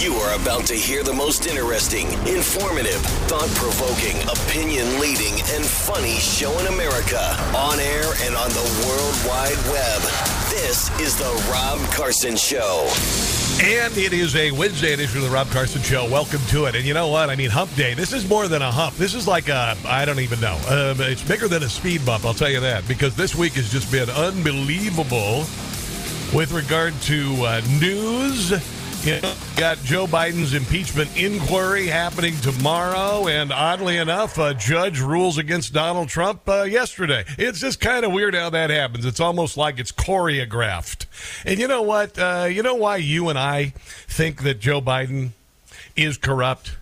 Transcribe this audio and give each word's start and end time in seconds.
You 0.00 0.14
are 0.14 0.40
about 0.40 0.64
to 0.66 0.74
hear 0.74 1.02
the 1.02 1.12
most 1.12 1.48
interesting, 1.48 2.06
informative, 2.24 3.00
thought 3.26 3.48
provoking, 3.56 4.16
opinion 4.30 5.00
leading, 5.00 5.34
and 5.50 5.66
funny 5.66 6.14
show 6.20 6.56
in 6.60 6.68
America 6.68 7.18
on 7.56 7.80
air 7.80 8.04
and 8.22 8.36
on 8.36 8.48
the 8.50 8.84
World 8.86 9.16
Wide 9.26 9.58
Web. 9.72 10.00
This 10.50 10.88
is 11.00 11.18
The 11.18 11.50
Rob 11.50 11.80
Carson 11.90 12.36
Show. 12.36 12.88
And 13.60 13.96
it 13.98 14.12
is 14.12 14.36
a 14.36 14.52
Wednesday 14.52 14.92
edition 14.92 15.18
of 15.18 15.24
the 15.24 15.30
Rob 15.30 15.48
Carson 15.48 15.82
Show. 15.82 16.08
Welcome 16.08 16.42
to 16.50 16.66
it. 16.66 16.76
And 16.76 16.84
you 16.84 16.94
know 16.94 17.08
what? 17.08 17.28
I 17.28 17.34
mean, 17.34 17.50
hump 17.50 17.74
day. 17.74 17.94
This 17.94 18.12
is 18.12 18.28
more 18.28 18.46
than 18.46 18.62
a 18.62 18.70
hump. 18.70 18.94
This 18.94 19.14
is 19.14 19.26
like 19.26 19.48
a, 19.48 19.76
I 19.84 20.04
don't 20.04 20.20
even 20.20 20.38
know. 20.40 20.54
Um, 20.68 21.00
it's 21.00 21.26
bigger 21.26 21.48
than 21.48 21.64
a 21.64 21.68
speed 21.68 22.06
bump, 22.06 22.24
I'll 22.24 22.34
tell 22.34 22.50
you 22.50 22.60
that, 22.60 22.86
because 22.86 23.16
this 23.16 23.34
week 23.34 23.54
has 23.54 23.68
just 23.68 23.90
been 23.90 24.08
unbelievable 24.10 25.38
with 26.32 26.52
regard 26.52 26.94
to 27.02 27.34
uh, 27.44 27.60
news. 27.80 28.77
You 29.02 29.20
know, 29.20 29.34
got 29.56 29.78
Joe 29.84 30.06
Biden's 30.06 30.54
impeachment 30.54 31.16
inquiry 31.16 31.86
happening 31.86 32.34
tomorrow, 32.38 33.28
and 33.28 33.52
oddly 33.52 33.96
enough, 33.96 34.38
a 34.38 34.54
judge 34.54 35.00
rules 35.00 35.38
against 35.38 35.72
Donald 35.72 36.08
Trump 36.08 36.48
uh, 36.48 36.62
yesterday. 36.64 37.24
It's 37.38 37.60
just 37.60 37.80
kind 37.80 38.04
of 38.04 38.12
weird 38.12 38.34
how 38.34 38.50
that 38.50 38.70
happens. 38.70 39.06
It's 39.06 39.20
almost 39.20 39.56
like 39.56 39.78
it's 39.78 39.92
choreographed. 39.92 41.06
And 41.46 41.60
you 41.60 41.68
know 41.68 41.82
what? 41.82 42.18
Uh, 42.18 42.48
you 42.50 42.62
know 42.62 42.74
why 42.74 42.96
you 42.96 43.28
and 43.28 43.38
I 43.38 43.72
think 44.08 44.42
that 44.42 44.58
Joe 44.58 44.80
Biden 44.80 45.30
is 45.96 46.18
corrupt? 46.18 46.76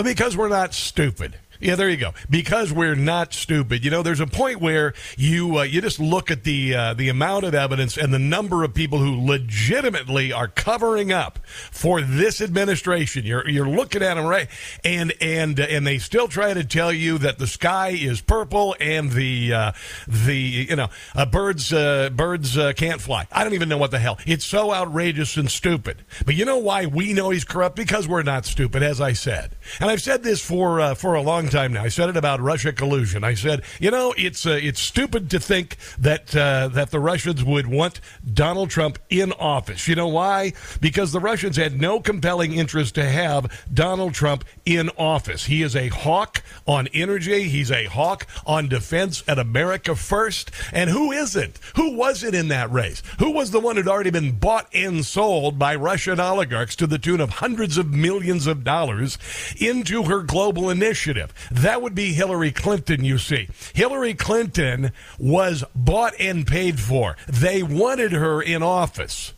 Because 0.00 0.36
we're 0.36 0.48
not 0.48 0.74
stupid. 0.74 1.38
Yeah, 1.60 1.74
there 1.74 1.88
you 1.88 1.96
go. 1.96 2.12
Because 2.28 2.72
we're 2.72 2.94
not 2.94 3.32
stupid. 3.32 3.84
You 3.84 3.90
know, 3.90 4.02
there's 4.02 4.20
a 4.20 4.26
point 4.26 4.60
where 4.60 4.94
you 5.16 5.58
uh, 5.58 5.62
you 5.62 5.80
just 5.80 5.98
look 5.98 6.30
at 6.30 6.44
the 6.44 6.74
uh, 6.74 6.94
the 6.94 7.08
amount 7.08 7.44
of 7.44 7.54
evidence 7.54 7.96
and 7.96 8.12
the 8.12 8.18
number 8.18 8.64
of 8.64 8.74
people 8.74 8.98
who 8.98 9.24
legitimately 9.24 10.32
are 10.32 10.48
covering 10.48 11.12
up 11.12 11.38
for 11.70 12.00
this 12.00 12.40
administration. 12.40 13.24
You're 13.24 13.48
you're 13.48 13.68
looking 13.68 14.02
at 14.02 14.14
them 14.14 14.26
right, 14.26 14.48
and 14.84 15.12
and 15.20 15.58
uh, 15.58 15.64
and 15.64 15.86
they 15.86 15.98
still 15.98 16.28
try 16.28 16.54
to 16.54 16.64
tell 16.64 16.92
you 16.92 17.18
that 17.18 17.38
the 17.38 17.46
sky 17.46 17.88
is 17.88 18.20
purple 18.20 18.76
and 18.80 19.12
the 19.12 19.52
uh, 19.52 19.72
the 20.06 20.36
you 20.36 20.76
know 20.76 20.88
uh, 21.14 21.26
birds 21.26 21.72
uh, 21.72 22.10
birds 22.10 22.58
can't 22.76 23.00
fly. 23.00 23.26
I 23.32 23.44
don't 23.44 23.54
even 23.54 23.68
know 23.68 23.78
what 23.78 23.90
the 23.90 23.98
hell. 23.98 24.18
It's 24.26 24.44
so 24.44 24.72
outrageous 24.72 25.36
and 25.36 25.50
stupid. 25.50 26.04
But 26.24 26.34
you 26.34 26.44
know 26.44 26.58
why 26.58 26.86
we 26.86 27.12
know 27.12 27.30
he's 27.30 27.44
corrupt? 27.44 27.76
Because 27.76 28.06
we're 28.06 28.22
not 28.22 28.46
stupid, 28.46 28.82
as 28.82 29.00
I 29.00 29.12
said, 29.12 29.56
and 29.80 29.90
I've 29.90 30.02
said 30.02 30.22
this 30.22 30.44
for 30.44 30.94
for 30.94 31.14
a 31.14 31.22
long 31.22 31.45
time 31.48 31.72
now. 31.72 31.82
I 31.82 31.88
said 31.88 32.08
it 32.08 32.16
about 32.16 32.40
Russia 32.40 32.72
collusion. 32.72 33.24
I 33.24 33.34
said, 33.34 33.62
you 33.80 33.90
know, 33.90 34.14
it's 34.16 34.46
uh, 34.46 34.58
it's 34.60 34.80
stupid 34.80 35.30
to 35.30 35.40
think 35.40 35.76
that 35.98 36.34
uh, 36.34 36.68
that 36.68 36.90
the 36.90 37.00
Russians 37.00 37.44
would 37.44 37.66
want 37.66 38.00
Donald 38.32 38.70
Trump 38.70 38.98
in 39.10 39.32
office. 39.32 39.88
You 39.88 39.94
know 39.94 40.08
why? 40.08 40.52
Because 40.80 41.12
the 41.12 41.20
Russians 41.20 41.56
had 41.56 41.80
no 41.80 42.00
compelling 42.00 42.54
interest 42.54 42.94
to 42.96 43.04
have 43.04 43.64
Donald 43.72 44.14
Trump 44.14 44.44
in 44.64 44.90
office. 44.98 45.46
He 45.46 45.62
is 45.62 45.76
a 45.76 45.88
hawk 45.88 46.42
on 46.66 46.88
energy. 46.88 47.44
He's 47.44 47.70
a 47.70 47.86
hawk 47.86 48.26
on 48.46 48.68
defense 48.68 49.22
at 49.28 49.38
America 49.38 49.94
first. 49.94 50.50
And 50.72 50.90
who 50.90 51.12
isn't? 51.12 51.58
Who 51.76 51.96
was 51.96 52.22
it 52.22 52.34
in 52.34 52.48
that 52.48 52.70
race? 52.70 53.02
Who 53.18 53.30
was 53.32 53.50
the 53.50 53.60
one 53.60 53.76
who'd 53.76 53.88
already 53.88 54.10
been 54.10 54.32
bought 54.32 54.68
and 54.74 55.04
sold 55.04 55.58
by 55.58 55.74
Russian 55.74 56.20
oligarchs 56.20 56.76
to 56.76 56.86
the 56.86 56.98
tune 56.98 57.20
of 57.20 57.30
hundreds 57.30 57.78
of 57.78 57.92
millions 57.92 58.46
of 58.46 58.64
dollars 58.64 59.18
into 59.58 60.04
her 60.04 60.22
global 60.22 60.70
initiative? 60.70 61.32
That 61.50 61.82
would 61.82 61.94
be 61.94 62.12
Hillary 62.12 62.52
Clinton, 62.52 63.04
you 63.04 63.18
see. 63.18 63.48
Hillary 63.74 64.14
Clinton 64.14 64.92
was 65.18 65.64
bought 65.74 66.14
and 66.18 66.46
paid 66.46 66.80
for. 66.80 67.16
They 67.28 67.62
wanted 67.62 68.12
her 68.12 68.42
in 68.42 68.62
office 68.62 69.32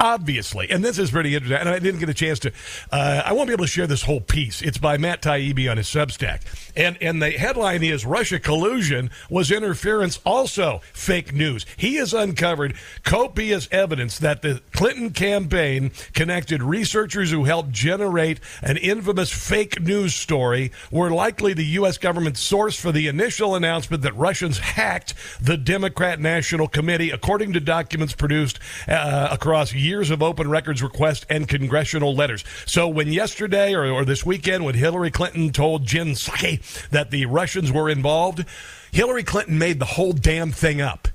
obviously, 0.00 0.70
and 0.70 0.82
this 0.82 0.98
is 0.98 1.10
pretty 1.10 1.34
interesting, 1.34 1.58
and 1.58 1.68
I 1.68 1.78
didn't 1.78 2.00
get 2.00 2.08
a 2.08 2.14
chance 2.14 2.38
to, 2.40 2.52
uh, 2.90 3.22
I 3.24 3.32
won't 3.32 3.48
be 3.48 3.52
able 3.52 3.66
to 3.66 3.70
share 3.70 3.86
this 3.86 4.02
whole 4.02 4.20
piece. 4.20 4.62
It's 4.62 4.78
by 4.78 4.96
Matt 4.96 5.22
Taibbi 5.22 5.70
on 5.70 5.76
his 5.76 5.86
Substack. 5.86 6.40
And, 6.74 6.96
and 7.02 7.20
the 7.20 7.32
headline 7.32 7.82
is 7.82 8.06
Russia 8.06 8.38
collusion 8.38 9.10
was 9.28 9.50
interference 9.50 10.18
also 10.24 10.80
fake 10.92 11.34
news. 11.34 11.66
He 11.76 11.96
has 11.96 12.14
uncovered 12.14 12.74
copious 13.04 13.68
evidence 13.70 14.18
that 14.18 14.40
the 14.40 14.62
Clinton 14.72 15.10
campaign 15.10 15.92
connected 16.14 16.62
researchers 16.62 17.30
who 17.30 17.44
helped 17.44 17.70
generate 17.70 18.40
an 18.62 18.78
infamous 18.78 19.30
fake 19.30 19.82
news 19.82 20.14
story 20.14 20.72
were 20.90 21.10
likely 21.10 21.52
the 21.52 21.64
U.S. 21.64 21.98
government 21.98 22.38
source 22.38 22.76
for 22.76 22.90
the 22.90 23.06
initial 23.06 23.54
announcement 23.54 24.02
that 24.02 24.16
Russians 24.16 24.58
hacked 24.58 25.14
the 25.40 25.58
Democrat 25.58 26.18
National 26.18 26.68
Committee, 26.68 27.10
according 27.10 27.52
to 27.52 27.60
documents 27.60 28.14
produced 28.14 28.58
uh, 28.88 29.28
across 29.30 29.74
years 29.74 29.89
years 29.90 30.10
of 30.10 30.22
open 30.22 30.48
records 30.48 30.82
requests 30.82 31.26
and 31.28 31.48
congressional 31.48 32.14
letters. 32.14 32.44
So 32.64 32.88
when 32.88 33.08
yesterday 33.08 33.74
or, 33.74 33.90
or 33.90 34.04
this 34.04 34.24
weekend, 34.24 34.64
when 34.64 34.76
Hillary 34.76 35.10
Clinton 35.10 35.50
told 35.50 35.84
Jen 35.84 36.12
Psaki 36.12 36.88
that 36.90 37.10
the 37.10 37.26
Russians 37.26 37.72
were 37.72 37.90
involved, 37.90 38.46
Hillary 38.92 39.24
Clinton 39.24 39.58
made 39.58 39.78
the 39.78 39.84
whole 39.84 40.12
damn 40.12 40.52
thing 40.52 40.80
up. 40.80 41.08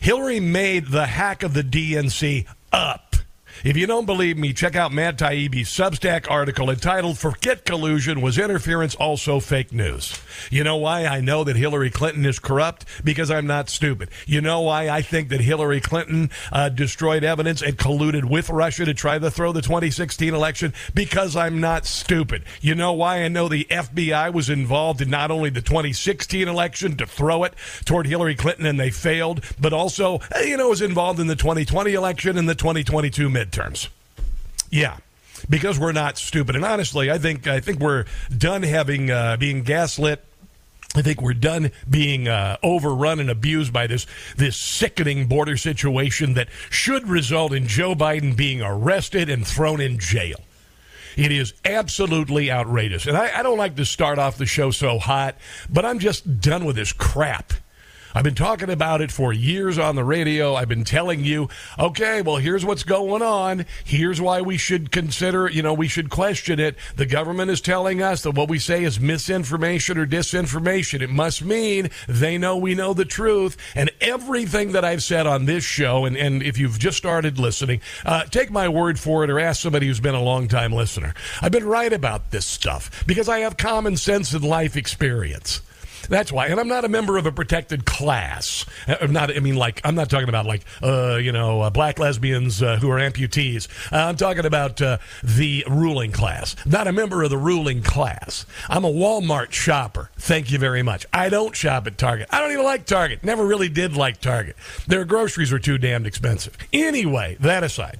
Hillary 0.00 0.40
made 0.40 0.86
the 0.86 1.06
hack 1.06 1.42
of 1.42 1.52
the 1.52 1.62
DNC 1.62 2.46
up. 2.72 3.11
If 3.64 3.76
you 3.76 3.86
don't 3.86 4.06
believe 4.06 4.36
me, 4.36 4.52
check 4.52 4.74
out 4.74 4.90
Matt 4.90 5.18
Taibbi's 5.18 5.68
Substack 5.68 6.28
article 6.28 6.68
entitled 6.68 7.16
Forget 7.16 7.64
Collusion 7.64 8.20
Was 8.20 8.36
Interference 8.36 8.96
Also 8.96 9.38
Fake 9.38 9.72
News. 9.72 10.20
You 10.50 10.64
know 10.64 10.76
why 10.78 11.06
I 11.06 11.20
know 11.20 11.44
that 11.44 11.54
Hillary 11.54 11.88
Clinton 11.88 12.26
is 12.26 12.40
corrupt? 12.40 12.84
Because 13.04 13.30
I'm 13.30 13.46
not 13.46 13.68
stupid. 13.68 14.10
You 14.26 14.40
know 14.40 14.62
why 14.62 14.88
I 14.88 15.00
think 15.00 15.28
that 15.28 15.40
Hillary 15.40 15.80
Clinton 15.80 16.30
uh, 16.50 16.70
destroyed 16.70 17.22
evidence 17.22 17.62
and 17.62 17.78
colluded 17.78 18.24
with 18.24 18.50
Russia 18.50 18.84
to 18.84 18.94
try 18.94 19.20
to 19.20 19.30
throw 19.30 19.52
the 19.52 19.62
2016 19.62 20.34
election? 20.34 20.74
Because 20.92 21.36
I'm 21.36 21.60
not 21.60 21.86
stupid. 21.86 22.42
You 22.62 22.74
know 22.74 22.92
why 22.92 23.22
I 23.22 23.28
know 23.28 23.46
the 23.48 23.66
FBI 23.70 24.32
was 24.32 24.50
involved 24.50 25.00
in 25.00 25.08
not 25.08 25.30
only 25.30 25.50
the 25.50 25.62
2016 25.62 26.48
election 26.48 26.96
to 26.96 27.06
throw 27.06 27.44
it 27.44 27.54
toward 27.84 28.08
Hillary 28.08 28.34
Clinton 28.34 28.66
and 28.66 28.80
they 28.80 28.90
failed, 28.90 29.44
but 29.60 29.72
also, 29.72 30.18
uh, 30.34 30.40
you 30.40 30.56
know, 30.56 30.70
was 30.70 30.82
involved 30.82 31.20
in 31.20 31.28
the 31.28 31.36
2020 31.36 31.94
election 31.94 32.36
and 32.36 32.48
the 32.48 32.56
2022 32.56 33.30
mid 33.30 33.51
midterms. 33.52 33.88
Yeah, 34.70 34.96
because 35.48 35.78
we're 35.78 35.92
not 35.92 36.18
stupid. 36.18 36.56
And 36.56 36.64
honestly, 36.64 37.10
I 37.10 37.18
think 37.18 37.46
I 37.46 37.60
think 37.60 37.80
we're 37.80 38.06
done 38.36 38.62
having 38.62 39.10
uh, 39.10 39.36
being 39.36 39.62
gaslit. 39.62 40.24
I 40.94 41.00
think 41.00 41.22
we're 41.22 41.32
done 41.32 41.70
being 41.88 42.28
uh, 42.28 42.58
overrun 42.62 43.18
and 43.18 43.30
abused 43.30 43.72
by 43.72 43.86
this 43.86 44.06
this 44.36 44.56
sickening 44.56 45.26
border 45.26 45.56
situation 45.56 46.34
that 46.34 46.48
should 46.70 47.08
result 47.08 47.52
in 47.52 47.66
Joe 47.66 47.94
Biden 47.94 48.36
being 48.36 48.62
arrested 48.62 49.28
and 49.30 49.46
thrown 49.46 49.80
in 49.80 49.98
jail. 49.98 50.40
It 51.14 51.30
is 51.30 51.52
absolutely 51.66 52.50
outrageous. 52.50 53.06
And 53.06 53.18
I, 53.18 53.40
I 53.40 53.42
don't 53.42 53.58
like 53.58 53.76
to 53.76 53.84
start 53.84 54.18
off 54.18 54.38
the 54.38 54.46
show 54.46 54.70
so 54.70 54.98
hot, 54.98 55.34
but 55.68 55.84
I'm 55.84 55.98
just 55.98 56.40
done 56.40 56.64
with 56.64 56.76
this 56.76 56.92
crap. 56.92 57.52
I've 58.14 58.24
been 58.24 58.34
talking 58.34 58.70
about 58.70 59.00
it 59.00 59.10
for 59.10 59.32
years 59.32 59.78
on 59.78 59.96
the 59.96 60.04
radio. 60.04 60.54
I've 60.54 60.68
been 60.68 60.84
telling 60.84 61.24
you, 61.24 61.48
okay, 61.78 62.22
well, 62.22 62.36
here's 62.36 62.64
what's 62.64 62.82
going 62.82 63.22
on. 63.22 63.64
Here's 63.84 64.20
why 64.20 64.42
we 64.42 64.58
should 64.58 64.90
consider, 64.90 65.48
you 65.48 65.62
know, 65.62 65.72
we 65.72 65.88
should 65.88 66.10
question 66.10 66.60
it. 66.60 66.76
The 66.96 67.06
government 67.06 67.50
is 67.50 67.60
telling 67.60 68.02
us 68.02 68.22
that 68.22 68.32
what 68.32 68.50
we 68.50 68.58
say 68.58 68.84
is 68.84 69.00
misinformation 69.00 69.96
or 69.98 70.06
disinformation. 70.06 71.00
It 71.00 71.10
must 71.10 71.42
mean 71.42 71.90
they 72.06 72.36
know 72.36 72.56
we 72.56 72.74
know 72.74 72.92
the 72.92 73.04
truth. 73.04 73.56
And 73.74 73.90
everything 74.00 74.72
that 74.72 74.84
I've 74.84 75.02
said 75.02 75.26
on 75.26 75.46
this 75.46 75.64
show, 75.64 76.04
and, 76.04 76.16
and 76.16 76.42
if 76.42 76.58
you've 76.58 76.78
just 76.78 76.98
started 76.98 77.38
listening, 77.38 77.80
uh, 78.04 78.24
take 78.24 78.50
my 78.50 78.68
word 78.68 78.98
for 78.98 79.24
it 79.24 79.30
or 79.30 79.40
ask 79.40 79.62
somebody 79.62 79.86
who's 79.86 80.00
been 80.00 80.14
a 80.14 80.22
long 80.22 80.48
time 80.48 80.72
listener. 80.72 81.14
I've 81.40 81.52
been 81.52 81.66
right 81.66 81.92
about 81.92 82.30
this 82.30 82.46
stuff 82.46 83.04
because 83.06 83.28
I 83.28 83.40
have 83.40 83.56
common 83.56 83.96
sense 83.96 84.32
and 84.34 84.44
life 84.44 84.76
experience. 84.76 85.62
That's 86.08 86.32
why, 86.32 86.46
and 86.48 86.58
I'm 86.58 86.68
not 86.68 86.84
a 86.84 86.88
member 86.88 87.16
of 87.16 87.26
a 87.26 87.32
protected 87.32 87.84
class. 87.84 88.66
Uh, 88.86 88.96
I'm 89.00 89.12
not. 89.12 89.34
I 89.34 89.40
mean, 89.40 89.56
like, 89.56 89.80
I'm 89.84 89.94
not 89.94 90.10
talking 90.10 90.28
about 90.28 90.46
like, 90.46 90.64
uh, 90.82 91.16
you 91.16 91.32
know, 91.32 91.62
uh, 91.62 91.70
black 91.70 91.98
lesbians 91.98 92.62
uh, 92.62 92.76
who 92.76 92.90
are 92.90 92.98
amputees. 92.98 93.68
Uh, 93.92 93.96
I'm 93.96 94.16
talking 94.16 94.44
about 94.44 94.80
uh, 94.82 94.98
the 95.22 95.64
ruling 95.68 96.12
class. 96.12 96.56
Not 96.66 96.86
a 96.86 96.92
member 96.92 97.22
of 97.22 97.30
the 97.30 97.38
ruling 97.38 97.82
class. 97.82 98.46
I'm 98.68 98.84
a 98.84 98.92
Walmart 98.92 99.52
shopper. 99.52 100.10
Thank 100.16 100.50
you 100.50 100.58
very 100.58 100.82
much. 100.82 101.06
I 101.12 101.28
don't 101.28 101.54
shop 101.54 101.86
at 101.86 101.98
Target. 101.98 102.28
I 102.30 102.40
don't 102.40 102.52
even 102.52 102.64
like 102.64 102.86
Target. 102.86 103.24
Never 103.24 103.46
really 103.46 103.68
did 103.68 103.96
like 103.96 104.20
Target. 104.20 104.56
Their 104.86 105.04
groceries 105.04 105.52
are 105.52 105.58
too 105.58 105.78
damned 105.78 106.06
expensive. 106.06 106.56
Anyway, 106.72 107.36
that 107.40 107.62
aside. 107.62 107.98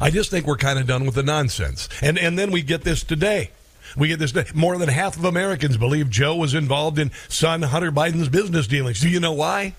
I 0.00 0.10
just 0.10 0.30
think 0.30 0.46
we're 0.46 0.56
kind 0.56 0.78
of 0.78 0.86
done 0.86 1.06
with 1.06 1.14
the 1.14 1.22
nonsense. 1.22 1.88
And 2.02 2.18
and 2.18 2.38
then 2.38 2.50
we 2.50 2.62
get 2.62 2.82
this 2.82 3.02
today. 3.02 3.50
We 3.96 4.08
get 4.08 4.18
this 4.18 4.54
more 4.54 4.76
than 4.78 4.88
half 4.88 5.16
of 5.16 5.24
Americans 5.24 5.76
believe 5.76 6.10
Joe 6.10 6.36
was 6.36 6.54
involved 6.54 6.98
in 6.98 7.10
son 7.28 7.62
Hunter 7.62 7.92
Biden's 7.92 8.28
business 8.28 8.66
dealings. 8.66 9.00
Do 9.00 9.08
you 9.08 9.20
know 9.20 9.32
why? 9.32 9.74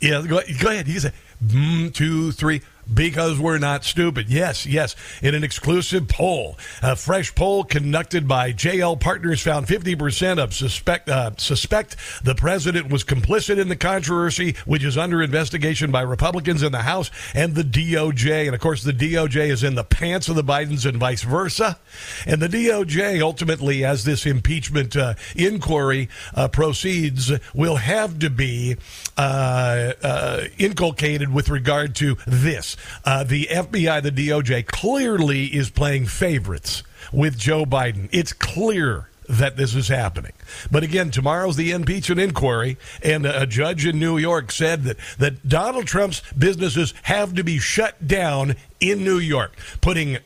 Yeah, 0.00 0.22
go, 0.26 0.40
go 0.60 0.70
ahead. 0.70 0.86
You 0.86 1.00
can 1.00 1.00
say 1.00 1.12
mm, 1.44 1.94
two, 1.94 2.32
three. 2.32 2.62
Because 2.92 3.38
we're 3.38 3.58
not 3.58 3.84
stupid. 3.84 4.30
Yes, 4.30 4.64
yes. 4.64 4.96
In 5.22 5.34
an 5.34 5.44
exclusive 5.44 6.08
poll, 6.08 6.58
a 6.82 6.96
fresh 6.96 7.34
poll 7.34 7.64
conducted 7.64 8.26
by 8.26 8.52
JL 8.52 8.98
Partners 8.98 9.42
found 9.42 9.66
50% 9.66 10.38
of 10.38 10.54
suspect 10.54 11.08
uh, 11.08 11.32
suspect 11.36 11.96
the 12.22 12.34
president 12.34 12.90
was 12.90 13.04
complicit 13.04 13.58
in 13.58 13.68
the 13.68 13.76
controversy, 13.76 14.54
which 14.64 14.84
is 14.84 14.96
under 14.96 15.22
investigation 15.22 15.90
by 15.90 16.00
Republicans 16.00 16.62
in 16.62 16.72
the 16.72 16.82
House 16.82 17.10
and 17.34 17.54
the 17.54 17.62
DOJ. 17.62 18.46
And 18.46 18.54
of 18.54 18.60
course, 18.60 18.82
the 18.82 18.92
DOJ 18.92 19.48
is 19.48 19.62
in 19.62 19.74
the 19.74 19.84
pants 19.84 20.28
of 20.28 20.36
the 20.36 20.44
Bidens 20.44 20.86
and 20.86 20.96
vice 20.98 21.22
versa. 21.22 21.78
And 22.26 22.40
the 22.40 22.48
DOJ 22.48 23.20
ultimately, 23.20 23.84
as 23.84 24.04
this 24.04 24.24
impeachment 24.24 24.96
uh, 24.96 25.14
inquiry 25.36 26.08
uh, 26.34 26.48
proceeds, 26.48 27.32
will 27.54 27.76
have 27.76 28.18
to 28.20 28.30
be 28.30 28.76
uh, 29.16 29.92
uh, 30.02 30.44
inculcated 30.58 31.32
with 31.32 31.48
regard 31.48 31.94
to 31.96 32.16
this. 32.26 32.76
Uh, 33.04 33.24
the 33.24 33.48
FBI, 33.50 34.02
the 34.02 34.10
DOJ, 34.10 34.66
clearly 34.66 35.46
is 35.46 35.70
playing 35.70 36.06
favorites 36.06 36.82
with 37.12 37.38
Joe 37.38 37.64
Biden. 37.64 38.08
It's 38.12 38.32
clear 38.32 39.08
that 39.28 39.56
this 39.56 39.74
is 39.74 39.88
happening. 39.88 40.32
But 40.70 40.82
again, 40.82 41.10
tomorrow's 41.10 41.56
the 41.56 41.70
impeachment 41.72 42.20
inquiry, 42.20 42.78
and 43.02 43.26
a 43.26 43.46
judge 43.46 43.84
in 43.84 43.98
New 43.98 44.16
York 44.16 44.50
said 44.50 44.84
that, 44.84 44.96
that 45.18 45.48
Donald 45.48 45.86
Trump's 45.86 46.22
businesses 46.32 46.94
have 47.02 47.34
to 47.34 47.44
be 47.44 47.58
shut 47.58 48.06
down 48.06 48.56
in 48.80 49.04
New 49.04 49.18
York, 49.18 49.56
putting 49.80 50.18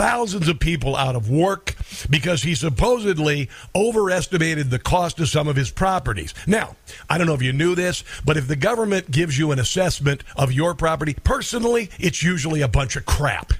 thousands 0.00 0.48
of 0.48 0.58
people 0.58 0.96
out 0.96 1.14
of 1.14 1.28
work 1.28 1.74
because 2.08 2.42
he 2.42 2.54
supposedly 2.54 3.50
overestimated 3.74 4.70
the 4.70 4.78
cost 4.78 5.20
of 5.20 5.28
some 5.28 5.46
of 5.46 5.56
his 5.56 5.70
properties. 5.70 6.32
Now, 6.46 6.74
I 7.10 7.18
don't 7.18 7.26
know 7.26 7.34
if 7.34 7.42
you 7.42 7.52
knew 7.52 7.74
this, 7.74 8.02
but 8.24 8.38
if 8.38 8.48
the 8.48 8.56
government 8.56 9.10
gives 9.10 9.38
you 9.38 9.52
an 9.52 9.58
assessment 9.58 10.24
of 10.36 10.52
your 10.52 10.74
property, 10.74 11.14
personally, 11.22 11.90
it's 11.98 12.22
usually 12.22 12.62
a 12.62 12.68
bunch 12.68 12.96
of 12.96 13.04
crap. 13.04 13.52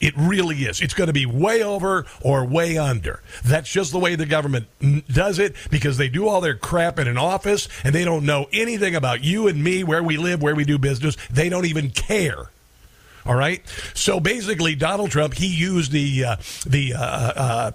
It 0.00 0.12
really 0.16 0.56
is. 0.64 0.80
It's 0.80 0.92
going 0.92 1.06
to 1.06 1.12
be 1.12 1.24
way 1.24 1.62
over 1.62 2.04
or 2.20 2.44
way 2.44 2.76
under. 2.76 3.22
That's 3.44 3.70
just 3.70 3.92
the 3.92 4.00
way 4.00 4.16
the 4.16 4.26
government 4.26 4.66
does 5.06 5.38
it 5.38 5.54
because 5.70 5.98
they 5.98 6.08
do 6.08 6.26
all 6.26 6.40
their 6.40 6.56
crap 6.56 6.98
in 6.98 7.06
an 7.06 7.16
office 7.16 7.68
and 7.84 7.94
they 7.94 8.04
don't 8.04 8.26
know 8.26 8.48
anything 8.52 8.96
about 8.96 9.22
you 9.22 9.46
and 9.46 9.62
me, 9.62 9.84
where 9.84 10.02
we 10.02 10.16
live, 10.16 10.42
where 10.42 10.56
we 10.56 10.64
do 10.64 10.78
business. 10.78 11.16
They 11.30 11.48
don't 11.48 11.64
even 11.64 11.90
care. 11.90 12.50
All 13.26 13.34
right. 13.34 13.62
So 13.94 14.20
basically, 14.20 14.74
Donald 14.74 15.10
Trump 15.10 15.34
he 15.34 15.46
used 15.46 15.92
the 15.92 16.24
uh, 16.24 16.36
the 16.66 16.94
uh, 16.94 17.00
uh, 17.00 17.72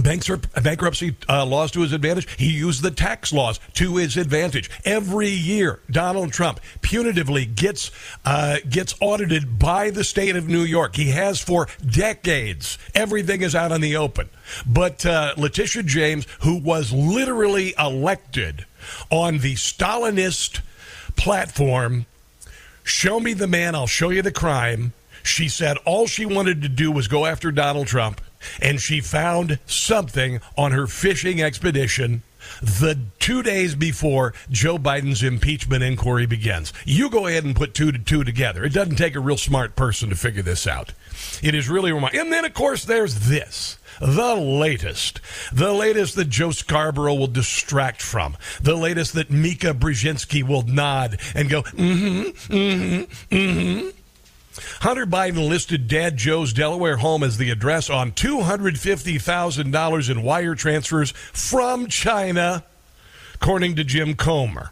bankruptcy 0.00 1.16
uh, 1.28 1.44
laws 1.44 1.70
to 1.72 1.80
his 1.80 1.92
advantage. 1.92 2.28
He 2.38 2.50
used 2.50 2.82
the 2.82 2.90
tax 2.90 3.32
laws 3.32 3.60
to 3.74 3.96
his 3.96 4.16
advantage. 4.16 4.70
Every 4.84 5.28
year, 5.28 5.80
Donald 5.90 6.32
Trump 6.32 6.60
punitively 6.80 7.52
gets 7.54 7.90
uh, 8.24 8.58
gets 8.68 8.94
audited 9.00 9.58
by 9.58 9.90
the 9.90 10.04
state 10.04 10.36
of 10.36 10.48
New 10.48 10.62
York. 10.62 10.96
He 10.96 11.10
has 11.10 11.40
for 11.40 11.68
decades. 11.84 12.78
Everything 12.94 13.42
is 13.42 13.54
out 13.54 13.72
in 13.72 13.80
the 13.80 13.96
open. 13.96 14.28
But 14.66 15.04
uh, 15.06 15.34
Letitia 15.36 15.82
James, 15.84 16.26
who 16.40 16.58
was 16.58 16.92
literally 16.92 17.74
elected 17.78 18.66
on 19.10 19.38
the 19.38 19.54
Stalinist 19.54 20.60
platform 21.16 22.06
Show 22.84 23.18
me 23.18 23.32
the 23.32 23.46
man, 23.46 23.74
I'll 23.74 23.86
show 23.86 24.10
you 24.10 24.22
the 24.22 24.30
crime. 24.30 24.92
She 25.22 25.48
said 25.48 25.78
all 25.86 26.06
she 26.06 26.26
wanted 26.26 26.60
to 26.62 26.68
do 26.68 26.92
was 26.92 27.08
go 27.08 27.24
after 27.24 27.50
Donald 27.50 27.86
Trump, 27.86 28.20
and 28.60 28.78
she 28.78 29.00
found 29.00 29.58
something 29.66 30.40
on 30.56 30.72
her 30.72 30.86
fishing 30.86 31.42
expedition 31.42 32.22
the 32.62 32.98
two 33.18 33.42
days 33.42 33.74
before 33.74 34.34
Joe 34.50 34.76
Biden's 34.76 35.22
impeachment 35.22 35.82
inquiry 35.82 36.26
begins. 36.26 36.74
You 36.84 37.08
go 37.08 37.26
ahead 37.26 37.44
and 37.44 37.56
put 37.56 37.72
two 37.72 37.90
to 37.90 37.98
two 37.98 38.22
together. 38.22 38.64
It 38.64 38.74
doesn't 38.74 38.96
take 38.96 39.14
a 39.14 39.20
real 39.20 39.38
smart 39.38 39.76
person 39.76 40.10
to 40.10 40.14
figure 40.14 40.42
this 40.42 40.66
out. 40.66 40.92
It 41.42 41.54
is 41.54 41.70
really 41.70 41.90
remarkable. 41.90 42.22
And 42.22 42.32
then, 42.32 42.44
of 42.44 42.52
course, 42.52 42.84
there's 42.84 43.28
this 43.28 43.78
the 44.00 44.34
latest. 44.34 45.20
The 45.52 45.72
latest 45.72 46.16
that 46.16 46.28
Joe 46.28 46.50
Scarborough 46.50 47.14
will 47.14 47.26
distract 47.26 48.02
from. 48.02 48.36
The 48.60 48.76
latest 48.76 49.14
that 49.14 49.30
Mika 49.30 49.74
Brzezinski 49.74 50.42
will 50.42 50.62
nod 50.62 51.20
and 51.34 51.48
go, 51.48 51.62
mm 51.62 51.98
hmm, 51.98 52.54
mm 52.54 53.06
hmm, 53.28 53.34
mm 53.34 53.82
hmm. 53.82 53.88
Hunter 54.80 55.06
Biden 55.06 55.48
listed 55.48 55.88
Dad 55.88 56.16
Joe's 56.16 56.52
Delaware 56.52 56.98
home 56.98 57.22
as 57.22 57.38
the 57.38 57.50
address 57.50 57.90
on 57.90 58.12
$250,000 58.12 60.10
in 60.10 60.22
wire 60.22 60.54
transfers 60.54 61.10
from 61.10 61.88
China, 61.88 62.64
according 63.34 63.74
to 63.76 63.84
Jim 63.84 64.14
Comer. 64.14 64.70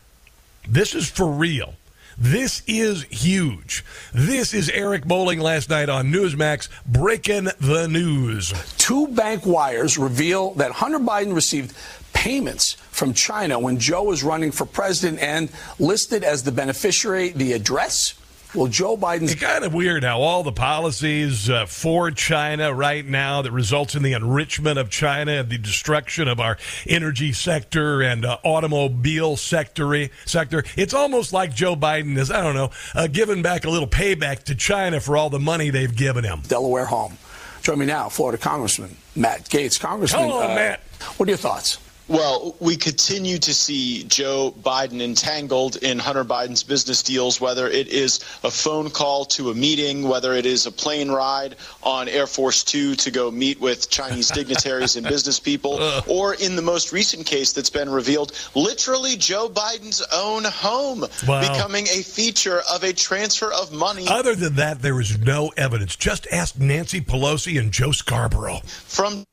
This 0.68 0.94
is 0.94 1.10
for 1.10 1.26
real. 1.26 1.74
This 2.22 2.62
is 2.68 3.02
huge. 3.10 3.84
This 4.14 4.54
is 4.54 4.68
Eric 4.68 5.04
Bolling 5.04 5.40
last 5.40 5.68
night 5.68 5.88
on 5.88 6.12
Newsmax 6.12 6.68
breaking 6.86 7.48
the 7.58 7.88
news. 7.88 8.52
Two 8.78 9.08
bank 9.08 9.44
wires 9.44 9.98
reveal 9.98 10.54
that 10.54 10.70
Hunter 10.70 11.00
Biden 11.00 11.34
received 11.34 11.76
payments 12.12 12.74
from 12.92 13.12
China 13.12 13.58
when 13.58 13.76
Joe 13.76 14.04
was 14.04 14.22
running 14.22 14.52
for 14.52 14.64
president 14.66 15.18
and 15.18 15.50
listed 15.80 16.22
as 16.22 16.44
the 16.44 16.52
beneficiary 16.52 17.30
the 17.30 17.54
address 17.54 18.14
well, 18.54 18.66
Joe 18.66 18.96
Biden's. 18.96 19.32
It's 19.32 19.40
kind 19.40 19.64
of 19.64 19.72
weird 19.72 20.04
how 20.04 20.20
all 20.20 20.42
the 20.42 20.52
policies 20.52 21.48
uh, 21.48 21.66
for 21.66 22.10
China 22.10 22.72
right 22.72 23.04
now 23.04 23.42
that 23.42 23.52
results 23.52 23.94
in 23.94 24.02
the 24.02 24.12
enrichment 24.12 24.78
of 24.78 24.90
China 24.90 25.32
and 25.32 25.48
the 25.48 25.58
destruction 25.58 26.28
of 26.28 26.40
our 26.40 26.58
energy 26.86 27.32
sector 27.32 28.02
and 28.02 28.24
uh, 28.24 28.38
automobile 28.42 29.36
sector, 29.36 30.08
sector. 30.26 30.64
It's 30.76 30.94
almost 30.94 31.32
like 31.32 31.54
Joe 31.54 31.76
Biden 31.76 32.16
is, 32.18 32.30
I 32.30 32.42
don't 32.42 32.54
know, 32.54 32.70
uh, 32.94 33.06
giving 33.06 33.42
back 33.42 33.64
a 33.64 33.70
little 33.70 33.88
payback 33.88 34.44
to 34.44 34.54
China 34.54 35.00
for 35.00 35.16
all 35.16 35.30
the 35.30 35.40
money 35.40 35.70
they've 35.70 35.94
given 35.94 36.24
him. 36.24 36.42
Delaware 36.46 36.86
home. 36.86 37.16
Join 37.62 37.78
me 37.78 37.86
now, 37.86 38.08
Florida 38.08 38.38
Congressman 38.38 38.96
Matt 39.14 39.44
Gaetz. 39.44 39.78
Congressman. 39.78 40.24
Hello, 40.24 40.42
uh, 40.42 40.54
Matt. 40.54 40.80
What 41.16 41.28
are 41.28 41.30
your 41.30 41.38
thoughts? 41.38 41.78
Well, 42.12 42.54
we 42.60 42.76
continue 42.76 43.38
to 43.38 43.54
see 43.54 44.04
Joe 44.04 44.54
Biden 44.60 45.00
entangled 45.00 45.76
in 45.76 45.98
Hunter 45.98 46.26
Biden's 46.26 46.62
business 46.62 47.02
deals, 47.02 47.40
whether 47.40 47.66
it 47.66 47.88
is 47.88 48.20
a 48.44 48.50
phone 48.50 48.90
call 48.90 49.24
to 49.36 49.50
a 49.50 49.54
meeting, 49.54 50.06
whether 50.06 50.34
it 50.34 50.44
is 50.44 50.66
a 50.66 50.70
plane 50.70 51.10
ride 51.10 51.56
on 51.82 52.10
Air 52.10 52.26
Force 52.26 52.64
Two 52.64 52.96
to 52.96 53.10
go 53.10 53.30
meet 53.30 53.62
with 53.62 53.88
Chinese 53.88 54.28
dignitaries 54.34 54.96
and 54.96 55.06
business 55.06 55.40
people, 55.40 55.78
or 56.06 56.34
in 56.34 56.54
the 56.54 56.60
most 56.60 56.92
recent 56.92 57.24
case 57.24 57.52
that's 57.52 57.70
been 57.70 57.88
revealed, 57.88 58.32
literally 58.54 59.16
Joe 59.16 59.48
Biden's 59.48 60.02
own 60.12 60.44
home 60.44 61.06
wow. 61.26 61.40
becoming 61.40 61.86
a 61.86 62.02
feature 62.02 62.60
of 62.70 62.84
a 62.84 62.92
transfer 62.92 63.50
of 63.50 63.72
money. 63.72 64.06
Other 64.06 64.34
than 64.34 64.56
that, 64.56 64.82
there 64.82 65.00
is 65.00 65.18
no 65.18 65.50
evidence. 65.56 65.96
Just 65.96 66.26
ask 66.30 66.58
Nancy 66.58 67.00
Pelosi 67.00 67.58
and 67.58 67.72
Joe 67.72 67.92
Scarborough. 67.92 68.60
From 68.66 69.24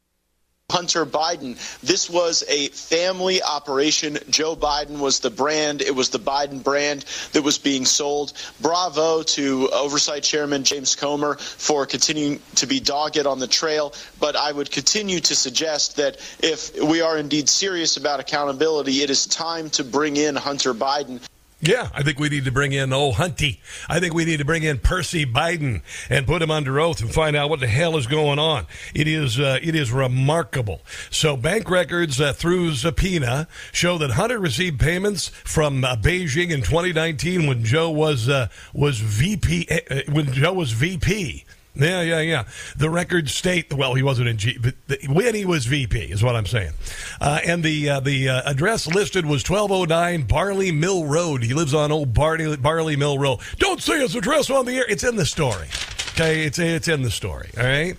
Hunter 0.70 1.06
Biden. 1.06 1.58
This 1.82 2.10
was 2.10 2.44
a 2.48 2.70
family 2.70 3.42
operation. 3.42 4.20
Joe 4.30 4.56
Biden 4.56 5.00
was 5.00 5.20
the 5.20 5.30
brand. 5.30 5.82
It 5.82 5.96
was 5.96 6.10
the 6.10 6.20
Biden 6.20 6.64
brand 6.64 7.06
that 7.34 7.42
was 7.42 7.58
being 7.58 7.86
sold. 7.86 8.34
Bravo 8.62 9.24
to 9.24 9.70
Oversight 9.74 10.24
Chairman 10.24 10.64
James 10.64 10.96
Comer 10.96 11.36
for 11.36 11.86
continuing 11.86 12.40
to 12.56 12.68
be 12.68 12.80
dogged 12.80 13.26
on 13.26 13.40
the 13.40 13.48
trail. 13.48 13.94
But 14.20 14.36
I 14.36 14.52
would 14.52 14.72
continue 14.72 15.20
to 15.22 15.36
suggest 15.36 15.98
that 15.98 16.18
if 16.42 16.82
we 16.82 17.02
are 17.02 17.18
indeed 17.18 17.50
serious 17.50 17.98
about 17.98 18.20
accountability, 18.20 19.02
it 19.02 19.10
is 19.10 19.26
time 19.26 19.70
to 19.72 19.84
bring 19.84 20.18
in 20.18 20.36
Hunter 20.36 20.74
Biden. 20.74 21.20
Yeah, 21.62 21.90
I 21.94 22.04
think 22.04 22.20
we 22.20 22.30
need 22.30 22.46
to 22.46 22.54
bring 22.54 22.72
in 22.72 22.94
old 22.94 23.16
Hunty. 23.16 23.60
I 23.90 24.00
think 24.00 24.14
we 24.14 24.24
need 24.24 24.38
to 24.38 24.46
bring 24.46 24.64
in 24.64 24.78
Percy 24.78 25.26
Biden 25.26 25.82
and 26.10 26.26
put 26.26 26.42
him 26.42 26.50
under 26.50 26.80
oath 26.80 27.02
and 27.02 27.14
find 27.14 27.36
out 27.36 27.50
what 27.50 27.60
the 27.60 27.68
hell 27.68 27.98
is 27.98 28.08
going 28.08 28.40
on. 28.40 28.66
It 28.94 29.10
is 29.10 29.40
uh, 29.42 29.60
it 29.62 29.76
is 29.76 29.92
remarkable. 29.92 30.82
So 31.10 31.36
bank 31.36 31.70
records 31.70 32.22
uh, 32.22 32.32
through 32.32 32.76
subpoena 32.76 33.50
show 33.74 33.98
that 33.98 34.12
Hunter 34.12 34.40
received 34.40 34.80
payments 34.80 35.28
from 35.28 35.84
uh, 35.84 35.98
Beijing 35.98 36.50
in 36.52 36.62
2019 36.62 37.46
when 37.46 37.66
Joe 37.66 37.90
was 37.90 38.30
uh, 38.30 38.48
was 38.74 39.02
VP 39.02 39.68
uh, 39.70 40.02
when 40.10 40.32
Joe 40.32 40.54
was 40.54 40.72
VP. 40.72 41.44
Yeah, 41.80 42.02
yeah, 42.02 42.20
yeah. 42.20 42.44
The 42.76 42.90
records 42.90 43.34
state 43.34 43.74
well, 43.74 43.94
he 43.94 44.04
wasn't 44.04 44.28
in 44.30 44.38
G, 44.38 44.58
but 44.62 44.76
the, 44.88 45.00
when 45.08 45.36
he 45.36 45.46
was 45.46 45.66
VP 45.66 45.98
is 45.98 46.22
what 46.24 46.36
I'm 46.36 46.46
saying. 46.46 46.74
Uh, 47.22 47.40
and 47.46 47.64
the 47.64 47.90
uh, 47.90 48.00
the 48.00 48.30
uh, 48.30 48.42
address 48.46 48.88
listed 48.88 49.26
was 49.26 49.48
1209 49.48 50.24
Barley 50.24 50.72
Mill 50.72 51.06
Road. 51.06 51.44
He 51.44 51.54
lives 51.54 51.74
on 51.74 51.92
old 51.92 52.14
Barley 52.14 52.58
Barley 52.58 52.96
Mill 52.96 53.18
Road. 53.18 53.40
Don't 53.58 53.82
say 53.82 54.00
his 54.00 54.16
address 54.16 54.50
on 54.50 54.66
the 54.66 54.78
air. 54.78 54.86
It's 54.90 55.04
in 55.04 55.16
the 55.16 55.26
story. 55.26 55.68
Okay, 56.10 56.44
it's 56.44 56.60
it's 56.60 56.88
in 56.88 57.02
the 57.02 57.12
story. 57.12 57.50
All 57.58 57.64
right. 57.64 57.96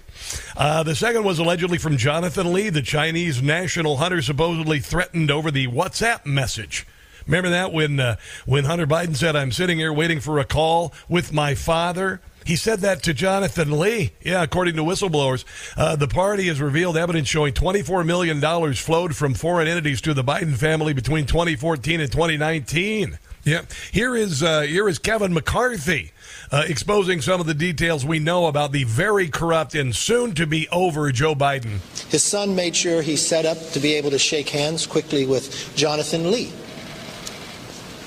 Uh, 0.57 0.83
the 0.83 0.95
second 0.95 1.25
was 1.25 1.39
allegedly 1.39 1.79
from 1.79 1.97
Jonathan 1.97 2.53
Li, 2.53 2.69
the 2.69 2.83
Chinese 2.83 3.43
national 3.43 3.97
hunter, 3.97 4.21
supposedly 4.21 4.79
threatened 4.79 5.31
over 5.31 5.51
the 5.51 5.67
WhatsApp 5.69 6.27
message. 6.27 6.87
Remember 7.27 7.51
that 7.51 7.73
when 7.73 7.99
uh, 7.99 8.17
when 8.45 8.65
Hunter 8.65 8.87
Biden 8.87 9.17
said, 9.17 9.37
"I'm 9.37 9.53
sitting 9.53 9.79
here 9.79 9.93
waiting 9.93 10.21
for 10.21 10.39
a 10.39 10.45
call 10.45 10.93
with 11.09 11.33
my 11.33 11.55
father." 11.55 12.21
He 12.51 12.57
said 12.57 12.81
that 12.81 13.05
to 13.05 13.15
Jonathan 13.15 13.79
Li. 13.79 14.11
Yeah, 14.23 14.43
according 14.43 14.75
to 14.75 14.83
whistleblowers, 14.83 15.45
uh, 15.77 15.95
the 15.95 16.09
party 16.09 16.49
has 16.49 16.61
revealed 16.61 16.97
evidence 16.97 17.29
showing 17.29 17.55
$24 17.55 18.05
million 18.05 18.75
flowed 18.75 19.15
from 19.15 19.35
foreign 19.35 19.69
entities 19.69 20.01
to 20.01 20.15
the 20.15 20.25
Biden 20.25 20.57
family 20.57 20.93
between 20.93 21.27
2014 21.27 22.01
and 22.01 22.11
2019. 22.11 23.21
Yeah, 23.45 23.63
here 23.93 24.17
is 24.17 24.43
uh, 24.43 24.63
here 24.63 24.89
is 24.89 24.99
Kevin 24.99 25.33
McCarthy 25.33 26.11
uh, 26.51 26.65
exposing 26.67 27.21
some 27.21 27.41
of 27.41 27.47
the 27.47 27.55
details 27.55 28.05
we 28.05 28.19
know 28.19 28.47
about 28.49 28.73
the 28.73 28.83
very 28.83 29.29
corrupt 29.29 29.77
and 29.77 29.95
soon 29.95 30.35
to 30.35 30.45
be 30.45 30.69
over 30.71 31.13
Joe 31.13 31.37
Biden. 31.37 31.79
His 32.11 32.25
son 32.25 32.57
made 32.57 32.75
sure 32.75 33.01
he 33.01 33.15
set 33.15 33.47
up 33.47 33.59
to 33.75 33.79
be 33.79 33.95
able 33.95 34.11
to 34.11 34.19
shake 34.19 34.49
hands 34.49 34.89
quickly 34.89 35.25
with 35.25 35.73
Jonathan 35.77 36.33
Li, 36.33 36.51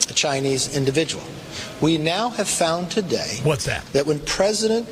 a 0.09 0.13
Chinese 0.13 0.75
individual. 0.75 1.23
We 1.81 1.97
now 1.97 2.29
have 2.29 2.47
found 2.47 2.91
today 2.91 3.39
What's 3.43 3.65
that? 3.65 3.85
that 3.93 4.05
when 4.05 4.19
President 4.21 4.87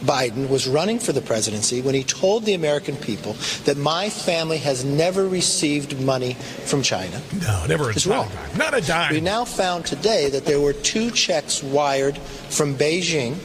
Biden 0.00 0.48
was 0.48 0.66
running 0.66 0.98
for 0.98 1.12
the 1.12 1.20
presidency, 1.20 1.82
when 1.82 1.94
he 1.94 2.02
told 2.04 2.44
the 2.46 2.54
American 2.54 2.96
people 2.96 3.34
that 3.64 3.76
my 3.76 4.08
family 4.08 4.56
has 4.58 4.82
never 4.84 5.28
received 5.28 6.00
money 6.00 6.34
from 6.64 6.82
China, 6.82 7.20
No, 7.42 7.66
never. 7.68 7.90
It's 7.90 8.06
wrong. 8.06 8.28
Dime. 8.28 8.58
Not 8.58 8.74
a 8.74 8.80
dime. 8.80 9.12
we 9.12 9.20
now 9.20 9.44
found 9.44 9.84
today 9.84 10.30
that 10.30 10.46
there 10.46 10.60
were 10.60 10.72
two 10.72 11.10
checks 11.10 11.62
wired 11.62 12.16
from 12.18 12.74
Beijing 12.76 13.36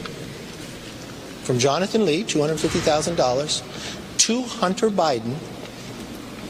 from 1.43 1.59
Jonathan 1.59 2.05
Li, 2.05 2.23
$250,000, 2.23 4.17
to 4.17 4.41
Hunter 4.43 4.89
Biden. 4.89 5.35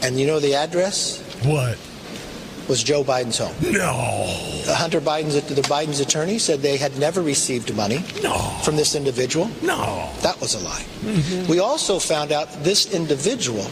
And 0.02 0.18
you 0.20 0.26
know 0.26 0.40
the 0.40 0.54
address 0.54 1.20
what? 1.44 1.78
Was 2.68 2.82
Joe 2.82 3.04
Biden's 3.04 3.38
home. 3.38 3.54
No. 3.72 3.92
Hunter 4.66 5.00
Biden's 5.00 5.34
the 5.34 5.62
Biden's 5.62 6.00
attorney 6.00 6.38
said 6.38 6.60
they 6.60 6.76
had 6.76 6.98
never 6.98 7.22
received 7.22 7.74
money 7.74 8.04
No. 8.22 8.36
from 8.64 8.76
this 8.76 8.94
individual. 8.94 9.50
No. 9.62 10.10
That 10.22 10.40
was 10.40 10.54
a 10.54 10.58
lie. 10.60 10.84
Mm-hmm. 11.02 11.50
We 11.50 11.60
also 11.60 11.98
found 11.98 12.32
out 12.32 12.48
this 12.64 12.92
individual 12.92 13.66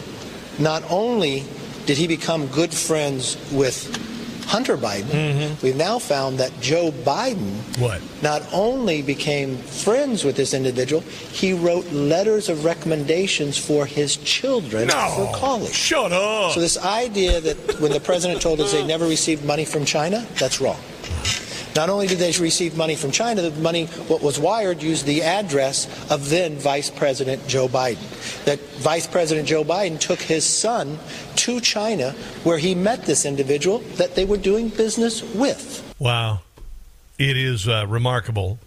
not 0.59 0.83
only 0.89 1.43
did 1.85 1.97
he 1.97 2.07
become 2.07 2.47
good 2.47 2.73
friends 2.73 3.37
with 3.51 4.01
Hunter 4.45 4.77
Biden, 4.77 5.03
mm-hmm. 5.05 5.65
we've 5.65 5.75
now 5.75 5.99
found 5.99 6.37
that 6.39 6.51
Joe 6.61 6.91
Biden 6.91 7.51
What? 7.79 8.01
not 8.21 8.41
only 8.53 9.01
became 9.01 9.57
friends 9.57 10.23
with 10.23 10.35
this 10.35 10.53
individual, 10.53 11.01
he 11.01 11.53
wrote 11.53 11.85
letters 11.91 12.47
of 12.49 12.63
recommendations 12.63 13.57
for 13.57 13.85
his 13.85 14.17
children 14.17 14.87
No. 14.87 15.13
for 15.15 15.37
college. 15.37 15.73
Shut 15.73 16.11
up. 16.11 16.51
So 16.53 16.59
this 16.59 16.77
idea 16.77 17.41
that 17.41 17.79
when 17.79 17.91
the 17.91 17.99
president 17.99 18.41
told 18.41 18.59
us 18.61 18.71
they 18.71 18.85
never 18.95 19.05
received 19.07 19.43
money 19.45 19.65
from 19.65 19.83
China, 19.85 20.25
that's 20.39 20.61
wrong. 20.61 20.79
Not 21.75 21.89
only 21.89 22.07
did 22.07 22.19
they 22.19 22.31
receive 22.41 22.77
money 22.77 22.95
from 22.95 23.11
China, 23.11 23.41
the 23.41 23.51
money 23.61 23.87
what 24.07 24.21
was 24.21 24.39
wired 24.39 24.81
used 24.81 25.05
the 25.05 25.23
address 25.23 25.87
of 26.09 26.29
then 26.29 26.55
Vice 26.55 26.89
President 26.89 27.45
Joe 27.47 27.67
Biden. 27.67 28.45
That 28.45 28.59
Vice 28.77 29.07
President 29.07 29.45
Joe 29.45 29.65
Biden 29.65 29.99
took 29.99 30.19
his 30.19 30.45
son 30.45 30.97
to 31.35 31.59
China 31.59 32.11
where 32.43 32.57
he 32.57 32.75
met 32.75 33.03
this 33.03 33.25
individual 33.25 33.79
that 33.97 34.15
they 34.15 34.23
were 34.23 34.37
doing 34.37 34.69
business 34.69 35.21
with. 35.33 35.83
Wow. 35.99 36.39
It 37.17 37.35
is 37.35 37.67
uh, 37.67 37.85
remarkable. 37.87 38.57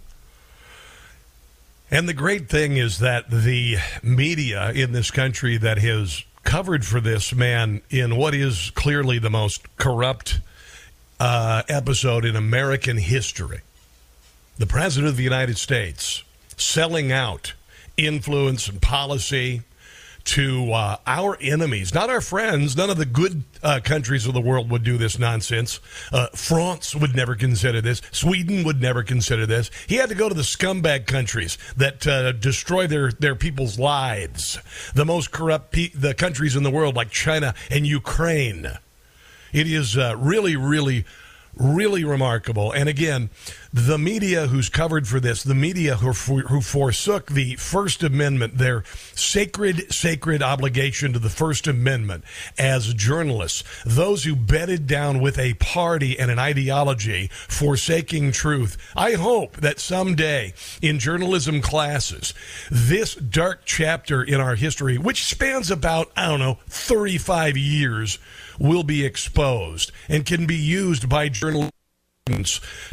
And 1.90 2.06
the 2.06 2.14
great 2.14 2.50
thing 2.50 2.76
is 2.76 2.98
that 2.98 3.30
the 3.30 3.76
media 4.02 4.70
in 4.72 4.92
this 4.92 5.10
country 5.10 5.56
that 5.56 5.78
has 5.78 6.24
covered 6.44 6.84
for 6.84 7.00
this 7.00 7.34
man 7.34 7.80
in 7.88 8.16
what 8.16 8.34
is 8.34 8.70
clearly 8.74 9.18
the 9.18 9.30
most 9.30 9.62
corrupt 9.76 10.40
uh, 11.20 11.62
episode 11.68 12.24
in 12.24 12.36
American 12.36 12.96
history 12.96 13.60
the 14.58 14.66
President 14.66 15.08
of 15.08 15.16
the 15.16 15.22
United 15.22 15.56
States 15.56 16.24
selling 16.56 17.12
out 17.12 17.54
influence 17.96 18.68
and 18.68 18.82
policy 18.82 19.62
to 20.24 20.72
uh, 20.72 20.96
our 21.06 21.38
enemies, 21.40 21.94
not 21.94 22.10
our 22.10 22.20
friends. 22.20 22.76
None 22.76 22.90
of 22.90 22.98
the 22.98 23.06
good 23.06 23.44
uh, 23.62 23.80
countries 23.82 24.26
of 24.26 24.34
the 24.34 24.40
world 24.40 24.68
would 24.70 24.82
do 24.84 24.98
this 24.98 25.18
nonsense. 25.18 25.80
Uh, 26.12 26.26
France 26.34 26.94
would 26.94 27.16
never 27.16 27.34
consider 27.34 27.80
this. 27.80 28.02
Sweden 28.10 28.62
would 28.64 28.80
never 28.80 29.02
consider 29.02 29.46
this. 29.46 29.70
He 29.86 29.94
had 29.94 30.10
to 30.10 30.14
go 30.14 30.28
to 30.28 30.34
the 30.34 30.42
scumbag 30.42 31.06
countries 31.06 31.56
that 31.76 32.06
uh, 32.06 32.32
destroy 32.32 32.86
their, 32.86 33.10
their 33.12 33.36
people's 33.36 33.78
lives. 33.78 34.58
The 34.94 35.06
most 35.06 35.30
corrupt 35.30 35.72
pe- 35.72 35.92
the 35.94 36.12
countries 36.12 36.56
in 36.56 36.62
the 36.62 36.70
world, 36.70 36.94
like 36.94 37.10
China 37.10 37.54
and 37.70 37.86
Ukraine. 37.86 38.66
It 39.52 39.66
is 39.66 39.96
uh, 39.96 40.14
really, 40.16 40.56
really, 40.56 41.04
really 41.58 42.04
remarkable. 42.04 42.72
And 42.72 42.88
again, 42.88 43.30
the 43.72 43.98
media 43.98 44.46
who's 44.46 44.68
covered 44.68 45.06
for 45.06 45.20
this, 45.20 45.42
the 45.42 45.54
media 45.54 45.96
who, 45.96 46.12
who 46.12 46.60
forsook 46.60 47.26
the 47.30 47.56
First 47.56 48.02
Amendment, 48.02 48.58
their 48.58 48.84
sacred, 49.14 49.92
sacred 49.92 50.42
obligation 50.42 51.12
to 51.12 51.18
the 51.18 51.28
First 51.28 51.66
Amendment 51.66 52.24
as 52.58 52.94
journalists, 52.94 53.64
those 53.84 54.24
who 54.24 54.36
bedded 54.36 54.86
down 54.86 55.20
with 55.20 55.38
a 55.38 55.54
party 55.54 56.18
and 56.18 56.30
an 56.30 56.38
ideology, 56.38 57.28
forsaking 57.32 58.32
truth. 58.32 58.76
I 58.96 59.12
hope 59.12 59.56
that 59.58 59.80
someday 59.80 60.54
in 60.80 60.98
journalism 60.98 61.60
classes, 61.60 62.32
this 62.70 63.14
dark 63.14 63.62
chapter 63.64 64.22
in 64.22 64.40
our 64.40 64.54
history, 64.54 64.96
which 64.96 65.24
spans 65.24 65.70
about, 65.70 66.10
I 66.16 66.28
don't 66.28 66.40
know, 66.40 66.58
35 66.68 67.56
years, 67.56 68.18
will 68.58 68.82
be 68.82 69.04
exposed 69.04 69.92
and 70.08 70.26
can 70.26 70.46
be 70.46 70.56
used 70.56 71.08
by 71.08 71.28
journalists 71.28 71.72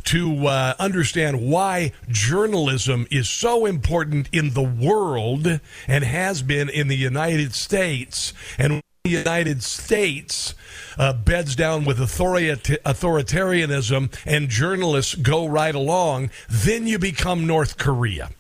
to 0.03 0.48
uh, 0.48 0.74
understand 0.79 1.41
why 1.41 1.91
journalism 2.10 3.05
is 3.12 3.29
so 3.29 3.65
important 3.65 4.29
in 4.31 4.51
the 4.51 4.63
world 4.63 5.60
and 5.88 6.03
has 6.03 6.41
been 6.41 6.69
in 6.69 6.88
the 6.88 6.95
United 6.95 7.53
States. 7.53 8.34
And 8.57 8.81
the 9.03 9.10
United 9.10 9.62
States 9.62 10.55
uh, 10.98 11.13
beds 11.13 11.55
down 11.55 11.86
with 11.86 12.00
authorita- 12.00 12.81
authoritarianism 12.81 14.12
and 14.25 14.50
journalists 14.50 15.15
go 15.15 15.45
right 15.45 15.75
along, 15.75 16.31
then 16.50 16.88
you 16.88 16.98
become 16.98 17.45
North 17.45 17.77
Korea. 17.77 18.31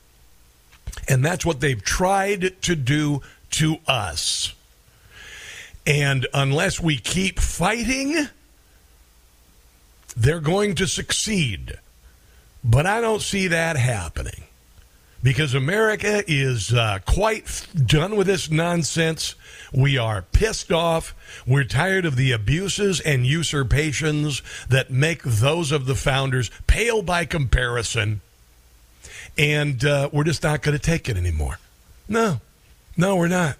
And 1.07 1.23
that's 1.23 1.45
what 1.45 1.59
they've 1.59 1.83
tried 1.83 2.59
to 2.63 2.75
do 2.75 3.21
to 3.51 3.77
us. 3.87 4.54
And 5.85 6.27
unless 6.33 6.79
we 6.79 6.97
keep 6.97 7.39
fighting, 7.39 8.27
they're 10.17 10.39
going 10.39 10.75
to 10.75 10.87
succeed. 10.87 11.77
But 12.63 12.85
I 12.87 13.01
don't 13.01 13.21
see 13.21 13.47
that 13.47 13.77
happening 13.77 14.45
because 15.21 15.53
America 15.53 16.23
is 16.27 16.73
uh, 16.73 16.99
quite 17.05 17.67
done 17.75 18.15
with 18.15 18.27
this 18.27 18.49
nonsense. 18.49 19.35
We 19.73 19.97
are 19.97 20.21
pissed 20.21 20.71
off. 20.71 21.15
We're 21.45 21.63
tired 21.63 22.05
of 22.05 22.15
the 22.15 22.31
abuses 22.31 22.99
and 22.99 23.25
usurpations 23.25 24.41
that 24.69 24.91
make 24.91 25.23
those 25.23 25.71
of 25.71 25.85
the 25.85 25.95
founders 25.95 26.49
pale 26.67 27.01
by 27.01 27.25
comparison. 27.25 28.21
And 29.37 29.83
uh, 29.83 30.09
we're 30.11 30.23
just 30.23 30.43
not 30.43 30.61
going 30.61 30.77
to 30.77 30.83
take 30.83 31.09
it 31.09 31.17
anymore. 31.17 31.59
No, 32.07 32.39
no, 32.95 33.15
we're 33.15 33.27
not. 33.27 33.57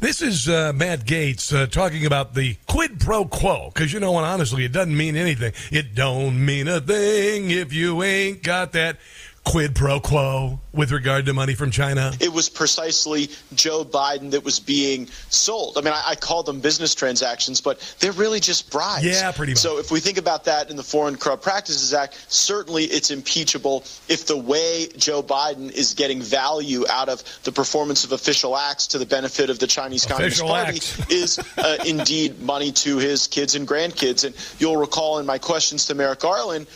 This 0.00 0.22
is 0.22 0.48
uh, 0.48 0.72
Matt 0.74 1.04
Gaetz 1.04 1.54
uh, 1.54 1.66
talking 1.66 2.06
about 2.06 2.34
the 2.34 2.56
quid 2.66 3.00
pro 3.00 3.24
quo 3.24 3.70
because 3.72 3.92
you 3.92 4.00
know 4.00 4.12
what? 4.12 4.24
Honestly, 4.24 4.64
it 4.64 4.72
doesn't 4.72 4.96
mean 4.96 5.16
anything. 5.16 5.52
It 5.70 5.94
don't 5.94 6.44
mean 6.44 6.68
a 6.68 6.80
thing 6.80 7.50
if 7.50 7.72
you 7.72 8.02
ain't 8.02 8.42
got 8.42 8.72
that 8.72 8.96
quid 9.44 9.74
pro 9.74 9.98
quo 9.98 10.60
with 10.72 10.92
regard 10.92 11.26
to 11.26 11.32
money 11.32 11.54
from 11.54 11.70
China? 11.70 12.12
It 12.20 12.32
was 12.32 12.48
precisely 12.48 13.30
Joe 13.54 13.84
Biden 13.84 14.30
that 14.32 14.44
was 14.44 14.60
being 14.60 15.06
sold. 15.28 15.76
I 15.76 15.80
mean, 15.80 15.92
I, 15.92 16.10
I 16.10 16.14
call 16.14 16.42
them 16.42 16.60
business 16.60 16.94
transactions, 16.94 17.60
but 17.60 17.80
they're 17.98 18.12
really 18.12 18.40
just 18.40 18.70
bribes. 18.70 19.04
Yeah, 19.04 19.32
pretty 19.32 19.52
much. 19.52 19.58
So 19.58 19.78
if 19.78 19.90
we 19.90 20.00
think 20.00 20.18
about 20.18 20.44
that 20.44 20.70
in 20.70 20.76
the 20.76 20.82
Foreign 20.82 21.16
Corrupt 21.16 21.42
Practices 21.42 21.92
Act, 21.94 22.24
certainly 22.28 22.84
it's 22.84 23.10
impeachable 23.10 23.84
if 24.08 24.26
the 24.26 24.36
way 24.36 24.88
Joe 24.96 25.22
Biden 25.22 25.70
is 25.72 25.94
getting 25.94 26.22
value 26.22 26.84
out 26.88 27.08
of 27.08 27.22
the 27.44 27.52
performance 27.52 28.04
of 28.04 28.12
official 28.12 28.56
acts 28.56 28.88
to 28.88 28.98
the 28.98 29.06
benefit 29.06 29.50
of 29.50 29.58
the 29.58 29.66
Chinese 29.66 30.04
Official 30.04 30.48
Communist 30.48 30.96
Party 30.98 31.14
is 31.14 31.38
uh, 31.58 31.78
indeed 31.86 32.40
money 32.40 32.72
to 32.72 32.98
his 32.98 33.26
kids 33.26 33.54
and 33.54 33.66
grandkids. 33.66 34.24
And 34.24 34.34
you'll 34.58 34.76
recall 34.76 35.18
in 35.18 35.26
my 35.26 35.38
questions 35.38 35.86
to 35.86 35.94
Merrick 35.94 36.20
Garland, 36.20 36.66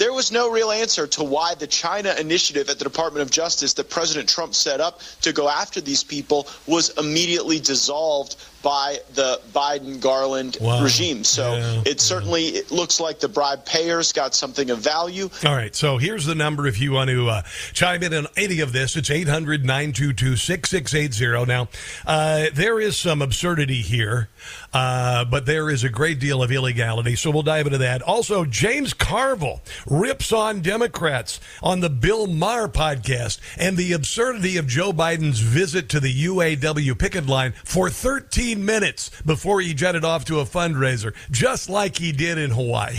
there 0.00 0.14
was 0.14 0.32
no 0.32 0.50
real 0.50 0.70
answer 0.70 1.06
to 1.06 1.22
why 1.22 1.54
the 1.54 1.66
China 1.66 2.14
initiative 2.18 2.70
at 2.70 2.78
the 2.78 2.84
Department 2.84 3.20
of 3.20 3.30
Justice 3.30 3.74
that 3.74 3.90
President 3.90 4.30
Trump 4.30 4.54
set 4.54 4.80
up 4.80 4.98
to 5.20 5.30
go 5.30 5.46
after 5.46 5.82
these 5.82 6.02
people 6.02 6.48
was 6.66 6.88
immediately 6.96 7.60
dissolved 7.60 8.34
by 8.62 8.98
the 9.14 9.40
Biden 9.52 10.00
Garland 10.00 10.56
Wow. 10.60 10.82
regime. 10.82 11.24
So 11.24 11.54
Yeah, 11.56 11.82
it 11.86 12.00
certainly 12.00 12.48
it 12.48 12.70
looks 12.70 13.00
like 13.00 13.20
the 13.20 13.28
bribe 13.28 13.64
payers 13.64 14.12
got 14.12 14.34
something 14.34 14.70
of 14.70 14.78
value. 14.78 15.30
All 15.46 15.54
right, 15.54 15.74
so 15.74 15.96
here's 15.98 16.26
the 16.26 16.34
number 16.34 16.66
if 16.66 16.80
you 16.80 16.92
want 16.92 17.10
to 17.10 17.28
uh, 17.28 17.42
chime 17.72 18.02
in 18.02 18.12
on 18.14 18.26
any 18.36 18.60
of 18.60 18.72
this. 18.72 18.96
It's 18.96 19.10
800 19.10 19.64
922 19.64 20.36
6680. 20.36 21.46
Now, 21.46 21.68
uh, 22.06 22.46
there 22.54 22.80
is 22.80 22.98
some 22.98 23.22
absurdity 23.22 23.80
here, 23.82 24.28
uh, 24.72 25.24
but 25.24 25.46
there 25.46 25.70
is 25.70 25.84
a 25.84 25.88
great 25.88 26.18
deal 26.18 26.42
of 26.42 26.50
illegality, 26.52 27.16
so 27.16 27.30
we'll 27.30 27.42
dive 27.42 27.66
into 27.66 27.78
that. 27.78 28.02
Also, 28.02 28.44
James 28.44 28.92
Carville 28.94 29.62
rips 29.86 30.32
on 30.32 30.60
Democrats 30.60 31.40
on 31.62 31.80
the 31.80 31.90
Bill 31.90 32.26
Maher 32.26 32.68
podcast 32.68 33.38
and 33.56 33.76
the 33.76 33.92
absurdity 33.92 34.56
of 34.56 34.66
Joe 34.66 34.92
Biden's 34.92 35.40
visit 35.40 35.88
to 35.90 36.00
the 36.00 36.24
UAW 36.26 36.98
picket 36.98 37.26
line 37.26 37.52
for 37.64 37.88
13 37.90 38.49
minutes 38.54 39.10
before 39.22 39.60
he 39.60 39.74
jetted 39.74 40.04
off 40.04 40.24
to 40.26 40.40
a 40.40 40.44
fundraiser, 40.44 41.14
just 41.30 41.68
like 41.68 41.96
he 41.98 42.12
did 42.12 42.38
in 42.38 42.50
Hawaii. 42.50 42.96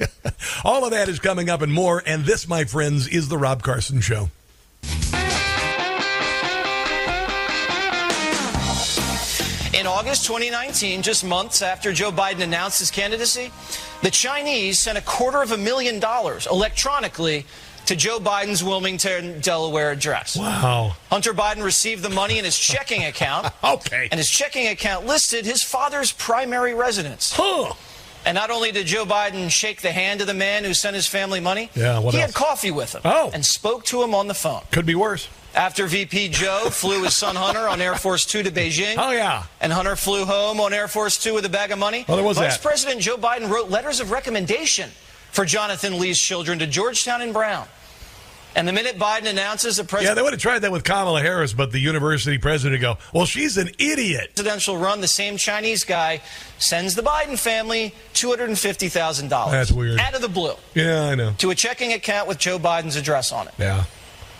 All 0.64 0.84
of 0.84 0.90
that 0.90 1.08
is 1.08 1.18
coming 1.18 1.48
up 1.48 1.62
and 1.62 1.72
more. 1.72 2.02
And 2.06 2.24
this, 2.24 2.48
my 2.48 2.64
friends, 2.64 3.08
is 3.08 3.28
The 3.28 3.38
Rob 3.38 3.62
Carson 3.62 4.00
Show. 4.00 4.30
In 9.74 9.88
August 9.88 10.24
2019, 10.24 11.02
just 11.02 11.24
months 11.24 11.60
after 11.60 11.92
Joe 11.92 12.12
Biden 12.12 12.40
announced 12.42 12.78
his 12.78 12.90
candidacy, 12.90 13.50
the 14.02 14.10
Chinese 14.10 14.78
sent 14.78 14.96
a 14.96 15.00
quarter 15.00 15.42
of 15.42 15.50
a 15.50 15.58
million 15.58 15.98
dollars 15.98 16.46
electronically 16.46 17.44
to 17.86 17.96
Joe 17.96 18.18
Biden's 18.18 18.62
Wilmington, 18.64 19.40
Delaware 19.40 19.90
address. 19.90 20.36
Wow. 20.36 20.94
Hunter 21.10 21.34
Biden 21.34 21.62
received 21.62 22.02
the 22.02 22.10
money 22.10 22.38
in 22.38 22.44
his 22.44 22.58
checking 22.58 23.04
account. 23.04 23.46
Okay. 23.64 24.08
And 24.10 24.18
his 24.18 24.28
checking 24.30 24.68
account 24.68 25.06
listed 25.06 25.44
his 25.46 25.62
father's 25.64 26.12
primary 26.12 26.74
residence. 26.74 27.32
Huh. 27.34 27.72
And 28.26 28.34
not 28.36 28.50
only 28.50 28.72
did 28.72 28.86
Joe 28.86 29.04
Biden 29.04 29.50
shake 29.50 29.80
the 29.82 29.92
hand 29.92 30.20
of 30.20 30.26
the 30.26 30.34
man 30.34 30.64
who 30.64 30.72
sent 30.74 30.94
his 30.96 31.06
family 31.06 31.40
money, 31.40 31.70
Yeah, 31.74 31.98
he 32.00 32.06
else? 32.06 32.14
had 32.14 32.34
coffee 32.34 32.70
with 32.70 32.94
him 32.94 33.02
Oh. 33.04 33.30
and 33.34 33.44
spoke 33.44 33.84
to 33.86 34.02
him 34.02 34.14
on 34.14 34.28
the 34.28 34.34
phone. 34.34 34.62
Could 34.70 34.86
be 34.86 34.94
worse. 34.94 35.28
After 35.54 35.86
VP 35.86 36.28
Joe 36.30 36.68
flew 36.70 37.04
his 37.04 37.14
son 37.16 37.36
Hunter 37.36 37.68
on 37.68 37.80
Air 37.80 37.94
Force 37.96 38.24
Two 38.24 38.42
to 38.42 38.50
Beijing. 38.50 38.94
Oh, 38.98 39.10
yeah. 39.12 39.44
And 39.60 39.72
Hunter 39.72 39.94
flew 39.96 40.24
home 40.24 40.60
on 40.60 40.72
Air 40.72 40.88
Force 40.88 41.16
Two 41.16 41.34
with 41.34 41.44
a 41.44 41.48
bag 41.50 41.70
of 41.70 41.78
money. 41.78 42.04
Oh, 42.08 42.16
there 42.16 42.24
was 42.24 42.38
Vice 42.38 42.56
that. 42.56 42.62
President 42.62 43.00
Joe 43.00 43.16
Biden 43.16 43.50
wrote 43.50 43.70
letters 43.70 44.00
of 44.00 44.10
recommendation 44.10 44.90
for 45.34 45.44
Jonathan 45.44 45.98
Li's 45.98 46.18
children 46.18 46.60
to 46.60 46.66
Georgetown 46.66 47.20
and 47.20 47.32
Brown. 47.32 47.66
And 48.56 48.68
the 48.68 48.72
minute 48.72 48.96
Biden 48.96 49.26
announces 49.26 49.78
the 49.78 49.84
president. 49.84 50.10
Yeah, 50.10 50.14
they 50.14 50.22
would 50.22 50.32
have 50.32 50.40
tried 50.40 50.60
that 50.60 50.70
with 50.70 50.84
Kamala 50.84 51.20
Harris, 51.20 51.52
but 51.52 51.72
the 51.72 51.80
university 51.80 52.38
president 52.38 52.80
would 52.80 52.86
go, 52.86 52.98
well, 53.12 53.26
she's 53.26 53.56
an 53.56 53.70
idiot. 53.80 54.30
presidential 54.36 54.78
run, 54.78 55.00
the 55.00 55.08
same 55.08 55.36
Chinese 55.36 55.82
guy 55.82 56.22
sends 56.58 56.94
the 56.94 57.02
Biden 57.02 57.36
family 57.36 57.92
$250,000. 58.14 59.50
That's 59.50 59.72
weird. 59.72 59.98
Out 59.98 60.14
of 60.14 60.22
the 60.22 60.28
blue. 60.28 60.54
Yeah, 60.72 61.02
I 61.02 61.14
know. 61.16 61.32
To 61.38 61.50
a 61.50 61.54
checking 61.56 61.92
account 61.94 62.28
with 62.28 62.38
Joe 62.38 62.60
Biden's 62.60 62.94
address 62.94 63.32
on 63.32 63.48
it. 63.48 63.54
Yeah. 63.58 63.84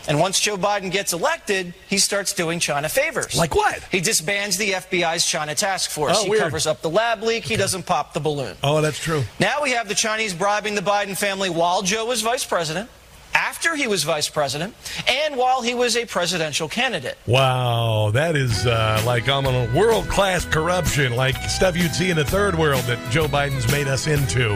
And 0.07 0.21
once 0.21 0.39
Joe 0.39 0.57
Biden 0.57 0.91
gets 0.91 1.13
elected, 1.13 1.73
he 1.89 1.99
starts 1.99 2.33
doing 2.33 2.61
China 2.61 2.89
favors. 2.89 3.37
Like 3.37 3.55
what? 3.55 3.83
He 3.91 4.01
disbands 4.01 4.57
the 4.57 4.73
FBI's 4.73 5.27
China 5.27 5.55
task 5.55 5.91
force. 5.91 6.19
Oh, 6.19 6.25
he 6.25 6.31
weird. 6.31 6.43
covers 6.43 6.67
up 6.67 6.83
the 6.83 6.91
lab 6.91 7.23
leak. 7.23 7.45
He 7.45 7.57
doesn't 7.57 7.87
pop 7.87 8.13
the 8.13 8.21
balloon. 8.21 8.57
Oh, 8.63 8.81
that's 8.81 8.99
true. 8.99 9.23
Now 9.41 9.63
we 9.63 9.71
have 9.71 9.89
the 9.89 9.95
Chinese 9.95 10.35
bribing 10.35 10.75
the 10.75 10.83
Biden 10.83 11.17
family 11.17 11.49
while 11.49 11.83
Joe 11.83 12.05
was 12.07 12.21
vice 12.21 12.45
president, 12.45 12.91
after 13.35 13.75
he 13.75 13.87
was 13.87 14.05
vice 14.05 14.29
president, 14.29 14.75
and 15.09 15.37
while 15.37 15.63
he 15.63 15.75
was 15.75 15.97
a 15.97 16.05
presidential 16.05 16.69
candidate. 16.69 17.17
Wow, 17.27 18.11
that 18.13 18.37
is 18.37 18.67
uh, 18.67 19.03
like 19.07 19.29
I'm 19.29 19.47
on 19.47 19.55
a 19.55 19.75
world 19.77 20.07
class 20.09 20.45
corruption, 20.45 21.17
like 21.17 21.37
stuff 21.49 21.77
you'd 21.77 21.95
see 21.95 22.11
in 22.11 22.17
the 22.17 22.25
third 22.25 22.57
world 22.57 22.83
that 22.83 22.99
Joe 23.11 23.27
Biden's 23.27 23.71
made 23.73 23.89
us 23.89 24.07
into. 24.07 24.53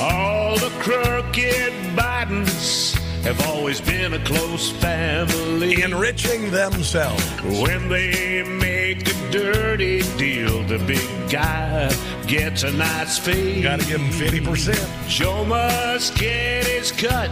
All 0.00 0.56
the 0.58 0.70
crooked 0.80 1.72
Bidens 1.96 2.97
have 3.28 3.46
always 3.46 3.78
been 3.78 4.14
a 4.14 4.24
close 4.24 4.70
family. 4.70 5.82
Enriching 5.82 6.50
themselves. 6.50 7.22
When 7.42 7.88
they 7.88 8.42
make 8.42 9.06
a 9.06 9.30
dirty 9.30 10.00
deal, 10.16 10.62
the 10.62 10.78
big 10.78 11.30
guy 11.30 11.94
gets 12.26 12.62
a 12.62 12.72
nice 12.72 13.18
fee. 13.18 13.60
Gotta 13.60 13.84
give 13.84 14.00
him 14.00 14.10
50%. 14.10 15.08
Joe 15.08 15.44
must 15.44 16.16
get 16.16 16.66
his 16.66 16.90
cut. 16.90 17.30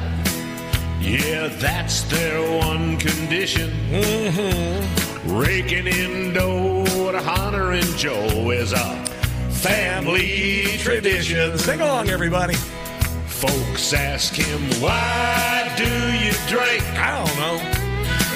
Yeah, 1.00 1.48
that's 1.48 2.02
their 2.02 2.42
one 2.58 2.98
condition. 2.98 3.70
Mm-hmm. 3.90 5.34
Raking 5.34 5.86
in 5.86 6.34
dough 6.34 6.84
to 7.10 7.22
Hunter 7.22 7.72
and 7.72 7.86
Joe 7.96 8.50
is 8.50 8.72
a 8.74 9.06
Family 9.50 10.76
tradition. 10.78 11.56
Sing 11.58 11.80
along, 11.80 12.10
everybody. 12.10 12.54
Folks 13.40 13.92
ask 13.92 14.32
him, 14.32 14.62
why 14.80 15.70
do 15.76 15.84
you 15.84 16.32
drink? 16.48 16.82
I 16.96 17.22
don't 17.22 17.36
know. 17.36 17.58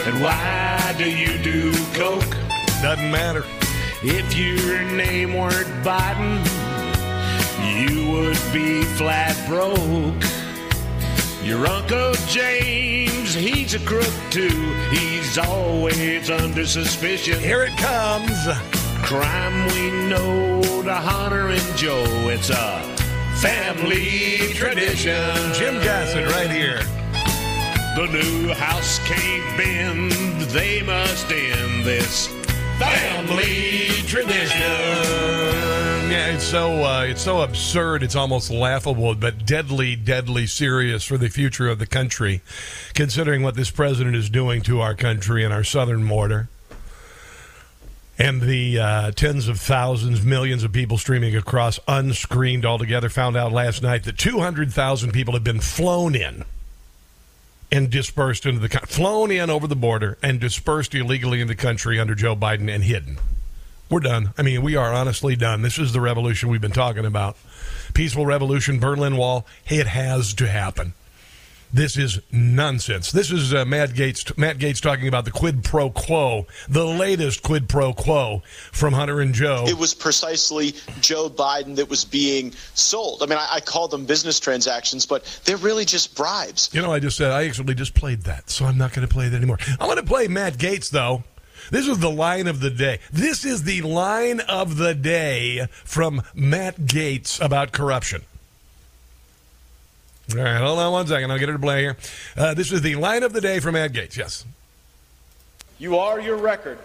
And 0.05 0.23
why 0.23 0.95
do 0.99 1.11
you 1.11 1.39
do 1.43 1.73
coke? 1.95 2.37
Doesn't 2.83 3.11
matter. 3.11 3.47
If 4.03 4.35
your 4.35 4.83
name 4.83 5.39
weren't 5.39 5.69
Biden, 5.83 6.45
you 7.73 8.11
would 8.13 8.53
be 8.53 8.83
flat 8.97 9.35
broke. 9.49 10.23
Your 11.43 11.67
Uncle 11.67 12.13
James, 12.27 13.33
he's 13.33 13.73
a 13.73 13.79
crook 13.81 14.13
too. 14.29 14.75
He's 14.91 15.39
always 15.39 16.29
under 16.29 16.67
suspicion. 16.67 17.39
Here 17.39 17.63
it 17.63 17.77
comes. 17.79 18.37
Crime 19.03 19.67
we 19.69 20.09
know 20.11 20.61
to 20.83 20.95
Hunter 20.95 21.49
and 21.49 21.77
Joe. 21.79 22.05
It's 22.29 22.51
a 22.51 23.00
family 23.40 24.53
tradition. 24.53 25.53
Jim 25.55 25.83
Gossett 25.83 26.29
right 26.31 26.50
here. 26.50 26.79
The 27.96 28.07
new 28.12 28.53
house 28.53 28.98
can't 29.00 29.57
bend. 29.57 30.12
They 30.50 30.83
must 30.83 31.31
end 31.33 31.85
this 31.85 32.26
family 32.79 33.88
tradition. 34.07 34.61
Yeah, 36.11 36.35
it's 36.35 36.44
so 36.44 36.85
uh, 36.85 37.05
it's 37.05 37.22
so 37.22 37.40
absurd. 37.40 38.03
It's 38.03 38.16
almost 38.16 38.50
laughable, 38.50 39.14
but 39.14 39.46
deadly, 39.46 39.96
deadly 39.96 40.46
serious 40.46 41.05
for 41.05 41.16
the 41.16 41.29
future 41.29 41.68
of 41.68 41.79
the 41.79 41.87
country, 41.87 42.42
considering 42.94 43.42
what 43.42 43.55
this 43.55 43.70
president 43.70 44.16
is 44.16 44.29
doing 44.29 44.61
to 44.62 44.81
our 44.81 44.94
country 44.94 45.44
and 45.44 45.55
our 45.55 45.64
southern 45.64 46.07
border, 46.07 46.48
and 48.20 48.42
the 48.42 48.78
uh, 48.78 49.11
tens 49.12 49.48
of 49.48 49.59
thousands, 49.59 50.22
millions 50.22 50.62
of 50.62 50.72
people 50.72 50.98
streaming 50.98 51.35
across 51.35 51.80
unscreened 51.88 52.66
altogether. 52.66 53.09
Found 53.09 53.35
out 53.35 53.50
last 53.50 53.83
night 53.83 54.04
that 54.04 54.18
two 54.18 54.40
hundred 54.40 54.72
thousand 54.72 55.12
people 55.12 55.33
have 55.33 55.42
been 55.42 55.61
flown 55.61 56.14
in 56.14 56.44
and 57.72 57.88
dispersed 57.88 58.44
into 58.44 58.61
the 58.61 58.68
co- 58.68 58.85
flown 58.87 59.30
in 59.30 59.48
over 59.48 59.66
the 59.66 59.74
border 59.74 60.18
and 60.22 60.38
dispersed 60.38 60.94
illegally 60.94 61.40
in 61.40 61.48
the 61.48 61.54
country 61.54 61.98
under 61.98 62.14
Joe 62.14 62.37
Biden 62.37 62.72
and 62.72 62.85
hidden. 62.85 63.16
We're 63.88 64.00
done. 64.00 64.35
I 64.37 64.42
mean, 64.42 64.62
we 64.62 64.76
are 64.76 64.92
honestly 64.92 65.35
done. 65.35 65.62
This 65.62 65.78
is 65.78 65.92
the 65.92 66.00
revolution 66.00 66.50
we've 66.50 66.61
been 66.61 66.70
talking 66.70 67.06
about. 67.06 67.37
Peaceful 67.94 68.26
revolution, 68.26 68.78
Berlin 68.78 69.16
Wall. 69.16 69.46
It 69.66 69.87
has 69.87 70.35
to 70.35 70.46
happen. 70.46 70.92
This 71.72 71.96
is 71.96 72.20
nonsense. 72.33 73.12
This 73.12 73.30
is 73.30 73.54
uh, 73.54 73.64
Matt 73.64 73.90
Gaetz. 73.90 74.37
Matt 74.37 74.59
Gaetz 74.59 74.80
talking 74.80 75.06
about 75.06 75.24
the 75.24 75.30
quid 75.30 75.62
pro 75.62 75.88
quo, 75.88 76.46
the 76.68 76.85
latest 76.85 77.44
quid 77.44 77.68
pro 77.68 77.92
quo 77.92 78.42
from 78.72 78.92
Hunter 78.92 79.20
and 79.20 79.33
Joe. 79.33 79.66
It 79.68 79.78
was 79.78 79.94
precisely 79.94 80.74
Joe 81.00 81.30
Biden 81.30 81.76
that 81.76 81.88
was 81.88 82.04
being 82.04 82.52
sold. 82.74 83.22
I 83.22 83.26
mean, 83.26 83.38
I, 83.38 83.48
I 83.52 83.61
call 83.61 83.87
them 83.87 84.04
business 84.04 84.40
transactions, 84.40 85.06
but 85.06 85.24
they're 85.44 85.56
really 85.59 85.85
just 85.85 86.16
bribes. 86.16 86.70
You 86.72 86.83
know, 86.83 86.92
I 86.92 86.98
just 86.98 87.16
said 87.16 87.30
I 87.30 87.44
actually 87.44 87.74
just 87.74 87.94
played 87.94 88.22
that, 88.22 88.50
so 88.50 88.64
I'm 88.64 88.76
not 88.76 88.92
going 88.92 89.06
to 89.06 89.12
play 89.12 89.28
that 89.28 89.37
anymore. 89.37 89.59
I'm 89.78 89.87
going 89.87 89.96
to 89.96 90.02
play 90.02 90.26
Matt 90.26 90.54
Gaetz 90.54 90.90
though, 90.90 91.22
This 91.70 91.87
is 91.87 92.00
the 92.00 92.11
line 92.11 92.48
of 92.48 92.59
the 92.61 92.70
day. 92.70 92.98
This 93.12 93.44
is 93.44 93.62
the 93.62 93.83
line 93.83 94.40
of 94.40 94.76
the 94.76 94.92
day 94.94 95.68
from 95.85 96.22
Matt 96.35 96.80
Gaetz 96.80 97.40
about 97.40 97.70
corruption. 97.70 98.22
All 100.37 100.45
right, 100.45 100.59
hold 100.61 100.79
on 100.79 100.93
one 100.93 101.07
second. 101.07 101.31
I'll 101.33 101.38
get 101.38 101.49
her 101.49 101.55
to 101.55 101.59
play 101.61 101.81
here. 101.83 101.97
Uh, 102.37 102.55
this 102.55 102.71
is 102.73 102.83
the 102.83 102.95
line 102.97 103.23
of 103.23 103.33
the 103.33 103.40
day 103.40 103.59
from 103.61 103.75
Matt 103.75 103.93
Gaetz. 103.93 104.16
Yes. 104.16 104.45
You 105.79 105.99
are 105.99 106.21
your 106.21 106.37
record. 106.37 106.79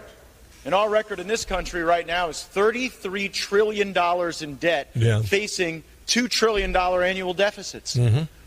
And 0.64 0.74
our 0.74 0.88
record 0.90 1.20
in 1.20 1.28
this 1.28 1.44
country 1.44 1.84
right 1.84 2.04
now 2.06 2.28
is 2.28 2.38
$33 2.52 3.32
trillion 3.32 3.96
in 4.40 4.54
debt, 4.56 4.90
Yeah. 4.96 5.22
facing 5.22 5.84
$2 6.08 6.28
trillion 6.28 6.74
annual 6.74 7.34
deficits. 7.34 7.96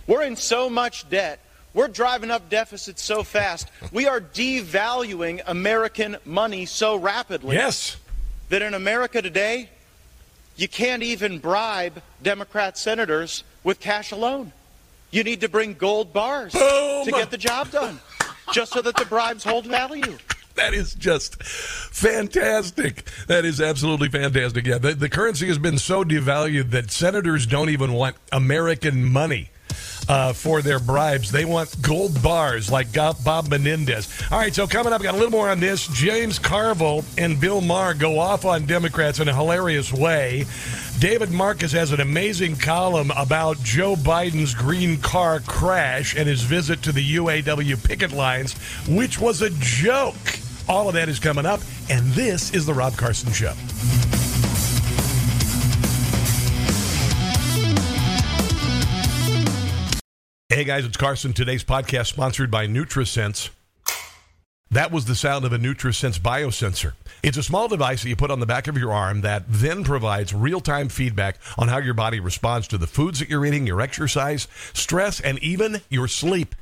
We're 0.06 0.24
in 0.24 0.36
so 0.36 0.70
much 0.70 1.10
debt. 1.10 1.40
We're 1.74 1.88
driving 1.88 2.32
up 2.32 2.50
deficits 2.50 3.02
so 3.04 3.24
fast. 3.24 3.70
We 3.94 4.08
are 4.08 4.20
devaluing 4.20 5.42
American 5.46 6.18
money 6.26 6.66
so 6.66 6.96
rapidly 6.98 7.56
Yes. 7.56 7.96
that 8.50 8.62
in 8.62 8.74
America 8.74 9.22
today, 9.22 9.70
you 10.58 10.68
can't 10.68 11.04
even 11.04 11.40
bribe 11.40 12.02
Democrat 12.22 12.78
senators 12.78 13.44
with 13.64 13.80
cash 13.80 14.12
alone. 14.12 14.52
You 15.12 15.24
need 15.24 15.42
to 15.42 15.50
bring 15.50 15.74
gold 15.74 16.14
bars 16.14 16.54
Boom. 16.54 17.06
to 17.06 17.12
get 17.12 17.32
the 17.32 17.38
job 17.38 17.72
done, 17.72 18.00
just 18.54 18.74
so 18.74 18.82
that 18.82 18.96
the 18.96 19.06
bribes 19.06 19.44
hold 19.44 19.66
value. 19.66 20.18
That 20.56 20.74
is 20.74 20.94
just 20.94 21.42
fantastic. 21.42 23.06
That 23.28 23.46
is 23.46 23.62
absolutely 23.62 24.10
fantastic. 24.10 24.68
Yeah, 24.68 24.78
the, 24.78 24.94
the 24.94 25.10
currency 25.10 25.48
has 25.48 25.58
been 25.58 25.78
so 25.78 26.04
devalued 26.04 26.72
that 26.72 26.92
senators 26.92 27.46
don't 27.46 27.70
even 27.70 27.94
want 27.94 28.18
American 28.32 29.06
money. 29.06 29.50
Uh, 30.08 30.34
for 30.34 30.64
their 30.64 30.80
bribes, 30.80 31.32
they 31.32 31.46
want 31.46 31.80
gold 31.84 32.20
bars 32.24 32.72
like 32.72 32.92
Bob 32.92 33.48
Menendez. 33.48 34.10
All 34.32 34.40
right, 34.40 34.54
so 34.54 34.66
coming 34.66 34.92
up, 34.92 35.04
got 35.04 35.14
a 35.14 35.18
little 35.18 35.30
more 35.30 35.50
on 35.50 35.60
this. 35.60 35.88
James 35.90 36.40
Carville 36.40 37.06
and 37.16 37.40
Bill 37.40 37.62
Maher 37.62 37.94
go 37.94 38.18
off 38.18 38.44
on 38.44 38.66
Democrats 38.66 39.20
in 39.20 39.28
a 39.28 39.36
hilarious 39.36 39.94
way. 39.94 40.46
David 41.00 41.32
Marcus 41.32 41.72
has 41.72 41.94
an 41.94 42.02
amazing 42.02 42.58
column 42.58 43.10
about 43.16 43.58
Joe 43.64 43.96
Biden's 43.96 44.54
green 44.54 44.98
car 44.98 45.40
crash 45.40 46.14
and 46.14 46.28
his 46.28 46.42
visit 46.42 46.84
to 46.84 46.92
the 46.92 47.16
UAW 47.16 47.82
picket 47.88 48.12
lines, 48.12 48.58
which 48.86 49.18
was 49.18 49.42
a 49.42 49.50
joke. 49.60 50.14
All 50.68 50.90
of 50.90 50.96
that 50.96 51.08
is 51.08 51.18
coming 51.18 51.46
up, 51.46 51.62
and 51.90 52.06
this 52.12 52.54
is 52.54 52.66
The 52.66 52.74
Rob 52.74 52.98
Carson 52.98 53.32
Show. 53.32 53.54
Hey 60.50 60.66
guys, 60.66 60.84
it's 60.84 60.98
Carson. 60.98 61.32
Today's 61.32 61.64
podcast 61.64 62.08
sponsored 62.08 62.52
by 62.52 62.68
NutriSense. 62.68 63.52
That 64.72 64.92
was 64.92 65.06
the 65.06 65.16
sound 65.16 65.46
of 65.46 65.54
a 65.54 65.58
NutriSense 65.58 66.20
biosensor. 66.20 66.94
It's 67.24 67.38
a 67.38 67.44
small 67.44 67.68
device 67.68 68.04
that 68.04 68.10
you 68.10 68.16
put 68.16 68.30
on 68.30 68.40
the 68.40 68.46
back 68.46 68.68
of 68.68 68.78
your 68.78 68.94
arm 68.94 69.22
that 69.22 69.46
then 69.48 69.84
provides 69.84 70.32
real-time 70.32 70.90
feedback 70.90 71.40
on 71.58 71.70
how 71.70 71.80
your 71.80 71.96
body 71.96 72.20
responds 72.20 72.68
to 72.68 72.78
the 72.78 72.86
foods 72.86 73.18
that 73.18 73.30
you're 73.30 73.48
eating, 73.48 73.66
your 73.66 73.82
exercise, 73.82 74.48
stress, 74.74 75.20
and 75.20 75.40
even 75.40 75.82
your 75.90 76.08
sleep. 76.08 76.54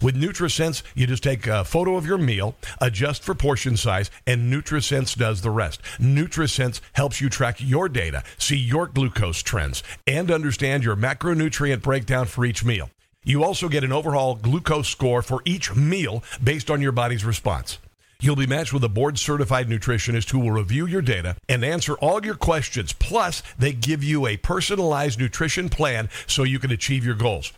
With 0.00 0.14
NutriSense, 0.14 0.84
you 0.94 1.08
just 1.08 1.24
take 1.24 1.48
a 1.48 1.64
photo 1.64 1.96
of 1.96 2.06
your 2.06 2.16
meal, 2.16 2.54
adjust 2.80 3.24
for 3.24 3.34
portion 3.34 3.76
size, 3.76 4.08
and 4.24 4.52
NutriSense 4.52 5.16
does 5.18 5.40
the 5.40 5.50
rest. 5.50 5.82
NutriSense 5.98 6.80
helps 6.92 7.20
you 7.20 7.28
track 7.28 7.56
your 7.58 7.88
data, 7.88 8.22
see 8.38 8.56
your 8.56 8.86
glucose 8.86 9.42
trends, 9.42 9.82
and 10.06 10.30
understand 10.30 10.84
your 10.84 10.94
macronutrient 10.94 11.82
breakdown 11.82 12.26
for 12.26 12.44
each 12.44 12.64
meal. 12.64 12.88
You 13.28 13.44
also 13.44 13.68
get 13.68 13.84
an 13.84 13.92
overall 13.92 14.36
glucose 14.36 14.88
score 14.88 15.20
for 15.20 15.42
each 15.44 15.76
meal 15.76 16.24
based 16.42 16.70
on 16.70 16.80
your 16.80 16.92
body's 16.92 17.26
response. 17.26 17.78
You'll 18.22 18.36
be 18.36 18.46
matched 18.46 18.72
with 18.72 18.82
a 18.84 18.88
board 18.88 19.18
certified 19.18 19.68
nutritionist 19.68 20.30
who 20.30 20.38
will 20.38 20.50
review 20.50 20.86
your 20.86 21.02
data 21.02 21.36
and 21.46 21.62
answer 21.62 21.92
all 21.96 22.24
your 22.24 22.36
questions. 22.36 22.94
Plus, 22.94 23.42
they 23.58 23.74
give 23.74 24.02
you 24.02 24.26
a 24.26 24.38
personalized 24.38 25.20
nutrition 25.20 25.68
plan 25.68 26.08
so 26.26 26.42
you 26.42 26.58
can 26.58 26.70
achieve 26.72 27.04
your 27.04 27.14
goals. 27.14 27.52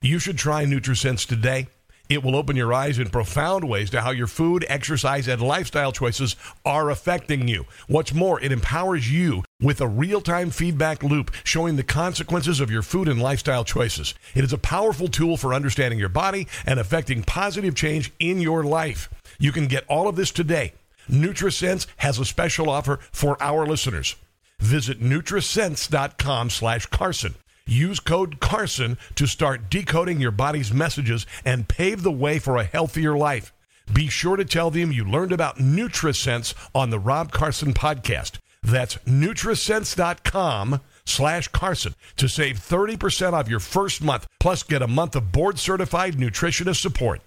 You 0.00 0.18
should 0.18 0.38
try 0.38 0.64
NutriSense 0.64 1.26
today. 1.26 1.66
It 2.10 2.24
will 2.24 2.34
open 2.34 2.56
your 2.56 2.74
eyes 2.74 2.98
in 2.98 3.08
profound 3.08 3.68
ways 3.68 3.88
to 3.90 4.00
how 4.00 4.10
your 4.10 4.26
food, 4.26 4.66
exercise, 4.68 5.28
and 5.28 5.40
lifestyle 5.40 5.92
choices 5.92 6.34
are 6.64 6.90
affecting 6.90 7.46
you. 7.46 7.66
What's 7.86 8.12
more, 8.12 8.40
it 8.40 8.50
empowers 8.50 9.10
you 9.10 9.44
with 9.62 9.80
a 9.80 9.86
real 9.86 10.20
time 10.20 10.50
feedback 10.50 11.04
loop 11.04 11.30
showing 11.44 11.76
the 11.76 11.84
consequences 11.84 12.58
of 12.58 12.68
your 12.68 12.82
food 12.82 13.06
and 13.06 13.22
lifestyle 13.22 13.64
choices. 13.64 14.12
It 14.34 14.42
is 14.42 14.52
a 14.52 14.58
powerful 14.58 15.06
tool 15.06 15.36
for 15.36 15.54
understanding 15.54 16.00
your 16.00 16.08
body 16.08 16.48
and 16.66 16.80
affecting 16.80 17.22
positive 17.22 17.76
change 17.76 18.12
in 18.18 18.40
your 18.40 18.64
life. 18.64 19.08
You 19.38 19.52
can 19.52 19.68
get 19.68 19.84
all 19.86 20.08
of 20.08 20.16
this 20.16 20.32
today. 20.32 20.72
NutriSense 21.08 21.86
has 21.98 22.18
a 22.18 22.24
special 22.24 22.68
offer 22.68 22.98
for 23.12 23.40
our 23.40 23.66
listeners. 23.66 24.16
Visit 24.58 25.00
Nutrisense.com 25.00 26.50
slash 26.50 26.86
Carson. 26.86 27.36
Use 27.70 28.00
code 28.00 28.40
Carson 28.40 28.98
to 29.14 29.28
start 29.28 29.70
decoding 29.70 30.20
your 30.20 30.32
body's 30.32 30.72
messages 30.72 31.24
and 31.44 31.68
pave 31.68 32.02
the 32.02 32.10
way 32.10 32.40
for 32.40 32.56
a 32.56 32.64
healthier 32.64 33.16
life. 33.16 33.52
Be 33.92 34.08
sure 34.08 34.36
to 34.36 34.44
tell 34.44 34.72
them 34.72 34.90
you 34.90 35.04
learned 35.04 35.30
about 35.30 35.58
NutriSense 35.58 36.52
on 36.74 36.90
the 36.90 36.98
Rob 36.98 37.30
Carson 37.30 37.72
podcast. 37.72 38.38
That's 38.60 38.96
Nutrisense.com 39.06 40.80
slash 41.04 41.46
Carson 41.48 41.94
to 42.16 42.28
save 42.28 42.58
30% 42.58 43.34
off 43.34 43.48
your 43.48 43.60
first 43.60 44.02
month, 44.02 44.26
plus 44.40 44.64
get 44.64 44.82
a 44.82 44.88
month 44.88 45.14
of 45.14 45.30
board 45.30 45.60
certified 45.60 46.14
nutritionist 46.14 46.80
support. 46.80 47.20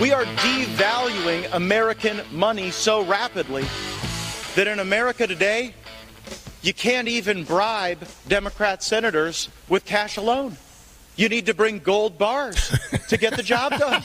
We 0.00 0.12
are 0.12 0.24
devaluing 0.24 1.52
American 1.52 2.20
money 2.30 2.70
so 2.70 3.04
rapidly 3.04 3.64
that 4.54 4.68
in 4.68 4.78
America 4.78 5.26
today, 5.26 5.74
you 6.64 6.72
can't 6.72 7.08
even 7.08 7.44
bribe 7.44 8.06
Democrat 8.26 8.82
senators 8.82 9.50
with 9.68 9.84
cash 9.84 10.16
alone. 10.16 10.56
You 11.16 11.28
need 11.28 11.46
to 11.46 11.54
bring 11.54 11.78
gold 11.78 12.18
bars 12.18 12.76
to 13.08 13.16
get 13.16 13.36
the 13.36 13.42
job 13.42 13.72
done, 13.78 14.02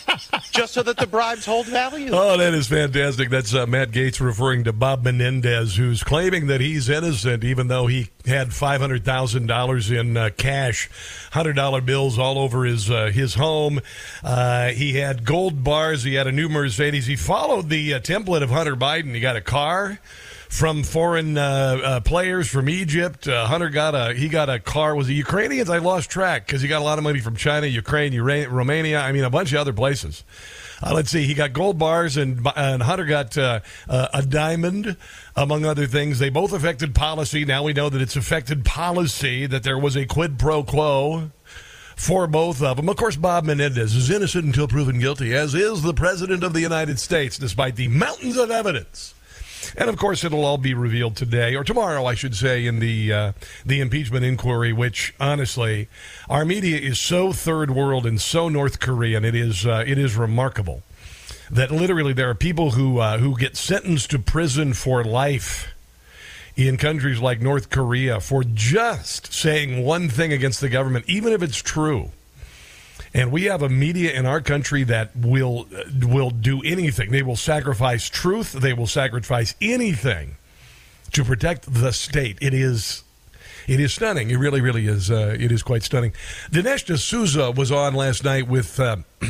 just 0.52 0.74
so 0.74 0.84
that 0.84 0.98
the 0.98 1.08
bribes 1.08 1.44
hold 1.44 1.66
value. 1.66 2.12
Oh, 2.14 2.38
that 2.38 2.54
is 2.54 2.68
fantastic. 2.68 3.32
That's 3.32 3.56
uh, 3.56 3.66
Matt 3.66 3.90
Gaetz 3.90 4.20
referring 4.20 4.66
to 4.66 4.74
Bob 4.74 5.04
Menendez, 5.04 5.76
who's 5.76 6.04
claiming 6.04 6.46
that 6.48 6.62
he's 6.62 6.88
innocent, 6.88 7.44
even 7.44 7.68
though 7.68 7.88
he 7.88 8.10
had 8.28 8.54
five 8.54 8.80
hundred 8.80 9.06
thousand 9.06 9.48
dollars 9.48 9.90
in 9.90 10.18
uh, 10.18 10.30
cash, 10.38 10.88
hundred 11.32 11.54
dollar 11.54 11.82
bills 11.82 12.20
all 12.20 12.38
over 12.38 12.64
his 12.64 12.92
uh, 12.92 13.08
his 13.08 13.34
home. 13.34 13.80
Uh, 14.24 14.68
he 14.68 14.94
had 14.94 15.26
gold 15.26 15.64
bars. 15.64 16.04
He 16.04 16.14
had 16.14 16.28
a 16.28 16.32
new 16.32 16.48
Mercedes. 16.48 17.08
He 17.08 17.16
followed 17.16 17.70
the 17.70 17.96
uh, 17.96 18.00
template 18.02 18.44
of 18.44 18.52
Hunter 18.52 18.76
Biden. 18.76 19.16
He 19.16 19.20
got 19.20 19.36
a 19.36 19.42
car 19.42 19.98
from 20.50 20.84
foreign 20.84 21.38
uh, 21.38 21.80
uh, 21.82 22.00
players 22.02 22.50
from 22.50 22.68
Egypt. 22.68 23.28
Uh, 23.28 23.46
Hunter 23.46 23.70
got 23.70 23.94
a 23.94 24.14
he 24.14 24.28
got 24.28 24.50
a 24.50 24.60
car. 24.60 24.96
Was 24.96 25.08
it 25.08 25.14
Ukrainians? 25.14 25.70
I 25.70 25.78
lost 25.78 26.10
track 26.10 26.46
because 26.46 26.62
he 26.62 26.68
got 26.68 26.82
a 26.82 26.84
lot 26.84 26.98
of 26.98 27.04
money 27.04 27.20
from 27.20 27.36
China, 27.36 27.68
Ukraine, 27.68 28.20
Romania. 28.20 29.00
I 29.00 29.12
mean, 29.12 29.24
a 29.24 29.30
bunch 29.30 29.54
of 29.54 29.60
other 29.60 29.74
places. 29.74 30.26
Uh, 30.82 30.94
let's 30.94 31.12
see. 31.12 31.26
He 31.26 31.36
got 31.36 31.54
gold 31.54 31.78
bars, 31.78 32.18
and 32.18 32.46
and 32.56 32.82
Hunter 32.82 33.06
got 33.06 33.38
uh, 33.38 33.60
uh, 33.88 34.08
a 34.14 34.24
diamond, 34.24 34.98
among 35.36 35.66
other 35.66 35.86
things. 35.86 36.18
They 36.18 36.30
both 36.30 36.52
affected 36.52 36.96
policy. 36.96 37.46
Now 37.46 37.64
we 37.64 37.74
know 37.74 37.90
that 37.90 38.02
it's 38.02 38.16
affected 38.16 38.66
policy. 38.66 39.46
That 39.46 39.64
there 39.64 39.78
was 39.78 39.96
a 39.96 40.06
quid 40.06 40.40
pro 40.40 40.64
quo 40.64 41.32
for 41.96 42.26
both 42.26 42.64
of 42.64 42.78
them. 42.78 42.90
Of 42.90 42.98
course, 42.98 43.18
Bob 43.18 43.44
Menendez 43.44 43.94
is 43.94 44.10
innocent 44.10 44.46
until 44.46 44.68
proven 44.68 45.00
guilty, 45.00 45.36
as 45.36 45.54
is 45.54 45.84
the 45.84 45.94
President 45.94 46.44
of 46.44 46.54
the 46.54 46.62
United 46.62 47.00
States, 47.00 47.38
despite 47.38 47.76
the 47.76 47.90
mountains 47.90 48.38
of 48.38 48.50
evidence. 48.50 49.14
And 49.78 49.90
of 49.90 49.98
course, 49.98 50.24
it'll 50.24 50.46
all 50.46 50.58
be 50.58 50.74
revealed 50.74 51.16
today 51.16 51.56
or 51.56 51.64
tomorrow, 51.64 52.06
I 52.06 52.16
should 52.16 52.36
say, 52.36 52.66
in 52.66 52.80
the 52.80 53.14
uh, 53.14 53.32
the 53.66 53.82
impeachment 53.82 54.26
inquiry. 54.26 54.74
Which, 54.74 55.14
honestly, 55.20 55.88
our 56.30 56.46
media 56.46 56.78
is 56.78 57.00
so 57.00 57.32
third 57.32 57.72
world 57.72 58.06
and 58.06 58.20
so 58.20 58.50
North 58.50 58.80
Korean. 58.80 59.26
It 59.26 59.36
is 59.36 59.66
uh, 59.66 59.84
it 59.86 59.98
is 59.98 60.16
remarkable 60.16 60.84
that 61.52 61.72
literally 61.72 62.14
there 62.14 62.30
are 62.30 62.36
people 62.36 62.72
who 62.72 63.00
uh, 63.00 63.18
who 63.18 63.38
get 63.38 63.58
sentenced 63.58 64.12
to 64.12 64.20
prison 64.20 64.74
for 64.74 65.04
life 65.04 65.74
in 66.56 66.78
countries 66.78 67.20
like 67.20 67.42
North 67.42 67.70
Korea 67.70 68.20
for 68.20 68.44
just 68.44 69.34
saying 69.34 69.84
one 69.84 70.10
thing 70.10 70.34
against 70.34 70.62
the 70.62 70.70
government, 70.70 71.06
even 71.08 71.32
if 71.32 71.42
it's 71.42 71.62
true. 71.62 72.12
And 73.14 73.32
we 73.32 73.46
have 73.46 73.62
a 73.62 73.70
media 73.70 74.12
in 74.12 74.26
our 74.26 74.42
country 74.42 74.84
that 74.84 75.16
will 75.16 75.68
uh, 75.76 75.84
will 76.08 76.30
do 76.30 76.62
anything. 76.64 77.12
They 77.12 77.24
will 77.24 77.36
sacrifice 77.36 78.08
truth. 78.10 78.54
They 78.54 78.74
will 78.74 78.88
sacrifice 78.88 79.56
anything 79.62 80.36
to 81.14 81.24
protect 81.24 81.74
the 81.74 81.92
state. 81.92 82.38
It 82.42 82.54
is 82.54 83.04
it 83.68 83.80
is 83.80 83.94
stunning. 83.94 84.30
It 84.30 84.38
really, 84.38 84.62
really 84.62 84.88
is. 84.88 85.10
Uh, 85.10 85.36
it 85.40 85.52
is 85.52 85.64
quite 85.64 85.84
stunning. 85.84 86.14
Dinesh 86.52 86.86
D'Souza 86.86 87.52
was 87.52 87.72
on 87.72 87.94
last 87.94 88.24
night 88.24 88.48
with. 88.48 88.80
Uh, 88.80 88.98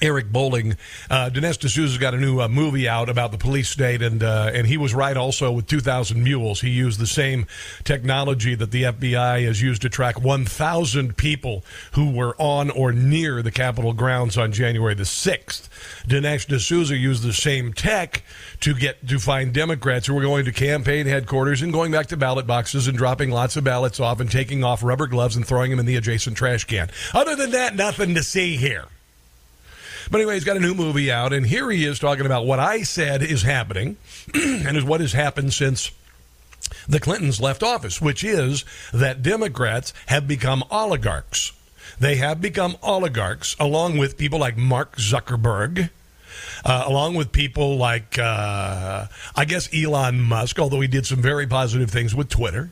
Eric 0.00 0.30
Bolling. 0.30 0.76
Uh, 1.10 1.30
Dinesh 1.32 1.58
D'Souza's 1.58 1.98
got 1.98 2.14
a 2.14 2.18
new 2.18 2.40
uh, 2.40 2.48
movie 2.48 2.88
out 2.88 3.08
about 3.08 3.32
the 3.32 3.38
police 3.38 3.68
state, 3.68 4.02
and 4.02 4.22
uh, 4.22 4.50
and 4.52 4.66
he 4.66 4.76
was 4.76 4.94
right 4.94 5.16
also 5.16 5.52
with 5.52 5.66
2,000 5.66 6.22
Mules. 6.22 6.60
He 6.60 6.70
used 6.70 6.98
the 6.98 7.06
same 7.06 7.46
technology 7.84 8.54
that 8.54 8.70
the 8.70 8.84
FBI 8.84 9.44
has 9.46 9.60
used 9.60 9.82
to 9.82 9.88
track 9.88 10.20
1,000 10.20 11.16
people 11.16 11.64
who 11.92 12.10
were 12.10 12.34
on 12.38 12.70
or 12.70 12.92
near 12.92 13.42
the 13.42 13.50
Capitol 13.50 13.92
grounds 13.92 14.36
on 14.36 14.52
January 14.52 14.94
the 14.94 15.04
6th. 15.04 15.68
Dinesh 16.06 16.46
D'Souza 16.46 16.96
used 16.96 17.22
the 17.22 17.32
same 17.32 17.72
tech 17.72 18.22
to 18.60 18.74
get 18.74 19.06
to 19.08 19.18
find 19.18 19.52
Democrats 19.52 20.06
who 20.06 20.14
were 20.14 20.22
going 20.22 20.44
to 20.44 20.52
campaign 20.52 21.06
headquarters 21.06 21.62
and 21.62 21.72
going 21.72 21.92
back 21.92 22.06
to 22.08 22.16
ballot 22.16 22.46
boxes 22.46 22.88
and 22.88 22.96
dropping 22.96 23.30
lots 23.30 23.56
of 23.56 23.64
ballots 23.64 24.00
off 24.00 24.20
and 24.20 24.30
taking 24.30 24.64
off 24.64 24.82
rubber 24.82 25.06
gloves 25.06 25.36
and 25.36 25.46
throwing 25.46 25.70
them 25.70 25.80
in 25.80 25.86
the 25.86 25.96
adjacent 25.96 26.36
trash 26.36 26.64
can. 26.64 26.90
Other 27.12 27.36
than 27.36 27.50
that, 27.52 27.74
nothing 27.74 28.14
to 28.14 28.22
see 28.22 28.56
here. 28.56 28.86
But 30.10 30.20
anyway, 30.20 30.34
he's 30.34 30.44
got 30.44 30.56
a 30.56 30.60
new 30.60 30.74
movie 30.74 31.10
out, 31.10 31.32
and 31.32 31.46
here 31.46 31.70
he 31.70 31.84
is 31.84 31.98
talking 31.98 32.26
about 32.26 32.46
what 32.46 32.58
I 32.58 32.82
said 32.82 33.22
is 33.22 33.42
happening 33.42 33.96
and 34.34 34.76
is 34.76 34.84
what 34.84 35.00
has 35.00 35.12
happened 35.12 35.52
since 35.52 35.90
the 36.88 37.00
Clintons 37.00 37.40
left 37.40 37.62
office, 37.62 38.00
which 38.00 38.24
is 38.24 38.64
that 38.92 39.22
Democrats 39.22 39.92
have 40.06 40.26
become 40.28 40.64
oligarchs. 40.70 41.52
They 41.98 42.16
have 42.16 42.40
become 42.40 42.76
oligarchs, 42.82 43.56
along 43.60 43.98
with 43.98 44.16
people 44.18 44.38
like 44.38 44.56
Mark 44.56 44.96
Zuckerberg, 44.96 45.90
uh, 46.64 46.84
along 46.86 47.14
with 47.14 47.32
people 47.32 47.76
like, 47.76 48.18
uh, 48.18 49.06
I 49.36 49.44
guess, 49.44 49.68
Elon 49.72 50.20
Musk, 50.20 50.58
although 50.58 50.80
he 50.80 50.88
did 50.88 51.06
some 51.06 51.22
very 51.22 51.46
positive 51.46 51.90
things 51.90 52.14
with 52.14 52.28
Twitter. 52.28 52.70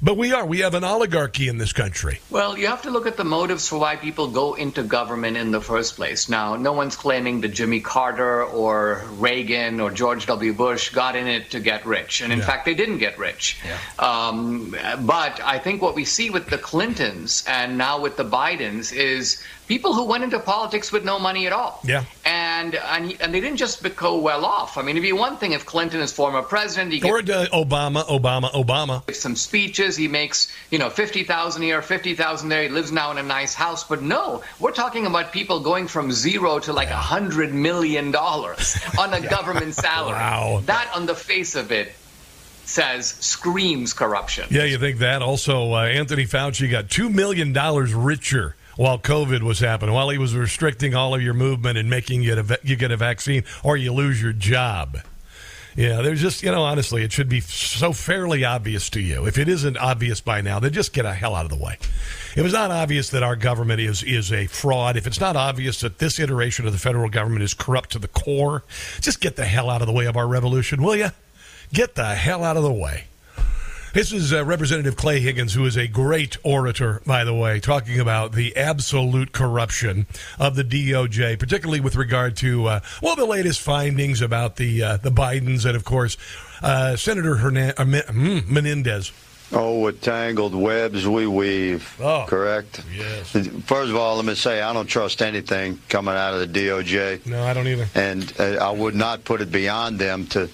But 0.00 0.16
we 0.16 0.32
are. 0.32 0.46
We 0.46 0.60
have 0.60 0.74
an 0.74 0.84
oligarchy 0.84 1.48
in 1.48 1.58
this 1.58 1.72
country. 1.72 2.20
Well, 2.30 2.56
you 2.56 2.66
have 2.68 2.82
to 2.82 2.90
look 2.90 3.06
at 3.06 3.16
the 3.16 3.24
motives 3.24 3.68
for 3.68 3.78
why 3.78 3.96
people 3.96 4.28
go 4.28 4.54
into 4.54 4.82
government 4.82 5.36
in 5.36 5.50
the 5.50 5.60
first 5.60 5.96
place. 5.96 6.28
Now, 6.28 6.54
no 6.56 6.72
one's 6.72 6.94
claiming 6.96 7.40
that 7.40 7.48
Jimmy 7.48 7.80
Carter 7.80 8.44
or 8.44 9.02
Reagan 9.12 9.80
or 9.80 9.90
George 9.90 10.26
W. 10.26 10.52
Bush 10.52 10.90
got 10.90 11.16
in 11.16 11.26
it 11.26 11.50
to 11.50 11.60
get 11.60 11.84
rich. 11.84 12.20
And 12.20 12.32
in 12.32 12.38
Yeah. 12.38 12.46
fact, 12.46 12.64
they 12.64 12.74
didn't 12.74 12.98
get 12.98 13.18
rich. 13.18 13.58
Um, 13.98 14.76
but 15.00 15.40
I 15.44 15.58
think 15.58 15.82
what 15.82 15.94
we 15.94 16.04
see 16.04 16.30
with 16.30 16.46
the 16.48 16.58
Clintons 16.58 17.44
and 17.48 17.76
now 17.76 17.98
with 17.98 18.16
the 18.16 18.24
Bidens 18.24 18.92
is 18.92 19.42
people 19.66 19.94
who 19.94 20.04
went 20.04 20.22
into 20.24 20.38
politics 20.38 20.92
with 20.92 21.04
no 21.04 21.18
money 21.18 21.46
at 21.46 21.52
all. 21.52 21.80
Yeah. 21.84 22.04
And, 22.28 22.74
and, 22.74 23.16
and 23.22 23.32
they 23.32 23.40
didn't 23.40 23.56
just 23.56 23.82
go 23.96 24.18
well 24.18 24.44
off. 24.44 24.76
I 24.76 24.82
mean, 24.82 24.98
it'd 24.98 25.02
be 25.02 25.14
one 25.14 25.38
thing 25.38 25.52
if 25.52 25.64
Clinton 25.64 26.02
is 26.02 26.12
former 26.12 26.42
president. 26.42 26.92
He 26.92 27.02
Or 27.02 27.20
uh, 27.20 27.46
Obama, 27.54 28.04
Obama, 28.04 28.50
Obama. 28.52 29.14
some 29.14 29.34
speeches. 29.34 29.96
He 29.96 30.08
makes, 30.08 30.52
you 30.70 30.78
know, 30.78 30.90
50,000 30.90 31.62
here, 31.62 31.80
50,000 31.80 32.50
there. 32.50 32.64
He 32.64 32.68
lives 32.68 32.92
now 32.92 33.10
in 33.12 33.16
a 33.16 33.22
nice 33.22 33.54
house. 33.54 33.84
But 33.84 34.02
no, 34.02 34.42
we're 34.60 34.72
talking 34.72 35.06
about 35.06 35.32
people 35.32 35.60
going 35.60 35.88
from 35.88 36.12
zero 36.12 36.58
to 36.58 36.72
like 36.74 36.90
a 36.90 36.92
$100 36.92 37.52
million 37.52 38.14
on 38.98 39.14
a 39.14 39.26
government 39.26 39.74
salary. 39.74 40.12
Wow. 40.12 40.62
That, 40.66 40.90
on 40.94 41.06
the 41.06 41.14
face 41.14 41.54
of 41.54 41.72
it, 41.72 41.92
says 42.66 43.06
screams 43.20 43.94
corruption. 43.94 44.48
Yeah, 44.50 44.64
you 44.64 44.76
think 44.76 44.98
that? 44.98 45.22
Also, 45.22 45.72
uh, 45.72 45.84
Anthony 45.84 46.26
Fauci 46.26 46.70
got 46.70 46.88
$2 46.88 47.10
million 47.10 47.54
richer 47.54 48.54
while 48.78 48.96
COVID 48.96 49.42
was 49.42 49.58
happening, 49.58 49.92
while 49.92 50.08
he 50.08 50.18
was 50.18 50.36
restricting 50.36 50.94
all 50.94 51.12
of 51.12 51.20
your 51.20 51.34
movement 51.34 51.76
and 51.76 51.90
making 51.90 52.22
you, 52.22 52.38
a 52.38 52.58
you 52.62 52.76
get 52.76 52.92
a 52.92 52.96
vaccine 52.96 53.42
or 53.64 53.76
you 53.76 53.92
lose 53.92 54.22
your 54.22 54.32
job. 54.32 54.98
Yeah, 55.74 56.00
there's 56.00 56.20
just, 56.20 56.44
you 56.44 56.52
know, 56.52 56.62
honestly, 56.62 57.02
it 57.02 57.10
should 57.10 57.28
be 57.28 57.40
so 57.40 57.92
fairly 57.92 58.44
obvious 58.44 58.88
to 58.90 59.00
you. 59.00 59.26
If 59.26 59.36
it 59.36 59.48
isn't 59.48 59.76
obvious 59.76 60.20
by 60.20 60.42
now, 60.42 60.60
then 60.60 60.72
just 60.72 60.92
get 60.92 61.04
a 61.04 61.12
hell 61.12 61.34
out 61.34 61.44
of 61.44 61.50
the 61.50 61.62
way. 61.62 61.74
If 62.36 62.38
it's 62.38 62.54
not 62.54 62.70
obvious 62.70 63.10
that 63.10 63.24
our 63.24 63.34
government 63.34 63.80
is, 63.80 64.04
is 64.04 64.32
a 64.32 64.46
fraud, 64.46 64.96
if 64.96 65.08
it's 65.08 65.20
not 65.20 65.34
obvious 65.34 65.80
that 65.80 65.98
this 65.98 66.20
iteration 66.20 66.64
of 66.64 66.72
the 66.72 66.78
federal 66.78 67.08
government 67.10 67.42
is 67.42 67.54
corrupt 67.54 67.90
to 67.90 67.98
the 67.98 68.06
core, 68.06 68.62
just 69.00 69.20
get 69.20 69.34
the 69.34 69.44
hell 69.44 69.70
out 69.70 69.80
of 69.80 69.88
the 69.88 69.92
way 69.92 70.06
of 70.06 70.16
our 70.16 70.28
revolution, 70.28 70.84
will 70.84 70.96
you? 70.96 71.10
Get 71.72 71.96
the 71.96 72.14
hell 72.14 72.44
out 72.44 72.56
of 72.56 72.62
the 72.62 72.72
way. 72.72 73.07
This 73.94 74.12
is 74.12 74.32
uh, 74.32 74.44
Representative 74.44 74.96
Clay 74.96 75.18
Higgins, 75.20 75.54
who 75.54 75.64
is 75.64 75.76
a 75.76 75.88
great 75.88 76.36
orator, 76.44 77.00
by 77.06 77.24
the 77.24 77.34
way, 77.34 77.58
talking 77.58 77.98
about 77.98 78.32
the 78.32 78.54
absolute 78.56 79.32
corruption 79.32 80.06
of 80.38 80.56
the 80.56 80.62
DOJ, 80.62 81.38
particularly 81.38 81.80
with 81.80 81.96
regard 81.96 82.36
to 82.38 82.66
uh, 82.66 82.80
well 83.02 83.16
the 83.16 83.24
latest 83.24 83.60
findings 83.60 84.20
about 84.20 84.56
the 84.56 84.82
uh, 84.82 84.96
the 84.98 85.10
Bidens 85.10 85.64
and 85.64 85.74
of 85.74 85.84
course 85.84 86.16
uh, 86.62 86.96
Senator 86.96 87.36
Hernan- 87.36 87.74
uh, 87.78 87.84
mm, 87.84 88.46
Menendez. 88.46 89.10
Oh, 89.50 89.78
what 89.78 90.02
tangled 90.02 90.54
webs 90.54 91.08
we 91.08 91.26
weave. 91.26 91.96
Oh, 91.98 92.26
correct. 92.28 92.82
Yes. 92.94 93.30
First 93.64 93.88
of 93.90 93.96
all, 93.96 94.16
let 94.16 94.26
me 94.26 94.34
say 94.34 94.60
I 94.60 94.74
don't 94.74 94.86
trust 94.86 95.22
anything 95.22 95.80
coming 95.88 96.14
out 96.14 96.34
of 96.34 96.40
the 96.40 96.46
DOJ, 96.68 97.24
No, 97.24 97.42
I 97.42 97.54
don't 97.54 97.66
either. 97.66 97.88
and 97.94 98.30
uh, 98.38 98.58
I 98.62 98.70
would 98.70 98.94
not 98.94 99.24
put 99.24 99.40
it 99.40 99.50
beyond 99.50 99.98
them 99.98 100.26
to 100.28 100.50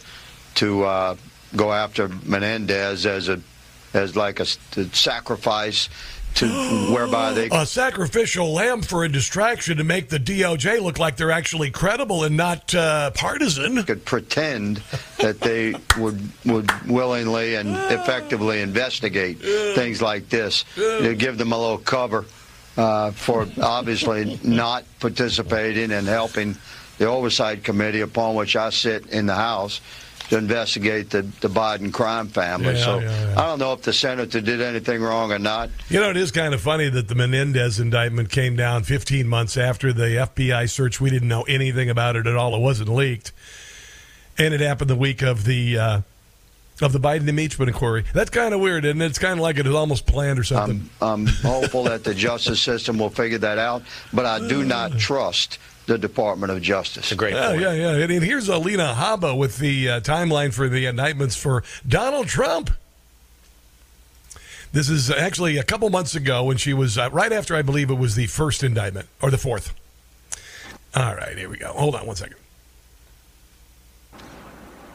to 0.57 0.85
uh, 0.85 1.17
go 1.57 1.73
after 1.73 2.09
Menendez 2.09 3.07
as 3.07 3.29
a 3.29 3.41
as 3.93 4.17
like 4.17 4.41
a 4.41 4.47
sacrifice 4.47 5.89
to 6.35 6.49
whereby 6.93 7.33
they 7.33 7.49
A 7.51 7.65
sacrificial 7.65 8.53
lamb 8.53 8.83
for 8.83 9.05
a 9.05 9.09
distraction 9.09 9.77
to 9.77 9.85
make 9.85 10.09
the 10.09 10.19
DOJ 10.19 10.81
look 10.81 10.99
like 10.99 11.17
they're 11.17 11.31
actually 11.31 11.71
credible 11.71 12.25
and 12.25 12.37
not 12.37 12.75
uh, 12.75 13.11
partisan. 13.13 13.83
could 13.85 14.05
pretend 14.05 14.83
that 15.19 15.41
they 15.41 15.75
would 15.99 16.21
would 16.45 16.71
willingly 16.89 17.55
and 17.55 17.69
effectively 17.93 18.61
investigate 18.61 19.39
things 19.39 20.03
like 20.03 20.29
this. 20.29 20.65
To 20.75 21.15
give 21.15 21.39
them 21.39 21.53
a 21.53 21.59
little 21.59 21.79
cover 21.79 22.25
uh, 22.77 23.13
for 23.13 23.47
obviously 23.63 24.39
not 24.45 24.85
participating 25.01 25.93
and 25.93 26.07
helping 26.07 26.57
the 26.99 27.07
oversight 27.07 27.65
committee 27.65 28.01
upon 28.01 28.35
which 28.35 28.57
I 28.57 28.71
sit 28.71 29.07
in 29.07 29.27
the 29.27 29.35
House 29.35 29.81
to 30.31 30.39
investigate 30.39 31.11
the, 31.11 31.23
the 31.41 31.49
Biden 31.49 31.93
crime 31.93 32.29
family. 32.29 32.75
Yeah, 32.75 32.85
so 32.85 32.99
yeah, 32.99 33.27
yeah. 33.29 33.41
I 33.41 33.47
don't 33.47 33.59
know 33.59 33.73
if 33.73 33.83
the 33.83 33.93
senator 33.93 34.41
did 34.41 34.61
anything 34.61 35.03
wrong 35.03 35.33
or 35.33 35.39
not. 35.39 35.71
You 35.89 36.01
know, 36.01 36.11
it 36.11 36.17
is 36.17 36.31
kind 36.31 36.55
of 36.55 36.61
funny 36.61 36.89
that 36.89 37.09
the 37.09 37.15
Menendez 37.15 37.79
indictment 37.79 38.31
came 38.31 38.57
down 38.57 38.85
15 38.85 39.27
months 39.27 39.57
after 39.57 39.93
the 39.93 40.29
FBI 40.35 40.69
search. 40.71 41.01
We 41.01 41.11
didn't 41.11 41.29
know 41.29 41.43
anything 41.43 41.91
about 41.91 42.17
it 42.17 42.27
at 42.27 42.37
all. 42.37 42.55
It 42.55 42.61
wasn't 42.61 42.89
leaked, 42.89 43.33
and 44.39 44.55
it 44.55 44.61
happened 44.61 44.91
the 44.91 44.97
week 44.97 45.23
of 45.23 45.45
the 45.45 45.79
uh, 45.79 46.01
of 46.83 46.93
the 46.93 46.99
Biden 46.99 47.29
impeachment 47.29 47.69
inquiry. 47.69 48.05
That's 48.13 48.31
kind 48.31 48.55
of 48.55 48.61
weird, 48.61 48.85
and 48.85 49.03
it? 49.03 49.07
it's 49.07 49.19
kind 49.19 49.39
of 49.39 49.43
like 49.43 49.59
it 49.59 49.67
was 49.67 49.75
almost 49.75 50.07
planned 50.07 50.39
or 50.39 50.45
something. 50.45 50.89
I'm 51.01 51.27
hopeful 51.27 51.85
that 51.85 52.03
the 52.03 52.15
justice 52.15 52.61
system 52.61 52.99
will 52.99 53.11
figure 53.11 53.39
that 53.39 53.59
out, 53.59 53.83
but 54.13 54.27
I 54.27 54.47
do 54.49 54.65
not 54.65 54.93
trust 54.99 55.59
the 55.87 55.99
Department 55.99 56.53
of 56.53 56.63
Justice. 56.63 57.13
A 57.13 57.17
great 57.17 57.35
yeah, 57.35 57.53
yeah, 57.53 57.73
yeah. 57.73 57.91
And, 57.93 58.11
and 58.11 58.25
here's 58.25 58.49
Alina 58.49 58.95
Habba 58.97 59.37
with 59.37 59.59
the 59.59 59.89
uh, 59.89 60.01
timeline 60.01 60.53
for 60.53 60.69
the 60.69 60.87
indictments 60.87 61.37
for 61.37 61.63
Donald 61.87 62.27
Trump. 62.27 62.71
This 64.73 64.89
is 64.89 65.11
actually 65.11 65.57
a 65.57 65.63
couple 65.63 65.89
months 65.91 66.17
ago 66.17 66.45
when 66.45 66.57
she 66.57 66.75
was 66.75 66.99
uh, 66.99 67.09
right 67.13 67.33
after 67.33 67.55
I 67.55 67.63
believe 67.63 67.91
it 67.91 67.95
was 67.95 68.17
the 68.17 68.27
first 68.27 68.65
indictment 68.65 69.09
or 69.23 69.31
the 69.31 69.39
fourth. 69.39 69.73
All 70.97 71.15
right, 71.15 71.37
here 71.37 71.49
we 71.49 71.59
go. 71.59 71.73
Hold 71.73 71.95
on 71.95 72.07
one 72.07 72.17
second. 72.17 72.37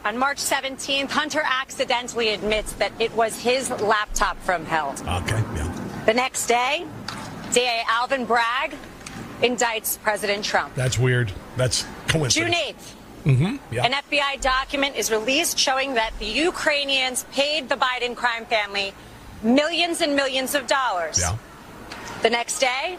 On 0.04 0.16
March 0.16 0.38
17th, 0.38 1.10
Hunter 1.10 1.42
accidentally 1.44 2.30
admits 2.30 2.72
that 2.74 2.92
it 2.98 3.14
was 3.14 3.38
his 3.38 3.70
laptop 3.70 4.38
from 4.38 4.64
hell. 4.64 4.92
Okay, 5.00 5.42
yeah. 5.54 6.02
The 6.06 6.14
next 6.14 6.46
day, 6.46 6.86
DA 7.52 7.82
Alvin 7.86 8.24
Bragg 8.24 8.74
indicts 9.42 10.00
President 10.02 10.44
Trump. 10.44 10.74
That's 10.74 10.98
weird. 10.98 11.32
That's 11.56 11.84
coincidence. 12.08 12.34
June 12.34 12.52
8th, 12.74 12.94
Mm-hmm. 13.24 13.56
Yeah. 13.74 13.84
an 13.84 13.92
FBI 13.92 14.40
document 14.40 14.96
is 14.96 15.10
released 15.10 15.58
showing 15.58 15.92
that 15.94 16.12
the 16.18 16.24
Ukrainians 16.24 17.24
paid 17.32 17.68
the 17.68 17.74
Biden 17.76 18.16
crime 18.16 18.46
family 18.46 18.94
millions 19.42 20.00
and 20.00 20.16
millions 20.16 20.54
of 20.54 20.66
dollars. 20.66 21.18
Yeah. 21.20 21.36
The 22.22 22.30
next 22.30 22.60
day, 22.60 22.96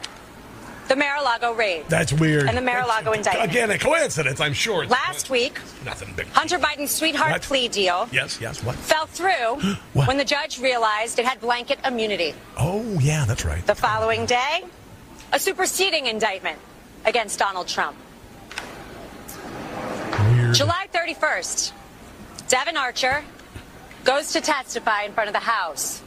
the 0.87 0.95
Mar-a-Lago 0.95 1.53
raid. 1.53 1.85
That's 1.89 2.13
weird. 2.13 2.47
And 2.47 2.55
the 2.57 2.61
Mar-a-Lago 2.61 3.13
indictment. 3.13 3.49
Again, 3.49 3.71
a 3.71 3.79
coincidence, 3.79 4.39
I'm 4.39 4.53
sure. 4.53 4.85
Last 4.85 5.29
week, 5.31 5.57
nothing 5.85 6.13
big. 6.15 6.27
Hunter 6.27 6.59
Biden's 6.59 6.91
sweetheart 6.91 7.31
What? 7.31 7.41
plea 7.41 7.67
deal 7.67 8.07
Yes, 8.11 8.39
yes. 8.41 8.63
What? 8.63 8.75
fell 8.75 9.07
through 9.07 9.59
when 9.93 10.17
the 10.17 10.25
judge 10.25 10.59
realized 10.59 11.17
it 11.17 11.25
had 11.25 11.39
blanket 11.41 11.79
immunity. 11.85 12.35
Oh, 12.57 12.83
yeah, 12.99 13.25
that's 13.25 13.43
right. 13.45 13.65
The 13.65 13.73
following 13.75 14.25
day, 14.27 14.63
a 15.31 15.39
superseding 15.39 16.07
indictment 16.07 16.59
against 17.05 17.39
Donald 17.39 17.67
Trump. 17.67 17.97
July 20.53 20.87
31st, 20.93 21.71
Devon 22.47 22.77
Archer 22.77 23.23
goes 24.03 24.33
to 24.33 24.41
testify 24.41 25.03
in 25.03 25.13
front 25.13 25.29
of 25.29 25.33
the 25.33 25.39
House. 25.39 26.01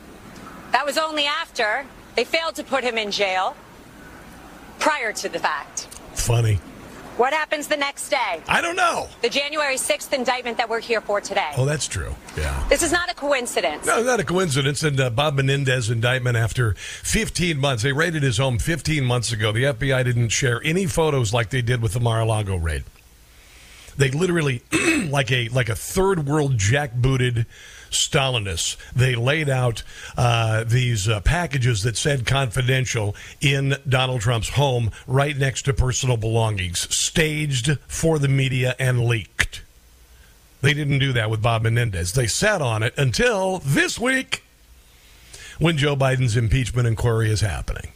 That 0.73 0.85
was 0.85 0.99
only 0.99 1.25
after 1.25 1.87
they 2.17 2.25
failed 2.25 2.57
to 2.57 2.65
put 2.65 2.85
him 2.85 2.99
in 2.99 3.11
jail 3.11 3.57
prior 4.79 5.13
to 5.13 5.29
the 5.29 5.39
fact. 5.39 5.89
Funny. 6.15 6.59
What 7.17 7.33
happens 7.33 7.69
the 7.69 7.77
next 7.77 8.09
day? 8.09 8.43
I 8.49 8.61
don't 8.61 8.75
know. 8.75 9.07
The 9.23 9.29
January 9.29 9.77
6th 9.77 10.13
indictment 10.13 10.57
that 10.57 10.69
we're 10.69 10.81
here 10.81 11.01
for 11.01 11.21
today. 11.21 11.53
Oh, 11.57 11.65
that's 11.65 11.87
true. 11.87 12.13
Yeah. 12.37 12.67
This 12.69 12.83
is 12.83 12.91
not 12.91 13.09
a 13.09 13.15
coincidence. 13.15 13.87
No, 13.87 14.03
not 14.03 14.19
a 14.19 14.25
coincidence. 14.25 14.83
And 14.83 15.01
uh, 15.01 15.11
Bob 15.11 15.37
Menendez 15.37 15.91
indictment 15.91 16.37
after 16.37 16.75
15 16.75 17.59
months. 17.59 17.85
They 17.85 17.93
raided 17.93 18.25
his 18.25 18.39
home 18.39 18.59
15 18.59 19.05
months 19.05 19.31
ago. 19.31 19.53
The 19.53 19.63
FBI 19.63 20.05
didn't 20.05 20.31
share 20.31 20.61
any 20.65 20.87
photos 20.87 21.33
like 21.33 21.51
they 21.51 21.63
did 21.63 21.81
with 21.81 21.93
the 21.93 22.01
Mar-a-Lago 22.01 22.57
raid. 22.57 22.83
They 23.97 24.11
literally, 24.11 24.63
like 25.09 25.31
a 25.31 25.49
like 25.49 25.69
a 25.69 25.75
third 25.75 26.27
world 26.27 26.57
jackbooted 26.57 27.47
Stalinists, 27.91 28.77
they 28.95 29.15
laid 29.15 29.49
out 29.49 29.83
uh, 30.17 30.65
these 30.65 31.09
uh, 31.09 31.21
packages 31.21 31.83
that 31.85 31.97
said 31.97 32.27
confidential 32.27 33.15
in 33.41 33.77
Donald 33.89 34.21
Trump's 34.21 34.51
home, 34.51 34.91
right 35.07 35.37
next 35.37 35.63
to 35.63 35.73
personal 35.73 36.17
belongings, 36.17 36.89
staged 36.95 37.79
for 37.87 38.19
the 38.19 38.29
media 38.29 38.75
and 38.79 39.05
leaked. 39.05 39.63
They 40.61 40.75
didn't 40.75 40.99
do 40.99 41.13
that 41.13 41.31
with 41.31 41.43
Bob 41.43 41.63
Menendez. 41.63 42.15
They 42.15 42.27
sat 42.27 42.63
on 42.63 42.83
it 42.83 42.95
until 42.97 43.59
this 43.59 43.99
week 43.99 44.45
when 45.59 45.77
Joe 45.77 45.95
Biden's 45.95 46.37
impeachment 46.37 46.89
inquiry 46.89 47.31
is 47.31 47.43
happening. 47.43 47.94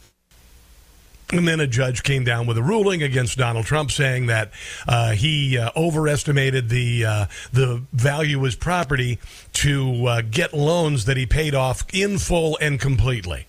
And 1.31 1.47
then 1.47 1.59
a 1.59 1.67
judge 1.67 2.01
came 2.01 2.23
down 2.23 2.47
with 2.47 2.57
a 2.57 2.63
ruling 2.63 3.03
against 3.03 3.37
Donald 3.37 3.65
Trump, 3.65 3.91
saying 3.91 4.27
that 4.27 4.51
uh, 4.87 5.11
he 5.11 5.59
uh, 5.59 5.69
overestimated 5.75 6.69
the 6.69 7.05
uh, 7.05 7.25
the 7.53 7.83
value 7.93 8.39
of 8.39 8.45
his 8.45 8.55
property 8.55 9.19
to 9.53 10.07
uh, 10.07 10.21
get 10.21 10.53
loans 10.53 11.05
that 11.05 11.17
he 11.17 11.27
paid 11.27 11.53
off 11.53 11.85
in 11.93 12.17
full 12.17 12.57
and 12.59 12.79
completely. 12.79 13.45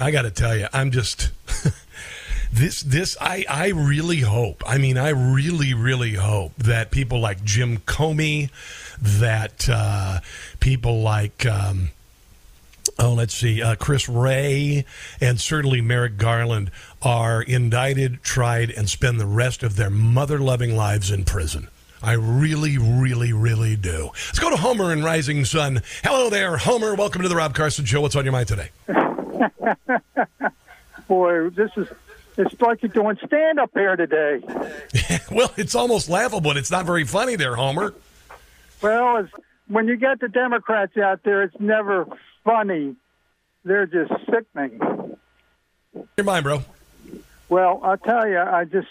I 0.00 0.10
got 0.10 0.22
to 0.22 0.32
tell 0.32 0.56
you, 0.56 0.66
I'm 0.72 0.90
just 0.90 1.30
this 2.52 2.80
this 2.82 3.16
I 3.20 3.44
I 3.48 3.68
really 3.68 4.20
hope. 4.20 4.64
I 4.66 4.78
mean, 4.78 4.98
I 4.98 5.10
really 5.10 5.74
really 5.74 6.14
hope 6.14 6.56
that 6.56 6.90
people 6.90 7.20
like 7.20 7.44
Jim 7.44 7.78
Comey, 7.78 8.50
that 9.00 9.68
uh, 9.68 10.20
people 10.58 11.02
like. 11.02 11.46
Um, 11.46 11.90
oh, 12.98 13.14
let's 13.14 13.34
see, 13.34 13.62
uh, 13.62 13.76
Chris 13.76 14.08
Wray 14.08 14.84
and 15.20 15.40
certainly 15.40 15.80
Merrick 15.80 16.16
Garland 16.16 16.70
are 17.02 17.42
indicted, 17.42 18.22
tried, 18.22 18.70
and 18.70 18.88
spend 18.88 19.20
the 19.20 19.26
rest 19.26 19.62
of 19.62 19.76
their 19.76 19.90
mother 19.90 20.38
loving 20.38 20.76
lives 20.76 21.10
in 21.10 21.24
prison. 21.24 21.68
I 22.02 22.12
really, 22.12 22.78
really, 22.78 23.32
really 23.32 23.76
do. 23.76 24.10
Let's 24.28 24.38
go 24.38 24.50
to 24.50 24.56
Homer 24.56 24.92
in 24.92 25.02
Rising 25.02 25.44
Sun. 25.44 25.82
Hello 26.04 26.30
there, 26.30 26.56
Homer. 26.56 26.94
Welcome 26.94 27.22
to 27.22 27.28
the 27.28 27.34
Rob 27.34 27.54
Carson 27.54 27.84
Show. 27.84 28.00
What's 28.00 28.14
on 28.14 28.24
your 28.24 28.32
mind 28.32 28.48
today? 28.48 28.70
Boy, 31.08 31.50
this 31.50 31.70
is. 31.76 31.88
It's 32.36 32.60
like 32.60 32.82
you're 32.82 32.90
doing 32.90 33.18
stand 33.26 33.58
up 33.58 33.72
here 33.74 33.96
today. 33.96 34.40
well, 35.32 35.52
it's 35.56 35.74
almost 35.74 36.08
laughable, 36.08 36.50
and 36.50 36.58
it's 36.58 36.70
not 36.70 36.86
very 36.86 37.02
funny 37.02 37.34
there, 37.34 37.56
Homer. 37.56 37.94
Well, 38.80 39.16
it's, 39.16 39.32
when 39.68 39.86
you 39.86 39.96
get 39.96 40.20
the 40.20 40.28
Democrats 40.28 40.96
out 40.96 41.22
there, 41.24 41.42
it's 41.42 41.56
never 41.60 42.06
funny. 42.44 42.96
They're 43.64 43.86
just 43.86 44.12
sickening. 44.26 44.80
Your 46.16 46.24
mind, 46.24 46.44
bro. 46.44 46.64
Well, 47.48 47.80
I'll 47.82 47.98
tell 47.98 48.28
you, 48.28 48.38
I 48.38 48.64
just 48.64 48.88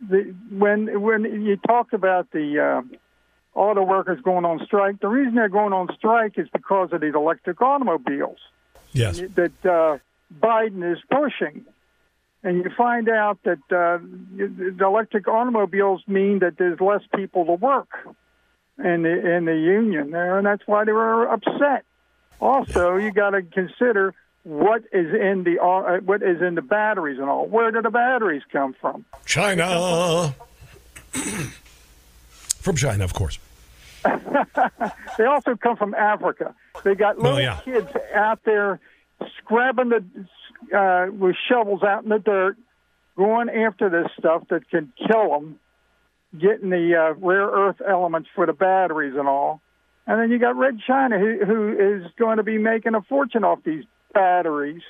the, 0.00 0.34
when 0.50 1.00
when 1.00 1.24
you 1.24 1.56
talk 1.56 1.92
about 1.92 2.30
the 2.30 2.58
uh, 2.58 3.58
auto 3.58 3.82
workers 3.82 4.20
going 4.22 4.44
on 4.44 4.64
strike, 4.64 5.00
the 5.00 5.08
reason 5.08 5.34
they're 5.34 5.48
going 5.48 5.72
on 5.72 5.88
strike 5.96 6.38
is 6.38 6.48
because 6.52 6.90
of 6.92 7.00
these 7.00 7.14
electric 7.14 7.60
automobiles. 7.60 8.38
Yes. 8.92 9.20
That 9.34 9.52
uh, 9.64 9.98
Biden 10.40 10.92
is 10.92 10.98
pushing, 11.10 11.64
and 12.42 12.58
you 12.58 12.70
find 12.76 13.08
out 13.08 13.38
that 13.44 13.58
uh, 13.70 13.98
the 14.36 14.84
electric 14.84 15.28
automobiles 15.28 16.02
mean 16.06 16.38
that 16.40 16.58
there's 16.58 16.80
less 16.80 17.02
people 17.14 17.44
to 17.46 17.52
work 17.52 17.90
in 18.78 19.02
the 19.02 19.34
in 19.36 19.44
the 19.44 19.56
union 19.56 20.10
there, 20.10 20.38
and 20.38 20.46
that's 20.46 20.62
why 20.66 20.84
they 20.84 20.92
were 20.92 21.26
upset. 21.26 21.84
Also, 22.40 22.96
you 22.96 23.10
got 23.12 23.30
to 23.30 23.42
consider 23.42 24.14
what 24.44 24.82
is 24.92 25.12
in 25.12 25.44
the 25.44 25.60
uh, 25.62 25.98
what 26.04 26.22
is 26.22 26.40
in 26.40 26.54
the 26.54 26.62
batteries 26.62 27.18
and 27.18 27.28
all. 27.28 27.46
Where 27.46 27.70
do 27.70 27.82
the 27.82 27.90
batteries 27.90 28.42
come 28.52 28.74
from? 28.80 29.04
China. 29.26 30.34
from 32.60 32.76
China, 32.76 33.04
of 33.04 33.14
course. 33.14 33.38
they 35.18 35.24
also 35.24 35.56
come 35.56 35.76
from 35.76 35.94
Africa. 35.94 36.54
They 36.84 36.94
got 36.94 37.18
little 37.18 37.38
Oh, 37.38 37.40
yeah. 37.40 37.60
kids 37.64 37.88
out 38.14 38.40
there 38.44 38.78
scrubbing 39.38 39.88
the 39.90 40.76
uh, 40.76 41.10
with 41.12 41.36
shovels 41.48 41.82
out 41.82 42.04
in 42.04 42.08
the 42.10 42.18
dirt, 42.18 42.56
going 43.16 43.48
after 43.48 43.88
this 43.90 44.10
stuff 44.18 44.44
that 44.50 44.68
can 44.70 44.92
kill 45.06 45.30
them, 45.30 45.58
getting 46.36 46.70
the 46.70 46.94
uh, 46.94 47.14
rare 47.14 47.46
earth 47.46 47.80
elements 47.86 48.28
for 48.34 48.46
the 48.46 48.52
batteries 48.52 49.14
and 49.16 49.28
all. 49.28 49.60
And 50.06 50.20
then 50.20 50.30
you 50.30 50.38
got 50.38 50.56
Red 50.56 50.78
China, 50.86 51.18
who, 51.18 51.44
who 51.44 51.72
is 51.72 52.10
going 52.18 52.38
to 52.38 52.42
be 52.42 52.58
making 52.58 52.94
a 52.94 53.02
fortune 53.02 53.44
off 53.44 53.60
these 53.64 53.84
batteries. 54.12 54.82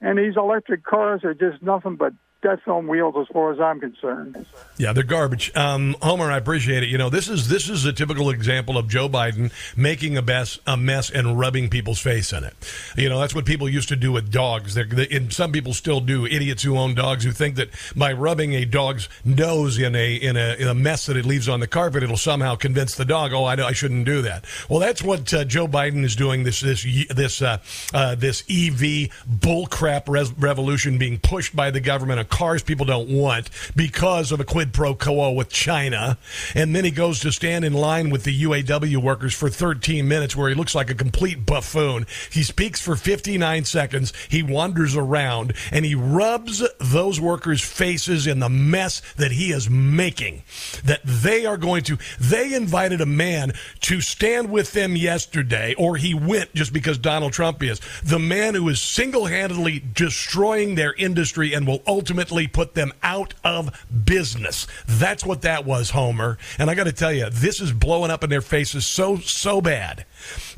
And 0.00 0.18
these 0.18 0.36
electric 0.36 0.84
cars 0.84 1.24
are 1.24 1.34
just 1.34 1.62
nothing 1.62 1.96
but 1.96 2.12
death 2.42 2.66
on 2.66 2.88
wheels, 2.88 3.14
as 3.18 3.26
far 3.32 3.52
as 3.52 3.60
I'm 3.60 3.80
concerned. 3.80 4.44
Yeah, 4.76 4.92
they're 4.92 5.04
garbage. 5.04 5.54
Um, 5.56 5.96
Homer, 6.02 6.30
I 6.30 6.36
appreciate 6.36 6.82
it. 6.82 6.88
You 6.88 6.98
know, 6.98 7.08
this 7.08 7.28
is 7.28 7.48
this 7.48 7.68
is 7.68 7.84
a 7.84 7.92
typical 7.92 8.30
example 8.30 8.76
of 8.76 8.88
Joe 8.88 9.08
Biden 9.08 9.52
making 9.76 10.16
a 10.16 10.22
mess, 10.22 10.58
a 10.66 10.76
mess, 10.76 11.10
and 11.10 11.38
rubbing 11.38 11.70
people's 11.70 12.00
face 12.00 12.32
in 12.32 12.44
it. 12.44 12.54
You 12.96 13.08
know, 13.08 13.20
that's 13.20 13.34
what 13.34 13.46
people 13.46 13.68
used 13.68 13.88
to 13.88 13.96
do 13.96 14.12
with 14.12 14.30
dogs. 14.30 14.74
They're, 14.74 14.84
they, 14.84 15.08
and 15.08 15.32
some 15.32 15.52
people 15.52 15.72
still 15.72 16.00
do. 16.00 16.26
Idiots 16.26 16.62
who 16.62 16.76
own 16.76 16.94
dogs 16.94 17.24
who 17.24 17.32
think 17.32 17.56
that 17.56 17.70
by 17.96 18.12
rubbing 18.12 18.54
a 18.54 18.64
dog's 18.64 19.08
nose 19.24 19.78
in 19.78 19.94
a 19.94 20.14
in 20.14 20.36
a, 20.36 20.56
in 20.56 20.68
a 20.68 20.74
mess 20.74 21.06
that 21.06 21.16
it 21.16 21.24
leaves 21.24 21.48
on 21.48 21.60
the 21.60 21.66
carpet, 21.66 22.02
it'll 22.02 22.16
somehow 22.16 22.56
convince 22.56 22.96
the 22.96 23.04
dog, 23.04 23.32
oh, 23.32 23.44
I, 23.44 23.54
I 23.54 23.72
shouldn't 23.72 24.04
do 24.04 24.22
that. 24.22 24.44
Well, 24.68 24.80
that's 24.80 25.02
what 25.02 25.32
uh, 25.32 25.44
Joe 25.44 25.68
Biden 25.68 26.04
is 26.04 26.16
doing. 26.16 26.42
This 26.42 26.60
this 26.60 26.82
this 27.08 27.40
uh, 27.40 27.58
uh, 27.94 28.16
this 28.16 28.42
EV 28.50 29.10
bullcrap 29.28 30.08
res- 30.08 30.32
revolution 30.32 30.98
being 30.98 31.18
pushed 31.18 31.54
by 31.54 31.70
the 31.70 31.80
government 31.80 32.20
cars 32.32 32.62
people 32.62 32.86
don't 32.86 33.10
want 33.10 33.50
because 33.76 34.32
of 34.32 34.40
a 34.40 34.44
quid 34.44 34.72
pro 34.72 34.94
quo 34.94 35.30
with 35.32 35.50
China. 35.50 36.16
And 36.54 36.74
then 36.74 36.84
he 36.84 36.90
goes 36.90 37.20
to 37.20 37.30
stand 37.30 37.64
in 37.64 37.74
line 37.74 38.08
with 38.08 38.24
the 38.24 38.42
UAW 38.44 38.96
workers 38.96 39.34
for 39.34 39.50
13 39.50 40.08
minutes 40.08 40.34
where 40.34 40.48
he 40.48 40.54
looks 40.54 40.74
like 40.74 40.88
a 40.88 40.94
complete 40.94 41.44
buffoon. 41.44 42.06
He 42.30 42.42
speaks 42.42 42.80
for 42.80 42.96
59 42.96 43.64
seconds. 43.66 44.14
He 44.30 44.42
wanders 44.42 44.96
around 44.96 45.52
and 45.70 45.84
he 45.84 45.94
rubs 45.94 46.66
those 46.80 47.20
workers' 47.20 47.60
faces 47.60 48.26
in 48.26 48.38
the 48.38 48.48
mess 48.48 49.02
that 49.16 49.32
he 49.32 49.52
is 49.52 49.68
making. 49.68 50.42
That 50.84 51.02
they 51.04 51.44
are 51.44 51.58
going 51.58 51.82
to, 51.84 51.98
they 52.18 52.54
invited 52.54 53.02
a 53.02 53.06
man 53.06 53.52
to 53.82 54.00
stand 54.00 54.50
with 54.50 54.72
them 54.72 54.96
yesterday, 54.96 55.74
or 55.76 55.96
he 55.96 56.14
went 56.14 56.54
just 56.54 56.72
because 56.72 56.96
Donald 56.96 57.34
Trump 57.34 57.62
is. 57.62 57.78
The 58.02 58.18
man 58.18 58.54
who 58.54 58.70
is 58.70 58.80
single 58.80 59.26
handedly 59.26 59.82
destroying 59.92 60.76
their 60.76 60.94
industry 60.94 61.52
and 61.52 61.66
will 61.66 61.82
ultimately 61.86 62.21
put 62.30 62.74
them 62.74 62.92
out 63.02 63.34
of 63.44 63.86
business. 64.04 64.66
That's 64.86 65.24
what 65.24 65.42
that 65.42 65.64
was, 65.64 65.90
Homer. 65.90 66.38
And 66.58 66.70
I 66.70 66.74
got 66.74 66.84
to 66.84 66.92
tell 66.92 67.12
you, 67.12 67.28
this 67.30 67.60
is 67.60 67.72
blowing 67.72 68.10
up 68.10 68.22
in 68.22 68.30
their 68.30 68.40
faces 68.40 68.86
so, 68.86 69.16
so 69.16 69.60
bad 69.60 70.04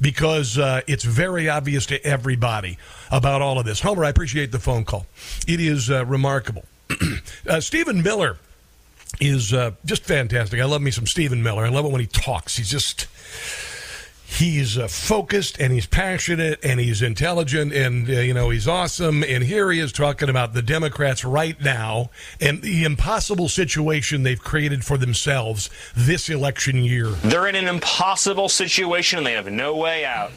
because 0.01 0.59
uh, 0.59 0.83
it's 0.87 1.05
very 1.05 1.49
obvious 1.49 1.87
to 1.87 2.05
everybody 2.05 2.79
about 3.11 3.43
all 3.43 3.59
of 3.59 3.65
this. 3.65 3.81
Homer, 3.81 4.05
I 4.05 4.11
appreciate 4.11 4.53
the 4.53 4.59
phone 4.59 4.85
call. 4.85 5.07
It 5.47 5.61
is 5.61 5.91
uh, 5.91 6.05
remarkable. 6.05 6.65
uh, 7.49 7.61
Stephen 7.61 8.03
Miller 8.03 8.39
is 9.21 9.53
uh, 9.53 9.73
just 9.85 10.05
fantastic. 10.05 10.61
I 10.61 10.65
love 10.65 10.83
me 10.83 10.91
some 10.91 11.07
Stephen 11.07 11.43
Miller. 11.43 11.65
I 11.65 11.69
love 11.69 11.85
it 11.85 11.91
when 11.91 12.01
he 12.01 12.07
talks. 12.07 12.57
He's 12.57 12.71
just 12.71 13.07
he's 14.35 14.77
uh, 14.77 14.89
focused 14.89 15.59
and 15.61 15.73
he's 15.73 15.87
passionate 15.87 16.59
and 16.65 16.81
he's 16.81 17.03
intelligent 17.03 17.73
and 17.73 18.09
uh, 18.09 18.13
you 18.13 18.35
know 18.35 18.51
he's 18.51 18.67
awesome 18.67 19.23
and 19.23 19.45
here 19.45 19.71
he 19.71 19.79
is 19.79 19.93
talking 19.93 20.29
about 20.29 20.53
the 20.55 20.63
democrats 20.63 21.25
right 21.25 21.61
now 21.61 22.11
and 22.41 22.63
the 22.63 22.85
impossible 22.85 23.49
situation 23.49 24.23
they've 24.23 24.43
created 24.43 24.85
for 24.85 24.97
themselves 24.99 25.71
this 25.95 26.29
election 26.29 26.85
year 26.85 27.07
They're 27.25 27.47
in 27.47 27.55
an 27.55 27.69
impossible 27.69 28.49
situation 28.49 29.19
and 29.19 29.27
they 29.27 29.33
have 29.33 29.51
no 29.51 29.77
way 29.77 30.05
out. 30.05 30.33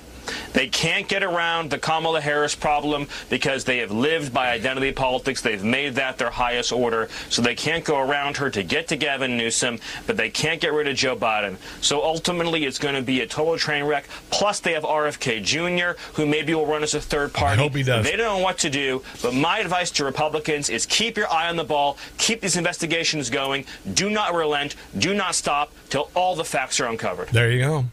They 0.54 0.68
can't 0.68 1.08
get 1.08 1.24
around 1.24 1.70
the 1.70 1.78
Kamala 1.78 2.22
Harris 2.22 2.56
problem 2.56 3.08
because 3.30 3.64
they 3.64 3.78
have 3.80 3.92
lived 3.92 4.34
by 4.34 4.52
identity 4.52 4.92
politics. 4.92 5.42
They've 5.42 5.64
made 5.64 5.96
that 5.96 6.18
their 6.18 6.30
highest 6.30 6.72
order. 6.72 7.10
So 7.30 7.42
they 7.42 7.56
can't 7.56 7.84
go 7.84 8.00
around 8.00 8.38
her 8.38 8.50
to 8.50 8.64
get 8.64 8.88
to 8.90 8.96
Gavin 8.96 9.38
Newsom, 9.38 9.80
but 10.06 10.18
they 10.18 10.30
can't 10.30 10.60
get 10.62 10.74
rid 10.74 10.88
of 10.88 10.96
Joe 10.96 11.16
Biden. 11.16 11.58
So 11.82 12.04
ultimately, 12.04 12.66
it's 12.66 12.80
going 12.80 12.96
to 12.96 13.02
be 13.02 13.22
a 13.22 13.28
total 13.28 13.58
train 13.58 13.84
wreck. 13.84 14.08
Plus, 14.30 14.60
they 14.60 14.74
have 14.74 14.84
RFK 14.84 15.44
Jr., 15.44 16.00
who 16.14 16.26
maybe 16.26 16.54
will 16.54 16.66
run 16.66 16.84
as 16.84 16.94
a 16.94 17.02
third 17.02 17.34
party. 17.34 17.60
I 17.60 17.64
hope 17.64 17.76
he 17.76 17.84
does. 17.84 18.06
They 18.06 18.16
don't 18.16 18.38
know 18.40 18.44
what 18.44 18.58
to 18.60 18.70
do. 18.70 19.04
But 19.22 19.34
my 19.34 19.60
advice 19.60 19.92
to 19.92 20.06
Republicans 20.06 20.70
is 20.70 20.86
keep 20.86 21.18
your 21.18 21.32
eye 21.32 21.50
on 21.50 21.56
the 21.56 21.64
ball, 21.64 21.98
keep 22.18 22.42
these 22.42 22.58
investigations 22.58 23.30
going, 23.30 23.66
do 23.94 24.10
not 24.10 24.34
relent, 24.34 24.76
do 24.98 25.14
not 25.14 25.36
stop 25.36 25.72
till 25.90 26.10
all 26.16 26.36
the 26.36 26.46
facts 26.46 26.80
are 26.80 26.88
uncovered. 26.88 27.30
there 27.30 27.52
you 27.52 27.60
go 27.60 27.86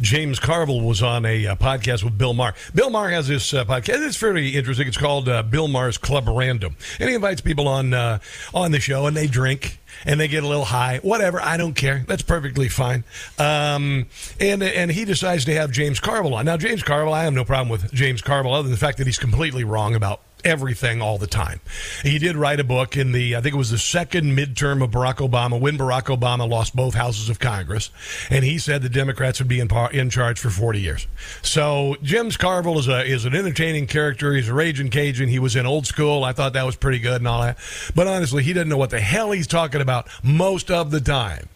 James 0.00 0.38
Carville 0.38 0.80
was 0.80 1.02
on 1.02 1.26
a 1.26 1.46
uh, 1.46 1.56
podcast 1.56 2.02
with 2.02 2.16
Bill 2.16 2.32
Maher. 2.32 2.54
Bill 2.74 2.90
Maher 2.90 3.10
has 3.10 3.28
this 3.28 3.52
uh, 3.52 3.64
podcast. 3.64 4.06
It's 4.06 4.16
fairly 4.16 4.56
interesting. 4.56 4.88
It's 4.88 4.96
called 4.96 5.28
uh, 5.28 5.42
Bill 5.42 5.68
Maher's 5.68 5.98
Club 5.98 6.26
Random, 6.28 6.76
and 6.98 7.08
he 7.08 7.14
invites 7.14 7.40
people 7.40 7.68
on 7.68 7.92
uh, 7.92 8.18
on 8.54 8.72
the 8.72 8.80
show, 8.80 9.06
and 9.06 9.16
they 9.16 9.26
drink 9.26 9.78
and 10.04 10.18
they 10.18 10.28
get 10.28 10.42
a 10.42 10.46
little 10.46 10.64
high. 10.64 10.98
Whatever, 11.02 11.40
I 11.40 11.56
don't 11.56 11.74
care. 11.74 12.04
That's 12.06 12.22
perfectly 12.22 12.68
fine. 12.68 13.04
Um, 13.38 14.06
and 14.38 14.62
and 14.62 14.90
he 14.90 15.04
decides 15.04 15.44
to 15.44 15.54
have 15.54 15.70
James 15.70 16.00
Carville 16.00 16.34
on. 16.34 16.46
Now, 16.46 16.56
James 16.56 16.82
Carville, 16.82 17.14
I 17.14 17.24
have 17.24 17.34
no 17.34 17.44
problem 17.44 17.68
with 17.68 17.92
James 17.92 18.22
Carville, 18.22 18.54
other 18.54 18.64
than 18.64 18.72
the 18.72 18.78
fact 18.78 18.98
that 18.98 19.06
he's 19.06 19.18
completely 19.18 19.64
wrong 19.64 19.94
about 19.94 20.22
everything 20.44 21.00
all 21.00 21.18
the 21.18 21.26
time. 21.26 21.60
He 22.02 22.18
did 22.18 22.36
write 22.36 22.60
a 22.60 22.64
book 22.64 22.96
in 22.96 23.12
the, 23.12 23.36
I 23.36 23.40
think 23.40 23.54
it 23.54 23.58
was 23.58 23.70
the 23.70 23.78
second 23.78 24.36
midterm 24.36 24.82
of 24.82 24.90
Barack 24.90 25.16
Obama, 25.16 25.58
when 25.60 25.78
Barack 25.78 26.16
Obama 26.16 26.48
lost 26.48 26.74
both 26.74 26.94
houses 26.94 27.28
of 27.28 27.38
Congress, 27.38 27.90
and 28.30 28.44
he 28.44 28.58
said 28.58 28.82
the 28.82 28.88
Democrats 28.88 29.38
would 29.38 29.48
be 29.48 29.60
in, 29.60 29.68
par, 29.68 29.90
in 29.92 30.10
charge 30.10 30.38
for 30.38 30.50
40 30.50 30.80
years. 30.80 31.06
So 31.42 31.96
James 32.02 32.36
Carville 32.36 32.78
is 32.78 32.88
a 32.88 33.04
is 33.04 33.24
an 33.24 33.34
entertaining 33.34 33.86
character. 33.86 34.34
He's 34.34 34.48
a 34.48 34.54
raging 34.54 34.90
Cajun. 34.90 35.28
He 35.28 35.38
was 35.38 35.56
in 35.56 35.66
old 35.66 35.86
school. 35.86 36.24
I 36.24 36.32
thought 36.32 36.52
that 36.52 36.66
was 36.66 36.76
pretty 36.76 36.98
good 36.98 37.20
and 37.20 37.28
all 37.28 37.42
that. 37.42 37.58
But 37.94 38.06
honestly, 38.06 38.42
he 38.42 38.52
doesn't 38.52 38.68
know 38.68 38.76
what 38.76 38.90
the 38.90 39.00
hell 39.00 39.30
he's 39.30 39.46
talking 39.46 39.80
about 39.80 40.08
most 40.22 40.70
of 40.70 40.90
the 40.90 41.00
time. 41.00 41.48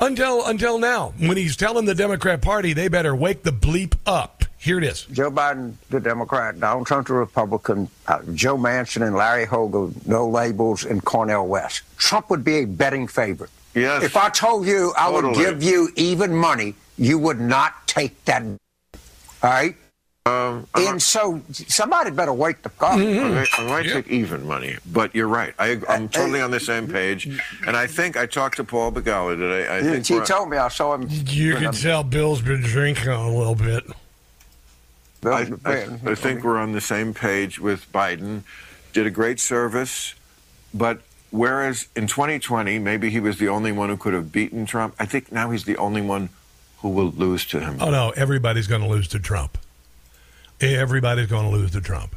Until 0.00 0.44
until 0.46 0.78
now, 0.78 1.14
when 1.18 1.36
he's 1.36 1.56
telling 1.56 1.84
the 1.84 1.94
Democrat 1.94 2.42
Party 2.42 2.72
they 2.72 2.88
better 2.88 3.14
wake 3.14 3.42
the 3.42 3.50
bleep 3.50 3.94
up. 4.04 4.35
Here 4.58 4.78
it 4.78 4.84
is. 4.84 5.04
Joe 5.12 5.30
Biden, 5.30 5.74
the 5.90 6.00
Democrat, 6.00 6.58
Donald 6.58 6.86
Trump, 6.86 7.06
the 7.08 7.14
Republican, 7.14 7.88
uh, 8.08 8.20
Joe 8.34 8.56
Manchin 8.56 9.06
and 9.06 9.14
Larry 9.14 9.44
Hogan, 9.44 9.94
no 10.06 10.26
labels, 10.28 10.84
and 10.84 11.04
Cornel 11.04 11.46
West. 11.46 11.82
Trump 11.98 12.30
would 12.30 12.42
be 12.42 12.56
a 12.60 12.64
betting 12.64 13.06
favorite. 13.06 13.50
Yes. 13.74 14.02
If 14.02 14.16
I 14.16 14.30
told 14.30 14.66
you 14.66 14.92
I 14.96 15.10
would 15.10 15.34
give 15.34 15.62
you 15.62 15.90
even 15.96 16.34
money, 16.34 16.74
you 16.96 17.18
would 17.18 17.38
not 17.40 17.86
take 17.86 18.24
that. 18.24 18.42
All 18.42 18.58
right? 19.42 19.76
Um, 20.24 20.66
and 20.74 21.00
so 21.00 21.40
somebody 21.52 22.10
better 22.10 22.32
wake 22.32 22.62
the 22.62 22.68
fuck 22.68 22.94
up. 22.94 22.98
I 22.98 23.04
might, 23.04 23.48
I 23.60 23.62
might 23.68 23.82
take 23.84 24.08
even 24.08 24.44
money, 24.44 24.76
but 24.90 25.14
you're 25.14 25.28
right. 25.28 25.54
I, 25.56 25.80
I'm 25.88 26.08
totally 26.08 26.40
on 26.40 26.50
the 26.50 26.58
same 26.58 26.88
page, 26.88 27.28
and 27.64 27.76
I 27.76 27.86
think 27.86 28.16
I 28.16 28.26
talked 28.26 28.56
to 28.56 28.64
Paul 28.64 28.90
Begala 28.90 29.36
today. 29.36 29.68
I 29.72 29.82
think 29.82 30.04
he 30.06 30.14
we're- 30.14 30.26
told 30.26 30.50
me 30.50 30.56
I 30.56 30.66
saw 30.66 30.94
him. 30.94 31.06
You 31.10 31.54
can 31.54 31.72
tell 31.72 32.02
Bill's 32.02 32.40
been 32.42 32.62
drinking 32.62 33.06
a 33.06 33.30
little 33.30 33.54
bit. 33.54 33.84
I, 35.24 35.50
I, 35.64 35.88
I 36.04 36.14
think 36.14 36.44
we're 36.44 36.58
on 36.58 36.72
the 36.72 36.80
same 36.80 37.14
page 37.14 37.58
with 37.58 37.90
Biden. 37.92 38.42
Did 38.92 39.06
a 39.06 39.10
great 39.10 39.40
service, 39.40 40.14
but 40.72 41.00
whereas 41.30 41.88
in 41.94 42.06
2020 42.06 42.78
maybe 42.78 43.10
he 43.10 43.20
was 43.20 43.38
the 43.38 43.48
only 43.48 43.72
one 43.72 43.88
who 43.88 43.96
could 43.96 44.14
have 44.14 44.32
beaten 44.32 44.66
Trump, 44.66 44.94
I 44.98 45.06
think 45.06 45.32
now 45.32 45.50
he's 45.50 45.64
the 45.64 45.76
only 45.76 46.02
one 46.02 46.30
who 46.78 46.88
will 46.88 47.10
lose 47.10 47.44
to 47.46 47.60
him. 47.60 47.78
Oh 47.80 47.90
no, 47.90 48.10
everybody's 48.10 48.66
going 48.66 48.82
to 48.82 48.88
lose 48.88 49.08
to 49.08 49.18
Trump. 49.18 49.58
Everybody's 50.60 51.26
going 51.26 51.50
to 51.50 51.56
lose 51.56 51.72
to 51.72 51.80
Trump. 51.80 52.16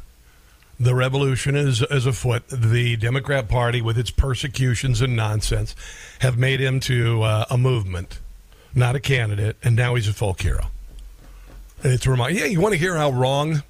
The 0.78 0.94
revolution 0.94 1.56
is 1.56 1.82
is 1.82 2.06
afoot. 2.06 2.48
The 2.48 2.96
Democrat 2.96 3.48
Party, 3.48 3.82
with 3.82 3.98
its 3.98 4.10
persecutions 4.10 5.02
and 5.02 5.14
nonsense, 5.14 5.76
have 6.20 6.38
made 6.38 6.60
him 6.60 6.80
to 6.80 7.22
uh, 7.22 7.44
a 7.50 7.58
movement, 7.58 8.20
not 8.74 8.96
a 8.96 9.00
candidate, 9.00 9.56
and 9.62 9.76
now 9.76 9.94
he's 9.94 10.08
a 10.08 10.14
folk 10.14 10.40
hero. 10.40 10.70
And 11.82 11.92
it's 11.92 12.06
remind. 12.06 12.36
Yeah, 12.36 12.44
you 12.44 12.60
want 12.60 12.72
to 12.74 12.78
hear 12.78 12.96
how 12.96 13.10
wrong 13.10 13.62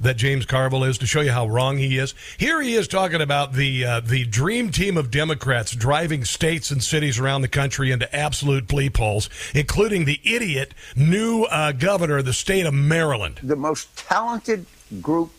that 0.00 0.16
James 0.16 0.46
Carville 0.46 0.84
is 0.84 0.98
to 0.98 1.06
show 1.06 1.20
you 1.20 1.30
how 1.30 1.46
wrong 1.46 1.76
he 1.76 1.98
is. 1.98 2.14
Here 2.36 2.60
he 2.60 2.74
is 2.74 2.88
talking 2.88 3.20
about 3.20 3.52
the 3.52 3.84
uh, 3.84 4.00
the 4.00 4.24
dream 4.24 4.70
team 4.70 4.96
of 4.96 5.10
Democrats 5.10 5.72
driving 5.72 6.24
states 6.24 6.70
and 6.70 6.82
cities 6.82 7.18
around 7.18 7.42
the 7.42 7.48
country 7.48 7.90
into 7.90 8.14
absolute 8.14 8.66
bleep 8.66 8.96
holes, 8.96 9.28
including 9.54 10.04
the 10.04 10.20
idiot 10.24 10.74
new 10.96 11.44
uh, 11.44 11.72
governor 11.72 12.18
of 12.18 12.24
the 12.24 12.32
state 12.32 12.66
of 12.66 12.74
Maryland. 12.74 13.40
The 13.42 13.56
most 13.56 13.96
talented 13.96 14.66
group 15.02 15.30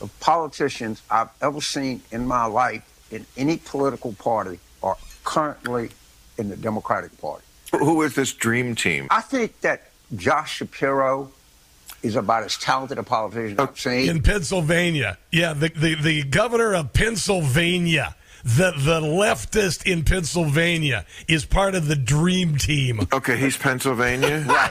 of 0.00 0.18
politicians 0.20 1.02
I've 1.10 1.30
ever 1.40 1.60
seen 1.60 2.02
in 2.10 2.26
my 2.26 2.44
life 2.46 2.84
in 3.10 3.24
any 3.36 3.56
political 3.58 4.12
party 4.14 4.58
are 4.82 4.96
currently 5.24 5.90
in 6.36 6.48
the 6.48 6.56
Democratic 6.56 7.18
Party. 7.20 7.44
Who 7.72 8.02
is 8.02 8.14
this 8.14 8.32
dream 8.32 8.74
team? 8.74 9.08
I 9.10 9.20
think 9.20 9.60
that 9.60 9.90
Josh 10.16 10.56
Shapiro 10.56 11.30
is 12.02 12.16
about 12.16 12.44
as 12.44 12.56
talented 12.56 12.98
a 12.98 13.02
politician 13.02 13.58
I've 13.58 13.78
seen. 13.78 14.08
in 14.08 14.22
Pennsylvania. 14.22 15.18
Yeah, 15.32 15.52
the, 15.52 15.68
the, 15.68 15.94
the 15.96 16.22
governor 16.24 16.74
of 16.74 16.92
Pennsylvania, 16.92 18.14
the 18.44 18.72
the 18.76 19.00
leftist 19.00 19.84
in 19.90 20.04
Pennsylvania, 20.04 21.04
is 21.26 21.44
part 21.44 21.74
of 21.74 21.88
the 21.88 21.96
dream 21.96 22.56
team. 22.56 23.00
Okay, 23.12 23.36
he's 23.36 23.56
Pennsylvania, 23.56 24.44
right? 24.48 24.70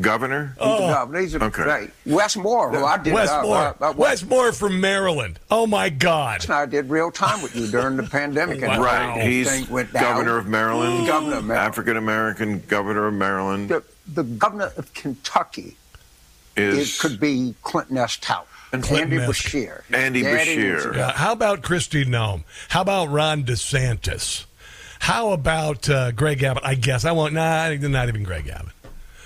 governor. 0.00 0.54
He's 0.58 0.64
the 0.64 0.92
governor. 0.92 1.20
He's 1.20 1.34
a, 1.36 1.44
Okay. 1.44 1.62
right. 1.62 1.90
Wes 2.04 2.36
Moore, 2.36 2.72
who 2.72 2.84
I 2.84 2.98
did. 2.98 3.14
Wes 3.14 3.30
uh, 3.30 3.42
Moore. 3.42 3.56
uh, 3.56 3.74
uh, 3.80 3.92
Wes 3.96 4.24
Moore 4.24 4.52
from 4.52 4.80
Maryland. 4.80 5.38
Oh 5.50 5.66
my 5.66 5.88
God! 5.90 6.48
I 6.50 6.66
did 6.66 6.90
real 6.90 7.10
time 7.12 7.40
with 7.42 7.54
you 7.54 7.68
during 7.68 7.96
the 7.96 8.02
pandemic. 8.02 8.62
and 8.62 8.82
Right, 8.82 9.22
he's 9.26 9.48
thing 9.48 9.72
went 9.72 9.92
down. 9.92 10.02
governor 10.02 10.36
of 10.38 10.46
Maryland. 10.46 11.06
Governor 11.06 11.36
of 11.36 11.44
Maryland. 11.44 11.68
African 11.68 11.96
American 11.96 12.62
governor 12.66 13.06
of 13.06 13.14
Maryland 13.14 13.68
The, 13.68 13.84
the 14.12 14.24
governor 14.24 14.72
of 14.76 14.92
Kentucky 14.92 15.76
is 16.56 16.96
it 16.96 17.00
could 17.00 17.20
be 17.20 17.54
Clinton 17.62 17.96
S. 17.98 18.16
Tout. 18.16 18.46
And 18.72 18.84
Andy 18.84 18.88
Clinton-esque. 19.16 19.44
Beshear. 19.46 19.82
Andy 19.94 20.22
Daddy 20.22 20.56
Beshear. 20.56 20.88
was- 20.88 20.96
Uh, 20.96 21.12
how 21.14 21.32
about 21.32 21.62
Kristi 21.62 22.04
Noem? 22.04 22.42
How 22.70 22.80
about 22.82 23.06
Ron 23.10 23.44
DeSantis? 23.44 24.44
How 25.00 25.30
about 25.30 25.88
uh, 25.88 26.10
Greg 26.10 26.42
Abbott? 26.42 26.64
I 26.64 26.74
guess 26.74 27.04
I 27.04 27.12
won't. 27.12 27.32
Nah, 27.34 27.72
not 27.74 28.08
even 28.08 28.24
Greg 28.24 28.48
Abbott. 28.48 28.72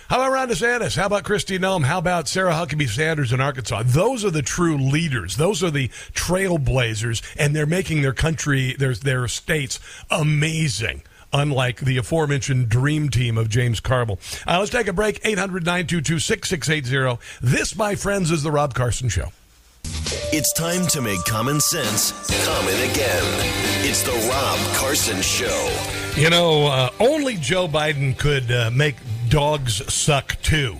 How 0.08 0.16
about 0.16 0.32
Ron 0.32 0.48
DeSantis? 0.48 0.96
How 0.96 1.06
about 1.06 1.22
Kristi 1.22 1.58
Noem? 1.58 1.84
How 1.84 1.98
about 1.98 2.26
Sarah 2.28 2.52
Huckabee 2.52 2.88
Sanders 2.88 3.32
in 3.32 3.40
Arkansas? 3.40 3.84
Those 3.86 4.24
are 4.24 4.30
the 4.30 4.42
true 4.42 4.76
leaders. 4.76 5.36
Those 5.36 5.62
are 5.62 5.70
the 5.70 5.88
trailblazers, 6.12 7.22
and 7.38 7.54
they're 7.54 7.64
making 7.66 8.02
their 8.02 8.12
country, 8.12 8.74
their 8.74 8.94
their 8.94 9.26
states, 9.28 9.78
amazing. 10.10 11.02
Unlike 11.32 11.80
the 11.80 11.96
aforementioned 11.96 12.68
dream 12.68 13.08
team 13.08 13.38
of 13.38 13.48
James 13.48 13.80
Carville. 13.80 14.18
Uh, 14.46 14.58
let's 14.58 14.70
take 14.70 14.88
a 14.88 14.92
break. 14.92 15.20
800 15.24 15.64
922 15.64 16.18
6680. 16.18 17.18
This, 17.40 17.76
my 17.76 17.94
friends, 17.94 18.30
is 18.30 18.42
The 18.42 18.50
Rob 18.50 18.74
Carson 18.74 19.08
Show. 19.08 19.28
It's 20.32 20.52
time 20.52 20.86
to 20.88 21.00
make 21.00 21.24
common 21.24 21.60
sense 21.60 22.12
common 22.46 22.74
again. 22.90 23.22
It's 23.82 24.02
the 24.02 24.12
Rob 24.28 24.58
Carson 24.76 25.20
Show. 25.22 25.76
You 26.16 26.30
know, 26.30 26.66
uh, 26.66 26.90
only 27.00 27.36
Joe 27.36 27.66
Biden 27.68 28.16
could 28.16 28.50
uh, 28.50 28.70
make 28.72 28.96
dogs 29.28 29.82
suck 29.92 30.40
too. 30.42 30.76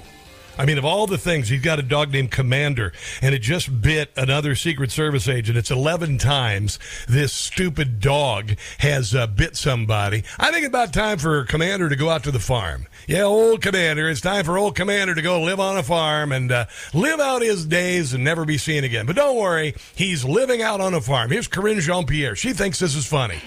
I 0.59 0.67
mean, 0.67 0.79
of 0.79 0.85
all 0.85 1.07
the 1.07 1.19
things, 1.19 1.49
he's 1.49 1.63
got 1.63 1.79
a 1.79 1.83
dog 1.83 2.11
named 2.13 2.31
Commander, 2.31 2.93
and 3.23 3.35
it 3.35 3.41
just 3.41 3.81
bit 3.81 4.11
another 4.17 4.55
Secret 4.55 4.91
Service 4.91 5.29
agent. 5.29 5.57
It's 5.57 5.71
11 5.71 6.19
times 6.19 6.79
this 7.09 7.33
stupid 7.33 8.01
dog 8.01 8.57
has 8.79 9.15
uh, 9.15 9.27
bit 9.27 9.57
somebody. 9.57 10.25
I 10.39 10.51
think 10.51 10.65
it's 10.65 10.69
about 10.69 10.93
time 10.93 11.19
for 11.19 11.45
Commander 11.45 11.89
to 11.89 11.97
go 11.97 12.11
out 12.11 12.25
to 12.25 12.31
the 12.31 12.41
farm. 12.41 12.87
Yeah, 13.07 13.23
old 13.23 13.63
Commander, 13.63 14.09
it's 14.09 14.21
time 14.21 14.45
for 14.45 14.59
old 14.59 14.75
Commander 14.77 15.15
to 15.15 15.23
go 15.23 15.41
live 15.41 15.61
on 15.61 15.77
a 15.79 15.83
farm 15.83 16.33
and 16.33 16.53
uh, 16.53 16.67
live 16.93 17.21
out 17.21 17.43
his 17.43 17.65
days 17.65 18.13
and 18.13 18.23
never 18.23 18.45
be 18.45 18.59
seen 18.59 18.85
again. 18.85 19.07
But 19.07 19.17
don't 19.17 19.39
worry, 19.39 19.75
he's 19.95 20.25
living 20.25 20.63
out 20.63 20.81
on 20.81 20.95
a 20.95 21.01
farm. 21.01 21.31
Here's 21.31 21.49
Karine 21.49 21.81
Jean 21.81 22.07
Pierre. 22.07 22.37
She 22.37 22.53
thinks 22.53 22.79
this 22.79 22.95
is 22.95 23.07
funny. 23.07 23.39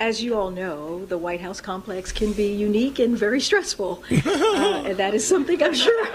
As 0.00 0.22
you 0.22 0.38
all 0.38 0.52
know, 0.52 1.04
the 1.06 1.18
White 1.18 1.40
House 1.40 1.60
complex 1.60 2.12
can 2.12 2.32
be 2.32 2.52
unique 2.52 3.00
and 3.00 3.18
very 3.18 3.40
stressful. 3.40 4.04
uh, 4.10 4.82
and 4.86 4.96
that 4.96 5.12
is 5.12 5.26
something 5.26 5.60
I'm 5.60 5.74
sure 5.74 6.06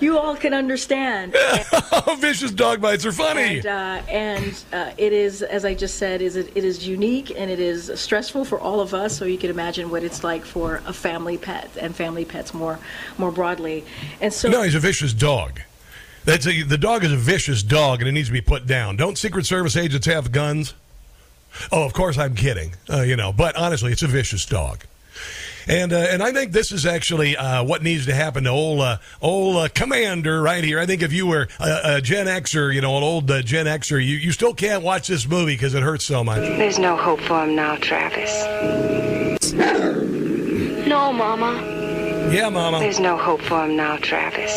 you 0.00 0.18
all 0.18 0.34
can 0.34 0.52
understand. 0.52 1.36
Vicious 2.18 2.50
dog 2.50 2.80
bites 2.80 3.06
are 3.06 3.12
funny. 3.12 3.58
And, 3.58 3.66
uh, 3.66 4.02
and 4.08 4.64
uh, 4.72 4.90
it 4.98 5.12
is, 5.12 5.42
as 5.42 5.64
I 5.64 5.74
just 5.74 5.96
said, 5.96 6.22
is 6.22 6.34
it, 6.34 6.50
it 6.56 6.64
is 6.64 6.88
unique 6.88 7.30
and 7.38 7.48
it 7.48 7.60
is 7.60 7.92
stressful 7.94 8.46
for 8.46 8.58
all 8.58 8.80
of 8.80 8.94
us. 8.94 9.16
So 9.16 9.26
you 9.26 9.38
can 9.38 9.50
imagine 9.50 9.90
what 9.90 10.02
it's 10.02 10.24
like 10.24 10.44
for 10.44 10.82
a 10.86 10.92
family 10.92 11.38
pet 11.38 11.70
and 11.78 11.94
family 11.94 12.24
pets 12.24 12.52
more, 12.52 12.80
more 13.16 13.30
broadly. 13.30 13.84
And 14.20 14.32
so, 14.32 14.48
no, 14.48 14.62
he's 14.62 14.74
a 14.74 14.80
vicious 14.80 15.12
dog. 15.12 15.60
That's 16.24 16.48
a, 16.48 16.62
the 16.62 16.78
dog 16.78 17.04
is 17.04 17.12
a 17.12 17.16
vicious 17.16 17.62
dog, 17.62 18.00
and 18.00 18.08
it 18.08 18.12
needs 18.12 18.28
to 18.28 18.32
be 18.32 18.40
put 18.40 18.66
down. 18.66 18.96
Don't 18.96 19.16
Secret 19.16 19.46
Service 19.46 19.76
agents 19.76 20.06
have 20.06 20.32
guns? 20.32 20.74
Oh, 21.72 21.84
of 21.84 21.92
course 21.92 22.18
I'm 22.18 22.34
kidding. 22.34 22.74
Uh, 22.88 23.02
you 23.02 23.16
know, 23.16 23.32
but 23.32 23.56
honestly, 23.56 23.92
it's 23.92 24.02
a 24.02 24.08
vicious 24.08 24.44
dog. 24.46 24.84
And 25.68 25.92
uh, 25.92 25.98
and 25.98 26.22
I 26.22 26.32
think 26.32 26.52
this 26.52 26.72
is 26.72 26.86
actually 26.86 27.36
uh, 27.36 27.62
what 27.62 27.82
needs 27.82 28.06
to 28.06 28.14
happen 28.14 28.44
to 28.44 28.50
old 28.50 28.80
uh, 28.80 28.96
old 29.20 29.56
uh, 29.56 29.68
commander 29.68 30.40
right 30.40 30.64
here. 30.64 30.80
I 30.80 30.86
think 30.86 31.02
if 31.02 31.12
you 31.12 31.26
were 31.26 31.48
a, 31.60 31.80
a 31.96 32.00
Gen 32.00 32.26
Xer, 32.26 32.74
you 32.74 32.80
know, 32.80 32.96
an 32.96 33.02
old 33.02 33.30
uh, 33.30 33.42
Gen 33.42 33.66
Xer, 33.66 34.04
you, 34.04 34.16
you 34.16 34.32
still 34.32 34.54
can't 34.54 34.82
watch 34.82 35.06
this 35.06 35.28
movie 35.28 35.54
because 35.54 35.74
it 35.74 35.82
hurts 35.82 36.06
so 36.06 36.24
much. 36.24 36.40
There's 36.40 36.78
no 36.78 36.96
hope 36.96 37.20
for 37.20 37.44
him 37.44 37.54
now, 37.54 37.76
Travis. 37.76 38.32
No, 40.86 41.12
Mama. 41.12 41.62
Yeah, 42.32 42.48
Mama. 42.48 42.80
There's 42.80 43.00
no 43.00 43.16
hope 43.16 43.42
for 43.42 43.64
him 43.64 43.76
now, 43.76 43.96
Travis. 43.98 44.52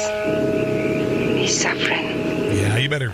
He's 1.38 1.62
suffering. 1.62 2.08
Yeah, 2.56 2.78
you 2.78 2.90
better. 2.90 3.12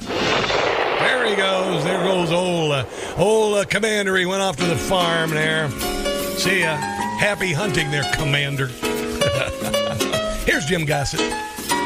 There 1.00 1.26
he 1.26 1.36
goes. 1.36 1.84
There 1.84 2.04
goes 2.04 2.32
old 2.32 2.74
uh, 2.74 2.86
old 3.18 3.58
uh, 3.58 3.66
commander. 3.66 4.16
He 4.18 4.26
went 4.26 4.42
off 4.42 4.58
to 4.58 4.66
the 4.66 4.76
farm 4.76 5.32
there. 5.32 5.70
See 6.38 6.62
ya. 6.62 6.76
Happy 7.20 7.52
hunting 7.52 7.90
there, 7.92 8.10
commander. 8.16 8.68
Here's 10.46 10.66
Jim 10.66 10.86
Gossett 10.86 11.20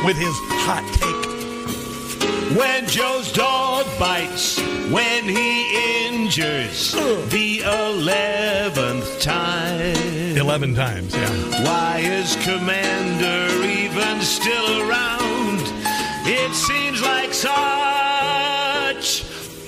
with 0.05 0.17
his 0.17 0.35
hot 0.65 0.83
take. 0.93 2.57
When 2.57 2.87
Joe's 2.87 3.31
dog 3.31 3.87
bites, 3.97 4.59
when 4.91 5.23
he 5.23 6.05
injures 6.07 6.91
the 6.91 7.61
eleventh 7.61 9.19
time. 9.21 10.37
Eleven 10.37 10.75
times, 10.75 11.15
yeah. 11.15 11.29
Why 11.63 11.99
is 12.03 12.35
Commander 12.43 13.63
even 13.65 14.21
still 14.21 14.89
around? 14.89 15.61
It 16.25 16.53
seems 16.53 17.01
like 17.01 17.33
such 17.33 18.02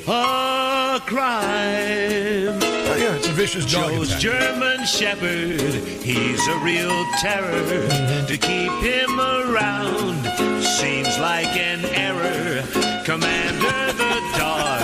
a 0.07 1.01
crime. 1.05 2.59
Oh, 2.87 2.95
yeah, 2.97 3.15
it's 3.15 3.27
a 3.27 3.31
vicious 3.31 3.65
dog. 3.65 3.91
Joe's 3.91 4.09
attack. 4.09 4.21
German 4.21 4.85
Shepherd, 4.85 5.61
he's 6.03 6.47
a 6.47 6.57
real 6.59 7.05
terror. 7.19 7.87
Mm-hmm. 7.87 8.27
To 8.27 8.37
keep 8.37 8.71
him 8.83 9.19
around 9.19 10.23
seems 10.63 11.17
like 11.19 11.55
an 11.57 11.85
error. 11.85 12.63
Commander 13.03 13.93
the 13.93 14.21
dog, 14.37 14.81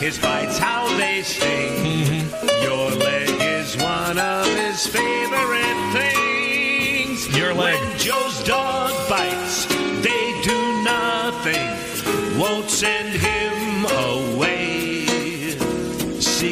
his 0.00 0.18
bites 0.18 0.58
how 0.58 0.86
they 0.96 1.22
sting. 1.22 2.04
Mm-hmm. 2.04 2.62
Your 2.62 2.90
leg 2.90 3.28
is 3.40 3.76
one 3.76 4.18
of 4.18 4.46
his 4.46 4.86
favorite 4.86 5.92
things. 5.92 7.36
Your 7.36 7.54
leg. 7.54 7.80
When 7.80 7.98
Joe's 7.98 8.42
dog 8.44 8.92
bites, 9.08 9.66
they 9.66 10.40
do 10.42 10.82
nothing, 10.84 12.38
won't 12.38 12.70
send 12.70 13.08
him 13.14 13.29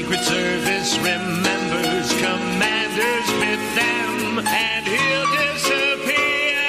Secret 0.09 0.25
Service 0.25 0.97
remembers 1.01 2.11
commanders 2.13 3.29
with 3.39 3.75
them, 3.77 4.39
and 4.39 4.87
he'll 4.87 5.27
disappear 5.37 6.65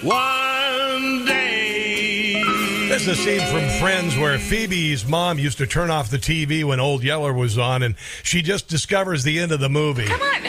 one 0.00 1.24
day. 1.26 2.40
This 2.88 3.02
is 3.02 3.08
a 3.08 3.16
scene 3.16 3.40
from 3.50 3.68
Friends 3.80 4.16
where 4.16 4.38
Phoebe's 4.38 5.04
mom 5.08 5.40
used 5.40 5.58
to 5.58 5.66
turn 5.66 5.90
off 5.90 6.08
the 6.08 6.18
TV 6.18 6.62
when 6.62 6.78
Old 6.78 7.02
Yeller 7.02 7.32
was 7.32 7.58
on, 7.58 7.82
and 7.82 7.96
she 8.22 8.42
just 8.42 8.68
discovers 8.68 9.24
the 9.24 9.40
end 9.40 9.50
of 9.50 9.58
the 9.58 9.68
movie. 9.68 10.04
Come 10.06 10.22
on. 10.22 10.42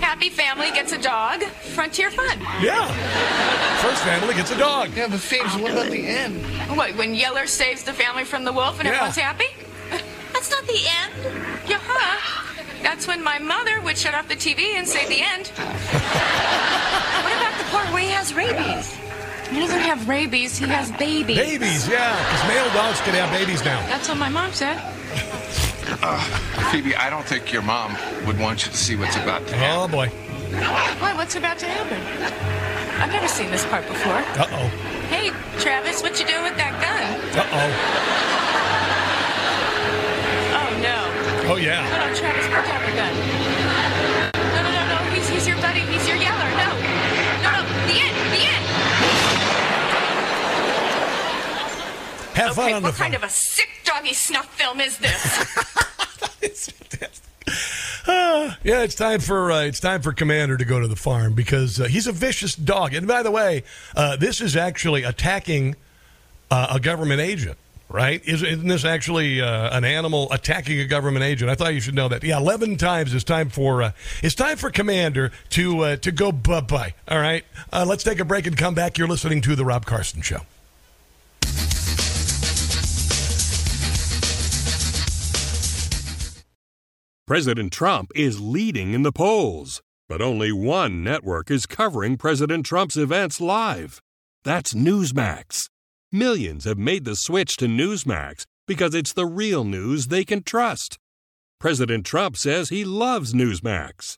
Happy 0.00 0.30
family 0.30 0.72
gets 0.72 0.90
a 0.90 0.98
dog. 1.00 1.44
Frontier 1.44 2.10
fun. 2.10 2.40
Yeah. 2.60 2.88
First 3.82 4.02
family 4.02 4.34
gets 4.34 4.50
a 4.50 4.58
dog. 4.58 4.90
Yeah, 4.96 5.06
but 5.06 5.20
Phoebes, 5.20 5.56
what 5.58 5.70
about 5.70 5.92
the 5.92 6.04
end? 6.08 6.44
What, 6.76 6.96
when 6.96 7.14
Yeller 7.14 7.46
saves 7.46 7.84
the 7.84 7.92
family 7.92 8.24
from 8.24 8.42
the 8.44 8.52
wolf 8.52 8.80
and 8.80 8.88
Yeah. 8.88 8.94
everyone's 8.94 9.16
happy? 9.16 9.46
That's 10.70 10.82
the 10.82 10.88
end. 10.88 11.68
Yeah, 11.68 11.80
huh? 11.82 12.62
That's 12.82 13.06
when 13.06 13.22
my 13.22 13.38
mother 13.38 13.80
would 13.82 13.98
shut 13.98 14.14
off 14.14 14.28
the 14.28 14.36
TV 14.36 14.76
and 14.76 14.86
say 14.86 15.06
the 15.06 15.20
end. 15.20 15.48
what 15.48 17.34
about 17.36 17.58
the 17.58 17.64
part 17.70 17.92
where 17.92 18.02
he 18.02 18.10
has 18.10 18.32
rabies? 18.32 18.94
He 19.50 19.58
doesn't 19.58 19.80
have 19.80 20.08
rabies, 20.08 20.56
he 20.56 20.66
has 20.66 20.92
babies. 20.92 21.36
Babies, 21.36 21.88
yeah, 21.88 22.16
because 22.24 22.48
male 22.48 22.72
dogs 22.72 23.00
can 23.00 23.14
have 23.14 23.30
babies 23.32 23.64
now. 23.64 23.80
That's 23.88 24.08
what 24.08 24.18
my 24.18 24.28
mom 24.28 24.52
said. 24.52 24.76
Uh, 26.02 26.20
Phoebe, 26.70 26.94
I 26.94 27.10
don't 27.10 27.26
think 27.26 27.52
your 27.52 27.62
mom 27.62 27.96
would 28.26 28.38
want 28.38 28.64
you 28.64 28.70
to 28.70 28.78
see 28.78 28.94
what's 28.94 29.16
about 29.16 29.46
to 29.48 29.56
happen. 29.56 29.82
Oh, 29.82 29.88
boy. 29.88 30.06
What? 31.00 31.16
What's 31.16 31.34
about 31.34 31.58
to 31.58 31.66
happen? 31.66 32.00
I've 33.02 33.10
never 33.10 33.26
seen 33.26 33.50
this 33.50 33.66
part 33.66 33.86
before. 33.88 34.12
Uh-oh. 34.12 34.68
Hey, 35.10 35.30
Travis, 35.58 36.00
what 36.00 36.20
you 36.20 36.26
doing 36.26 36.44
with 36.44 36.56
that 36.56 36.78
gun? 36.80 37.40
Uh-oh. 37.40 38.69
Oh, 41.50 41.56
yeah. 41.56 41.82
No, 41.90 42.06
no, 42.06 42.14
Travis, 42.14 42.46
put 42.46 42.64
down 42.64 42.80
the 42.88 42.94
gun. 42.94 43.12
No, 44.54 44.62
no, 44.62 44.70
no, 44.70 44.82
no. 44.86 44.98
He's, 45.10 45.28
he's 45.28 45.48
your 45.48 45.56
buddy. 45.56 45.80
He's 45.80 46.06
your 46.06 46.16
yeller. 46.16 46.50
No. 46.54 46.70
No, 47.42 47.50
no. 47.50 47.66
The 47.90 47.96
end. 47.98 48.14
The 48.30 48.42
end. 48.46 48.64
Have 52.36 52.54
fun 52.54 52.66
okay, 52.66 52.74
on 52.74 52.82
what 52.84 52.92
the 52.92 52.98
kind 52.98 53.14
phone. 53.14 53.24
of 53.24 53.28
a 53.28 53.32
sick 53.32 53.68
doggy 53.84 54.14
snuff 54.14 54.46
film 54.56 54.80
is 54.80 54.98
this? 54.98 55.76
Ah, 58.06 58.58
yeah, 58.64 58.82
it's 58.82 58.94
time 58.94 59.20
for 59.20 59.52
uh, 59.52 59.60
it's 59.62 59.78
time 59.78 60.02
for 60.02 60.12
Commander 60.12 60.56
to 60.56 60.64
go 60.64 60.80
to 60.80 60.88
the 60.88 60.96
farm 60.96 61.34
because 61.34 61.78
uh, 61.78 61.84
he's 61.84 62.06
a 62.06 62.12
vicious 62.12 62.56
dog. 62.56 62.94
And 62.94 63.06
by 63.06 63.22
the 63.22 63.30
way, 63.30 63.62
uh, 63.94 64.16
this 64.16 64.40
is 64.40 64.56
actually 64.56 65.04
attacking 65.04 65.76
uh, 66.50 66.68
a 66.70 66.80
government 66.80 67.20
agent, 67.20 67.58
right? 67.90 68.22
Is, 68.24 68.42
isn't 68.42 68.68
this 68.68 68.84
actually 68.84 69.40
uh, 69.40 69.76
an 69.76 69.84
animal 69.84 70.28
attacking 70.32 70.78
a 70.78 70.86
government 70.86 71.24
agent? 71.24 71.50
I 71.50 71.54
thought 71.54 71.74
you 71.74 71.80
should 71.80 71.94
know 71.94 72.08
that. 72.08 72.24
Yeah, 72.24 72.38
eleven 72.38 72.76
times. 72.76 73.12
It's 73.12 73.24
time 73.24 73.50
for 73.50 73.82
uh, 73.82 73.92
it's 74.22 74.34
time 74.34 74.56
for 74.56 74.70
Commander 74.70 75.32
to 75.50 75.80
uh, 75.80 75.96
to 75.96 76.12
go 76.12 76.32
bye 76.32 76.60
bye. 76.60 76.94
All 77.08 77.18
right, 77.18 77.44
uh, 77.72 77.84
let's 77.86 78.04
take 78.04 78.20
a 78.20 78.24
break 78.24 78.46
and 78.46 78.56
come 78.56 78.74
back. 78.74 78.96
You're 78.96 79.08
listening 79.08 79.42
to 79.42 79.56
the 79.56 79.64
Rob 79.64 79.84
Carson 79.84 80.22
Show. 80.22 80.40
President 87.26 87.72
Trump 87.72 88.10
is 88.16 88.40
leading 88.40 88.92
in 88.92 89.02
the 89.02 89.12
polls, 89.12 89.80
but 90.08 90.20
only 90.20 90.50
one 90.50 91.04
network 91.04 91.48
is 91.48 91.64
covering 91.64 92.16
President 92.16 92.66
Trump's 92.66 92.96
events 92.96 93.40
live. 93.40 94.00
That's 94.42 94.74
Newsmax. 94.74 95.68
Millions 96.12 96.64
have 96.64 96.76
made 96.76 97.04
the 97.04 97.14
switch 97.14 97.56
to 97.56 97.66
Newsmax 97.66 98.44
because 98.66 98.96
it's 98.96 99.12
the 99.12 99.26
real 99.26 99.62
news 99.62 100.08
they 100.08 100.24
can 100.24 100.42
trust. 100.42 100.98
President 101.60 102.04
Trump 102.04 102.36
says 102.36 102.68
he 102.68 102.84
loves 102.84 103.32
Newsmax. 103.32 104.16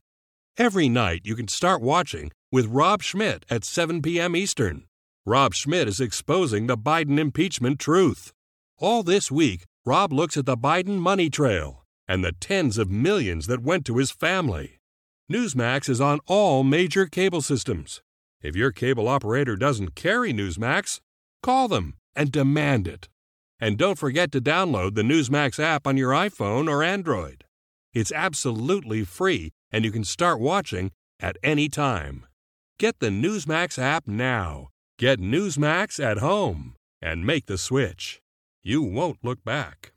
Every 0.56 0.88
night 0.88 1.20
you 1.24 1.36
can 1.36 1.48
start 1.48 1.82
watching 1.82 2.32
with 2.50 2.64
Rob 2.64 3.02
Schmitt 3.02 3.44
at 3.50 3.64
7 3.64 4.00
p.m. 4.00 4.34
Eastern. 4.34 4.84
Rob 5.26 5.52
Schmitt 5.52 5.86
is 5.86 6.00
exposing 6.00 6.66
the 6.66 6.78
Biden 6.78 7.18
impeachment 7.18 7.78
truth. 7.78 8.32
All 8.78 9.02
this 9.02 9.30
week, 9.30 9.66
Rob 9.84 10.14
looks 10.14 10.38
at 10.38 10.46
the 10.46 10.56
Biden 10.56 10.98
money 10.98 11.28
trail 11.28 11.84
and 12.08 12.24
the 12.24 12.32
tens 12.32 12.78
of 12.78 12.90
millions 12.90 13.48
that 13.48 13.62
went 13.62 13.84
to 13.84 13.98
his 13.98 14.10
family. 14.10 14.78
Newsmax 15.30 15.90
is 15.90 16.00
on 16.00 16.20
all 16.26 16.64
major 16.64 17.04
cable 17.04 17.42
systems. 17.42 18.00
If 18.40 18.56
your 18.56 18.72
cable 18.72 19.08
operator 19.08 19.56
doesn't 19.56 19.94
carry 19.94 20.32
Newsmax, 20.32 21.00
call 21.42 21.68
them 21.68 21.94
and 22.16 22.32
demand 22.32 22.88
it. 22.88 23.08
And 23.60 23.78
don't 23.78 23.98
forget 23.98 24.32
to 24.32 24.40
download 24.40 24.94
the 24.94 25.02
Newsmax 25.02 25.62
app 25.62 25.86
on 25.86 25.96
your 25.96 26.12
iPhone 26.12 26.68
or 26.68 26.82
Android. 26.82 27.44
It's 27.92 28.12
absolutely 28.12 29.04
free 29.04 29.52
and 29.70 29.84
you 29.84 29.92
can 29.92 30.04
start 30.04 30.40
watching 30.40 30.90
at 31.20 31.36
any 31.42 31.68
time. 31.68 32.26
Get 32.78 32.98
the 32.98 33.08
Newsmax 33.08 33.78
app 33.78 34.06
now. 34.06 34.68
Get 34.98 35.20
Newsmax 35.20 36.02
at 36.02 36.18
home 36.18 36.74
and 37.00 37.26
make 37.26 37.46
the 37.46 37.58
switch. 37.58 38.20
You 38.62 38.82
won't 38.82 39.18
look 39.22 39.44
back. 39.44 39.92